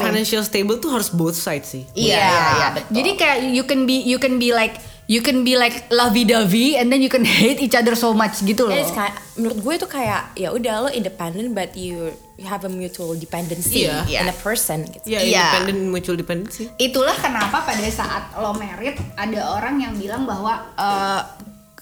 Financial 0.00 0.42
stable 0.42 0.76
tuh 0.76 0.90
harus 0.90 1.08
both 1.10 1.34
sides 1.34 1.68
sih 1.68 1.84
Iya, 1.92 2.06
Iya, 2.10 2.18
iya, 2.18 2.40
iya. 2.50 2.66
betul. 2.72 2.92
Jadi 2.92 3.10
kayak 3.14 3.36
you 3.48 3.64
can 3.64 3.80
be 3.90 4.06
you 4.06 4.22
can 4.22 4.38
be 4.38 4.54
like 4.54 4.78
you 5.10 5.18
can 5.18 5.42
be 5.42 5.58
like 5.58 5.90
lovey-dovey 5.90 6.78
and 6.78 6.86
then 6.86 7.02
you 7.02 7.10
can 7.10 7.26
hate 7.42 7.58
each 7.58 7.74
other 7.74 7.98
so 7.98 8.14
much 8.14 8.46
gitu 8.46 8.70
loh. 8.70 8.78
Kayak, 8.78 9.18
menurut 9.34 9.58
gue 9.58 9.74
itu 9.74 9.86
kayak 9.90 10.22
ya 10.38 10.54
udah 10.54 10.86
lo 10.86 10.88
independent 10.88 11.50
but 11.50 11.74
you 11.74 12.14
you 12.38 12.46
have 12.46 12.62
a 12.62 12.70
mutual 12.70 13.18
dependency 13.18 13.90
Iya. 13.90 14.22
in 14.22 14.30
a 14.30 14.36
person 14.38 14.86
gitu. 14.86 15.02
Iya, 15.10 15.18
Iya. 15.18 15.42
independent 15.42 15.78
mutual 15.90 16.14
dependency 16.14 16.70
Itulah 16.78 17.18
kenapa 17.18 17.66
pada 17.66 17.82
saat 17.90 18.30
lo 18.38 18.54
merit 18.54 19.02
ada 19.18 19.58
orang 19.58 19.82
yang 19.82 19.98
bilang 19.98 20.22
bahwa 20.30 20.62
eh 20.78 21.20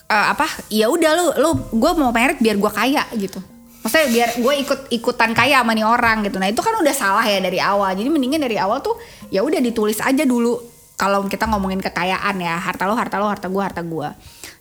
eh, 0.08 0.26
apa? 0.32 0.48
Ya 0.72 0.88
udah 0.88 1.12
lu 1.12 1.26
lu 1.36 1.50
gue 1.68 1.92
mau 2.00 2.08
merit 2.08 2.40
biar 2.40 2.56
gue 2.56 2.72
kaya 2.72 3.04
gitu. 3.12 3.44
Maksudnya 3.84 4.08
biar 4.08 4.28
gue 4.40 4.54
ikut 4.64 4.80
ikutan 4.88 5.36
kaya 5.36 5.60
sama 5.60 5.76
nih 5.76 5.84
orang 5.84 6.24
gitu. 6.24 6.40
Nah 6.40 6.48
itu 6.48 6.64
kan 6.64 6.80
udah 6.80 6.94
salah 6.96 7.28
ya 7.28 7.44
dari 7.44 7.60
awal. 7.60 7.92
Jadi 7.92 8.08
mendingan 8.08 8.40
dari 8.40 8.56
awal 8.56 8.80
tuh 8.80 8.96
ya 9.28 9.44
udah 9.44 9.60
ditulis 9.60 10.00
aja 10.00 10.24
dulu. 10.24 10.77
Kalau 10.98 11.22
kita 11.24 11.46
ngomongin 11.46 11.78
kekayaan 11.78 12.36
ya 12.36 12.58
harta 12.58 12.84
lo 12.84 12.92
harta 12.92 13.16
lo 13.16 13.30
harta 13.30 13.46
gue 13.46 13.62
harta 13.62 13.80
gue. 13.80 14.08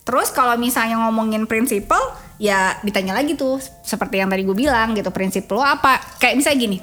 Terus 0.06 0.30
kalau 0.30 0.54
misalnya 0.56 1.02
ngomongin 1.02 1.44
prinsipal 1.44 2.00
ya 2.38 2.78
ditanya 2.80 3.12
lagi 3.12 3.34
tuh 3.34 3.58
seperti 3.82 4.22
yang 4.22 4.30
tadi 4.30 4.46
gue 4.46 4.54
bilang 4.54 4.94
gitu 4.94 5.10
prinsip 5.10 5.50
lo 5.50 5.60
apa? 5.60 5.98
Kayak 6.16 6.38
misalnya 6.38 6.60
gini. 6.62 6.78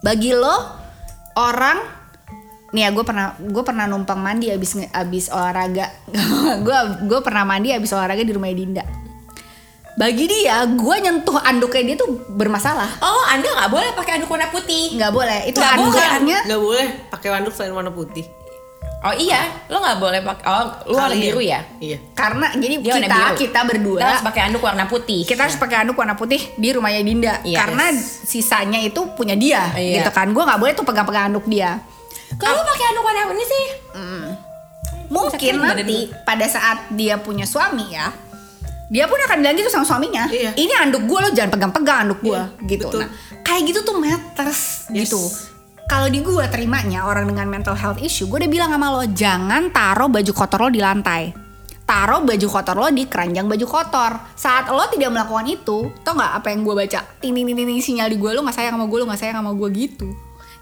Bagi 0.00 0.30
lo 0.30 0.56
orang 1.34 1.78
nih 2.70 2.86
ya 2.86 2.90
gue 2.90 3.04
pernah 3.04 3.26
gue 3.36 3.62
pernah 3.62 3.84
numpang 3.84 4.16
mandi 4.16 4.48
abis 4.48 4.80
abis 4.88 5.28
olahraga 5.28 5.92
gue 6.64 6.78
gue 7.04 7.20
pernah 7.20 7.44
mandi 7.44 7.68
abis 7.68 7.92
olahraga 7.92 8.24
di 8.24 8.32
rumah 8.32 8.48
Dinda 8.48 8.80
bagi 9.92 10.24
dia 10.24 10.64
gue 10.64 10.96
nyentuh 10.98 11.36
anduknya 11.36 11.84
dia 11.84 11.96
tuh 12.00 12.16
bermasalah 12.32 12.96
Oh, 12.98 13.22
Anda 13.28 13.44
nggak 13.44 13.68
boleh 13.68 13.90
pakai 13.92 14.12
anduk 14.16 14.32
warna 14.32 14.48
putih. 14.48 14.96
nggak 14.96 15.12
boleh 15.12 15.40
itu 15.44 15.60
Nggak 15.60 15.76
boleh. 15.76 16.00
anduknya 16.08 16.38
Gak 16.48 16.60
boleh 16.64 16.86
pakai 17.12 17.28
anduk 17.36 17.52
selain 17.52 17.76
warna 17.76 17.92
putih 17.92 18.24
Oh 19.02 19.10
iya, 19.12 19.50
lo 19.66 19.76
nggak 19.76 19.98
boleh 19.98 20.20
pakai. 20.22 20.44
Oh, 20.46 20.62
lu 20.86 20.94
warna 20.94 21.16
biru 21.16 21.42
ya? 21.42 21.58
Iya 21.76 21.98
karena 22.14 22.54
jadi 22.54 22.74
Dia 22.78 22.94
kita 22.96 23.10
biru. 23.10 23.34
kita 23.36 23.60
berdua 23.66 23.98
Kita 23.98 24.06
harus 24.08 24.22
pakai 24.22 24.40
anduk 24.46 24.62
warna 24.62 24.84
putih. 24.86 25.20
kita 25.22 25.40
harus 25.42 25.56
pakai 25.56 25.76
anduk 25.82 25.96
warna 25.96 26.14
putih 26.14 26.38
di 26.54 26.68
rumahnya 26.70 27.02
Dinda 27.02 27.34
Yes. 27.42 27.58
karena 27.58 27.84
sisanya 28.22 28.78
itu 28.78 29.02
punya 29.12 29.34
dia 29.34 29.74
Iya. 29.74 29.98
gitu 29.98 30.10
kan 30.10 30.30
gue 30.30 30.38
nggak 30.38 30.54
boleh 30.56 30.72
tuh 30.72 30.82
pegang-pegang 30.82 31.28
anduk 31.28 31.46
dia 31.46 31.82
Kalau 32.32 32.54
lo 32.54 32.64
pakai 32.64 32.84
anduk 32.88 33.02
warna 33.02 33.20
ini 33.28 33.42
sih? 33.44 33.64
mungkin 35.08 35.34
Sakit 35.34 35.54
badan 35.58 35.76
nanti 35.76 35.98
pada 36.22 36.46
saat 36.46 36.78
dia 36.88 37.18
punya 37.18 37.44
suami 37.44 37.84
ya 37.90 38.08
dia 38.86 39.04
pun 39.04 39.18
akan 39.18 39.36
bilang 39.40 39.56
gitu 39.56 39.68
sama 39.68 39.82
suaminya 39.82 40.24
Iya. 40.26 40.52
ini 40.54 40.72
anduk 40.74 41.04
gue 41.04 41.18
lo 41.18 41.28
jangan 41.28 41.50
pegang-pegang 41.50 41.98
anduk 42.06 42.20
gue 42.22 42.32
Iya, 42.32 42.70
gitu 42.70 42.86
betul. 42.88 43.00
nah 43.02 43.08
kayak 43.42 43.62
gitu 43.66 43.80
tuh 43.82 43.96
matters 43.96 44.86
Yes. 44.88 45.10
gitu 45.10 45.20
kalau 45.92 46.08
di 46.08 46.24
gue 46.24 46.46
terimanya 46.48 47.04
orang 47.04 47.28
dengan 47.28 47.52
mental 47.52 47.76
health 47.76 48.00
issue 48.00 48.24
gue 48.24 48.40
udah 48.40 48.48
bilang 48.48 48.72
sama 48.72 48.88
lo 48.88 49.04
jangan 49.12 49.68
taruh 49.68 50.08
baju 50.08 50.32
kotor 50.32 50.64
lo 50.64 50.68
di 50.72 50.80
lantai. 50.80 51.36
Taruh 51.84 52.24
baju 52.24 52.46
kotor 52.48 52.76
lo 52.80 52.88
di 52.88 53.04
keranjang 53.04 53.44
baju 53.44 53.66
kotor. 53.68 54.16
Saat 54.32 54.72
lo 54.72 54.80
tidak 54.88 55.12
melakukan 55.12 55.44
itu 55.52 55.92
tau 56.00 56.16
nggak 56.16 56.32
apa 56.40 56.48
yang 56.48 56.64
gue 56.64 56.74
baca? 56.80 57.04
Ting 57.20 57.36
ting 57.36 57.44
ting 57.44 57.76
sinyal 57.76 58.08
di 58.08 58.16
gue 58.16 58.30
lo 58.32 58.40
nggak 58.40 58.56
sayang 58.56 58.80
sama 58.80 58.88
gue 58.88 58.98
lo 59.04 59.04
nggak 59.04 59.20
sayang 59.20 59.36
sama 59.44 59.52
gue 59.52 59.68
gitu. 59.76 60.08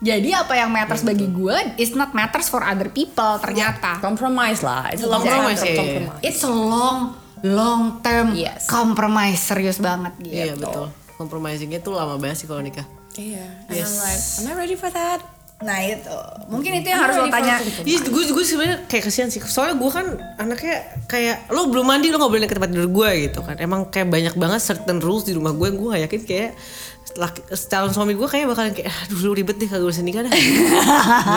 Jadi 0.03 0.35
apa 0.35 0.53
yang 0.59 0.75
matters 0.75 1.07
bagi 1.07 1.31
gue 1.31 1.57
is 1.79 1.95
not 1.95 2.11
matters 2.11 2.51
for 2.51 2.67
other 2.67 2.91
people 2.91 3.39
ternyata. 3.39 4.03
Compromise 4.03 4.67
lah. 4.67 4.91
It's 4.91 5.07
a 5.07 5.07
long 5.07 5.23
Compromise, 5.23 5.63
iya. 5.63 6.11
It's 6.27 6.43
a 6.43 6.51
long 6.51 7.15
long 7.47 8.03
term 8.03 8.35
Yes. 8.35 8.67
compromise. 8.67 9.39
Serius 9.39 9.79
banget 9.79 10.11
gitu. 10.19 10.35
Iya 10.35 10.59
betul. 10.59 10.91
Compromisingnya 11.15 11.79
tuh 11.79 11.95
lama 11.95 12.19
banget 12.19 12.43
sih 12.43 12.51
kalau 12.51 12.67
nikah 12.67 12.99
Iya. 13.19 13.47
And 13.67 13.77
Yes. 13.77 13.89
I'm 13.91 13.97
like, 13.99 14.23
am 14.39 14.45
I 14.47 14.55
ready 14.61 14.77
for 14.79 14.91
that? 14.91 15.21
Nah 15.61 15.77
itu 15.85 16.17
mungkin 16.49 16.73
itu 16.81 16.89
yang 16.89 17.05
harus 17.05 17.21
lo 17.21 17.29
tanya. 17.29 17.61
Iya, 17.85 18.01
gue 18.09 18.23
gue 18.33 18.45
sebenarnya 18.49 18.89
kayak 18.89 19.05
kesian 19.13 19.29
sih. 19.29 19.45
Soalnya 19.45 19.77
gue 19.77 19.91
kan 19.93 20.07
anaknya 20.41 20.89
kayak 21.05 21.53
lo 21.53 21.69
belum 21.69 21.85
mandi 21.85 22.09
lo 22.09 22.17
nggak 22.17 22.33
boleh 22.33 22.41
naik 22.41 22.51
ke 22.53 22.57
tempat 22.57 22.71
tidur 22.73 22.89
gue 22.89 23.11
gitu 23.29 23.41
kan. 23.45 23.61
Emang 23.61 23.93
kayak 23.93 24.09
banyak 24.09 24.35
banget 24.41 24.61
certain 24.65 25.05
rules 25.05 25.29
di 25.29 25.37
rumah 25.37 25.53
gue. 25.53 25.69
Gue 25.69 25.93
gak 25.93 26.03
yakin 26.09 26.21
kayak 26.25 26.51
laki, 27.11 27.43
calon 27.69 27.91
suami 27.93 28.17
gue 28.17 28.25
kayak 28.25 28.47
bakalan 28.49 28.73
kayak 28.73 28.89
aduh 28.89 29.19
lu 29.21 29.31
ribet 29.37 29.59
deh 29.61 29.69
kagak 29.69 29.85
usah 29.85 30.01
nikah 30.01 30.25
dah. 30.25 30.33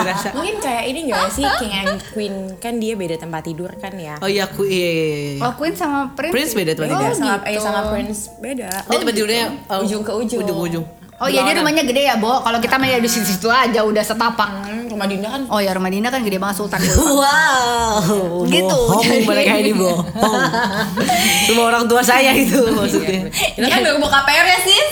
rasa. 0.08 0.32
Mungkin 0.32 0.56
kayak 0.56 0.84
ini 0.88 1.00
gak 1.12 1.28
sih 1.28 1.44
King 1.60 1.74
and 1.84 2.00
Queen 2.16 2.34
kan 2.56 2.80
dia 2.80 2.96
beda 2.96 3.20
tempat 3.20 3.44
tidur 3.44 3.68
kan 3.76 3.92
ya? 3.92 4.16
Oh 4.24 4.28
iya 4.30 4.48
aku 4.48 4.64
iya 4.64 4.88
iya 4.88 5.04
iya. 5.04 5.30
iya. 5.36 5.40
Oh 5.44 5.52
Queen 5.52 5.76
sama 5.76 6.16
Prince. 6.16 6.32
Prince 6.32 6.52
beda 6.56 6.72
tempat 6.72 6.88
oh, 6.88 6.96
tidur. 6.96 7.12
sama 7.12 7.36
gitu. 7.44 7.52
eh 7.52 7.58
sama 7.60 7.80
Prince 7.92 8.20
beda. 8.40 8.68
Dia 8.72 8.96
tempat 9.04 9.14
tidurnya 9.20 9.44
uh, 9.68 9.84
Ujung 9.84 10.00
ke 10.00 10.12
ujung. 10.16 10.40
Ujung 10.40 10.56
ke 10.56 10.64
ujung. 10.72 10.86
Oh 11.14 11.30
iya 11.30 11.46
dia 11.46 11.54
rumahnya 11.54 11.82
gede 11.82 12.02
ya, 12.04 12.18
Bo. 12.18 12.42
Kalau 12.42 12.58
kita 12.58 12.74
main 12.74 12.98
di 12.98 13.06
situ-situ 13.06 13.46
aja 13.46 13.80
udah 13.80 14.02
setapak. 14.02 14.50
Hmm, 14.66 14.90
rumah 14.90 15.06
Dinda 15.06 15.30
kan 15.30 15.46
Oh 15.46 15.58
ya 15.58 15.70
rumah 15.70 15.86
Dina 15.86 16.10
kan 16.10 16.20
gede 16.20 16.36
banget 16.36 16.58
Sultan. 16.58 16.82
Wow, 17.14 18.42
Gitu, 18.44 18.66
bohong 18.66 19.04
jadi- 19.04 19.24
mereka 19.24 19.52
ini 19.56 19.72
bohong. 19.72 20.02
Rumah 21.48 21.64
orang 21.66 21.84
tua 21.84 22.00
saya 22.00 22.32
itu 22.32 22.58
maksudnya. 22.68 23.30
Kita 23.30 23.66
kan 23.68 23.80
baru 23.80 23.98
buka 23.98 24.18
PR 24.24 24.44
ya 24.44 24.58
sis. 24.60 24.88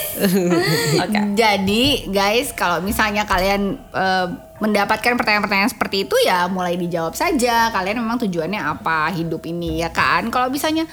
Oke. 1.05 1.19
Jadi 1.35 1.85
guys, 2.09 2.53
kalau 2.53 2.79
misalnya 2.79 3.25
kalian 3.25 3.75
eh, 3.91 4.27
mendapatkan 4.59 5.19
pertanyaan-pertanyaan 5.19 5.71
seperti 5.71 6.07
itu 6.07 6.15
ya 6.23 6.47
mulai 6.47 6.77
dijawab 6.77 7.13
saja. 7.13 7.69
Kalian 7.69 7.99
memang 7.99 8.21
tujuannya 8.21 8.61
apa 8.61 9.11
hidup 9.11 9.43
ini 9.45 9.81
ya 9.81 9.91
kan? 9.91 10.29
Kalau 10.29 10.47
misalnya 10.49 10.87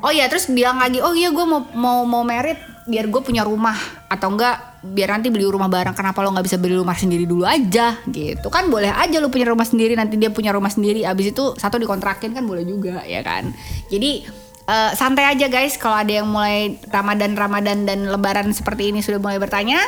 Oh 0.00 0.08
iya 0.08 0.24
terus 0.24 0.48
bilang 0.48 0.80
lagi, 0.80 0.98
oh 0.98 1.12
iya 1.12 1.28
gue 1.28 1.44
mau 1.44 1.68
mau 1.70 2.00
mau 2.02 2.24
merit 2.24 2.56
biar 2.88 3.06
gue 3.06 3.20
punya 3.20 3.44
rumah 3.44 3.76
atau 4.08 4.32
enggak 4.32 4.71
biar 4.84 5.08
nanti 5.12 5.30
beli 5.30 5.42
rumah 5.44 5.66
bareng. 5.66 5.92
Kenapa 5.92 6.20
lo 6.20 6.30
nggak 6.30 6.42
bisa 6.44 6.56
beli 6.56 6.74
rumah 6.74 6.92
sendiri 6.92 7.22
dulu 7.22 7.42
aja 7.42 8.02
gitu 8.04 8.46
kan? 8.46 8.66
Boleh 8.66 8.90
aja 8.90 9.16
lo 9.16 9.26
punya 9.26 9.46
rumah 9.46 9.62
sendiri 9.62 9.94
nanti 9.94 10.14
dia 10.16 10.28
punya 10.28 10.50
rumah 10.50 10.68
sendiri. 10.68 11.02
Abis 11.02 11.30
itu 11.30 11.54
satu 11.54 11.76
dikontrakin 11.76 12.30
kan 12.30 12.42
boleh 12.42 12.62
juga 12.62 13.00
ya 13.02 13.20
kan? 13.20 13.54
Jadi 13.86 14.26
eh, 14.64 14.90
santai 14.92 15.26
aja 15.28 15.46
guys 15.46 15.74
kalau 15.74 15.96
ada 15.96 16.12
yang 16.12 16.26
mulai 16.26 16.76
Ramadan 16.86 17.32
Ramadan 17.32 17.82
dan 17.82 18.04
Lebaran 18.04 18.50
seperti 18.50 18.90
ini 18.90 18.98
sudah 18.98 19.16
mulai 19.16 19.38
bertanya 19.38 19.78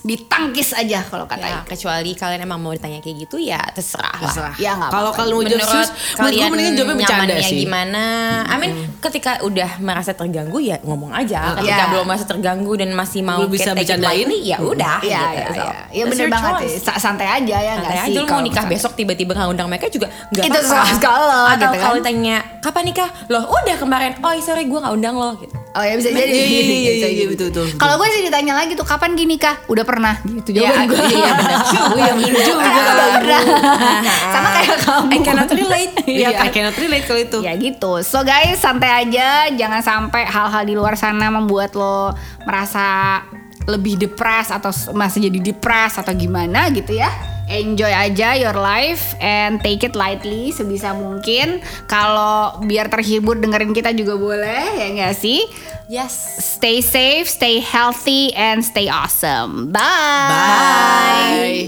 ditangkis 0.00 0.72
aja 0.72 1.04
kalau 1.04 1.28
kata 1.28 1.44
Ya, 1.44 1.60
Ika. 1.60 1.76
kecuali 1.76 2.16
kalian 2.16 2.40
emang 2.40 2.56
mau 2.56 2.72
ditanya 2.72 3.04
kayak 3.04 3.16
gitu 3.20 3.36
ya 3.36 3.60
terserah 3.68 4.08
lah. 4.16 4.20
Terserah. 4.24 4.54
Ya, 4.56 4.72
nggak 4.74 4.88
Kalau 4.88 5.12
apa-apa. 5.12 5.20
kalian 5.20 5.36
mau 5.36 5.44
jawab 5.44 5.60
Menurut 5.60 5.92
kalian 6.16 6.48
mendingan 6.48 6.72
jawabnya 6.72 6.96
bercanda 6.96 7.34
sih. 7.44 7.58
gimana? 7.60 8.02
I 8.48 8.56
mean, 8.56 8.72
ketika 9.00 9.40
udah 9.40 9.70
merasa 9.78 10.12
terganggu 10.12 10.58
ya 10.58 10.76
ngomong 10.80 11.10
aja. 11.10 11.56
Ketika 11.56 11.66
Ya. 11.78 11.88
belum 11.88 12.04
merasa 12.04 12.24
terganggu 12.24 12.72
dan 12.74 12.92
masih 12.92 13.20
mau 13.20 13.40
Belum 13.40 13.50
bisa 13.50 13.72
bercandain. 13.72 14.28
ya 14.38 14.56
udah. 14.58 14.96
Iya, 15.00 15.20
gitu. 15.20 15.32
iya, 15.32 15.48
iya. 15.50 15.74
Iya 15.90 16.02
that's 16.02 16.12
bener 16.14 16.28
banget 16.28 16.52
sih. 16.62 16.72
Sa- 16.78 17.00
Santai 17.00 17.26
aja 17.26 17.56
ya 17.58 17.72
nggak 17.74 17.86
Santai 17.86 17.96
sih? 17.98 18.04
aja 18.06 18.14
lu 18.14 18.20
mau 18.20 18.30
kalau 18.30 18.42
nikah 18.42 18.64
besok 18.66 18.92
tiba-tiba 18.94 19.32
nggak 19.32 19.50
undang 19.50 19.66
mereka 19.66 19.88
juga 19.88 20.06
nggak 20.28 20.44
Itu 20.44 20.52
apa-apa. 20.52 20.84
terserah 20.86 21.18
lo, 21.18 21.40
Atau 21.46 21.56
gitu 21.58 21.66
kan. 21.70 21.80
kalau 21.82 21.98
tanya 22.00 22.36
kapan 22.60 22.84
nikah, 22.84 23.08
loh 23.26 23.44
udah 23.46 23.76
kemarin, 23.76 24.12
oh 24.18 24.32
sorry 24.38 24.64
gue 24.64 24.78
nggak 24.78 24.94
undang 24.94 25.14
lo 25.14 25.32
gitu. 25.36 25.56
Oh 25.70 25.80
ya 25.80 25.94
bisa 25.94 26.10
jadi. 26.10 26.26
Iya, 26.26 26.42
iya, 26.42 26.42
iya, 26.42 26.74
iya, 26.74 26.92
jadi. 27.00 27.14
iya, 27.14 27.26
betul, 27.26 27.46
betul. 27.48 27.66
Kalau 27.78 27.94
gue 27.94 28.08
sih 28.10 28.22
ditanya 28.22 28.52
lagi 28.54 28.74
tuh 28.74 28.82
kapan 28.82 29.14
gini 29.14 29.38
kah? 29.38 29.54
Udah 29.64 29.82
pernah 29.82 30.18
gitu 30.20 30.50
Iya, 30.52 30.66
jawaban 30.66 30.86
gue. 30.88 30.98
iya 31.08 31.30
benar. 31.32 31.58
Oh 31.62 31.96
iya 31.96 32.12
bener 32.12 32.42
juga. 32.50 32.66
Udah 32.66 33.08
pernah. 33.14 33.42
Sama 34.34 34.48
kayak 34.50 34.76
kamu. 34.80 35.06
I 35.06 35.18
cannot 35.20 35.46
relate. 35.48 35.92
Iya, 36.02 36.28
Iya. 36.28 36.38
I 36.40 36.50
cannot 36.50 36.74
relate 36.74 37.04
kalau 37.06 37.20
itu. 37.22 37.38
Ya 37.40 37.52
gitu. 37.54 37.92
So 38.02 38.18
guys, 38.20 38.58
santai 38.58 38.89
aja, 38.90 39.46
jangan 39.54 39.80
sampai 39.80 40.26
hal-hal 40.26 40.62
di 40.66 40.74
luar 40.74 40.98
sana 40.98 41.30
membuat 41.30 41.78
lo 41.78 42.10
merasa 42.42 43.22
lebih 43.70 43.94
depres 44.00 44.50
atau 44.50 44.74
masih 44.92 45.30
jadi 45.30 45.54
depres 45.54 45.94
atau 46.00 46.10
gimana 46.10 46.66
gitu 46.74 46.98
ya. 46.98 47.08
Enjoy 47.50 47.90
aja 47.90 48.38
your 48.38 48.54
life 48.54 49.18
and 49.18 49.58
take 49.62 49.82
it 49.82 49.98
lightly 49.98 50.54
sebisa 50.54 50.94
mungkin. 50.94 51.58
Kalau 51.90 52.62
biar 52.62 52.86
terhibur 52.86 53.34
dengerin 53.38 53.74
kita 53.74 53.90
juga 53.90 54.14
boleh 54.14 54.78
ya 54.78 54.86
nggak 54.94 55.14
sih? 55.18 55.42
Yes. 55.90 56.14
Stay 56.38 56.78
safe, 56.78 57.26
stay 57.26 57.58
healthy, 57.58 58.30
and 58.38 58.62
stay 58.62 58.86
awesome. 58.86 59.74
Bye. 59.74 60.30
Bye. 60.30 61.62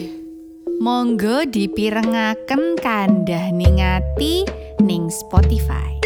Monggo 0.79 1.43
dipirengaken 1.51 2.79
kandah 2.79 3.51
ningati 3.51 4.47
ning 4.79 5.11
Spotify. 5.11 5.99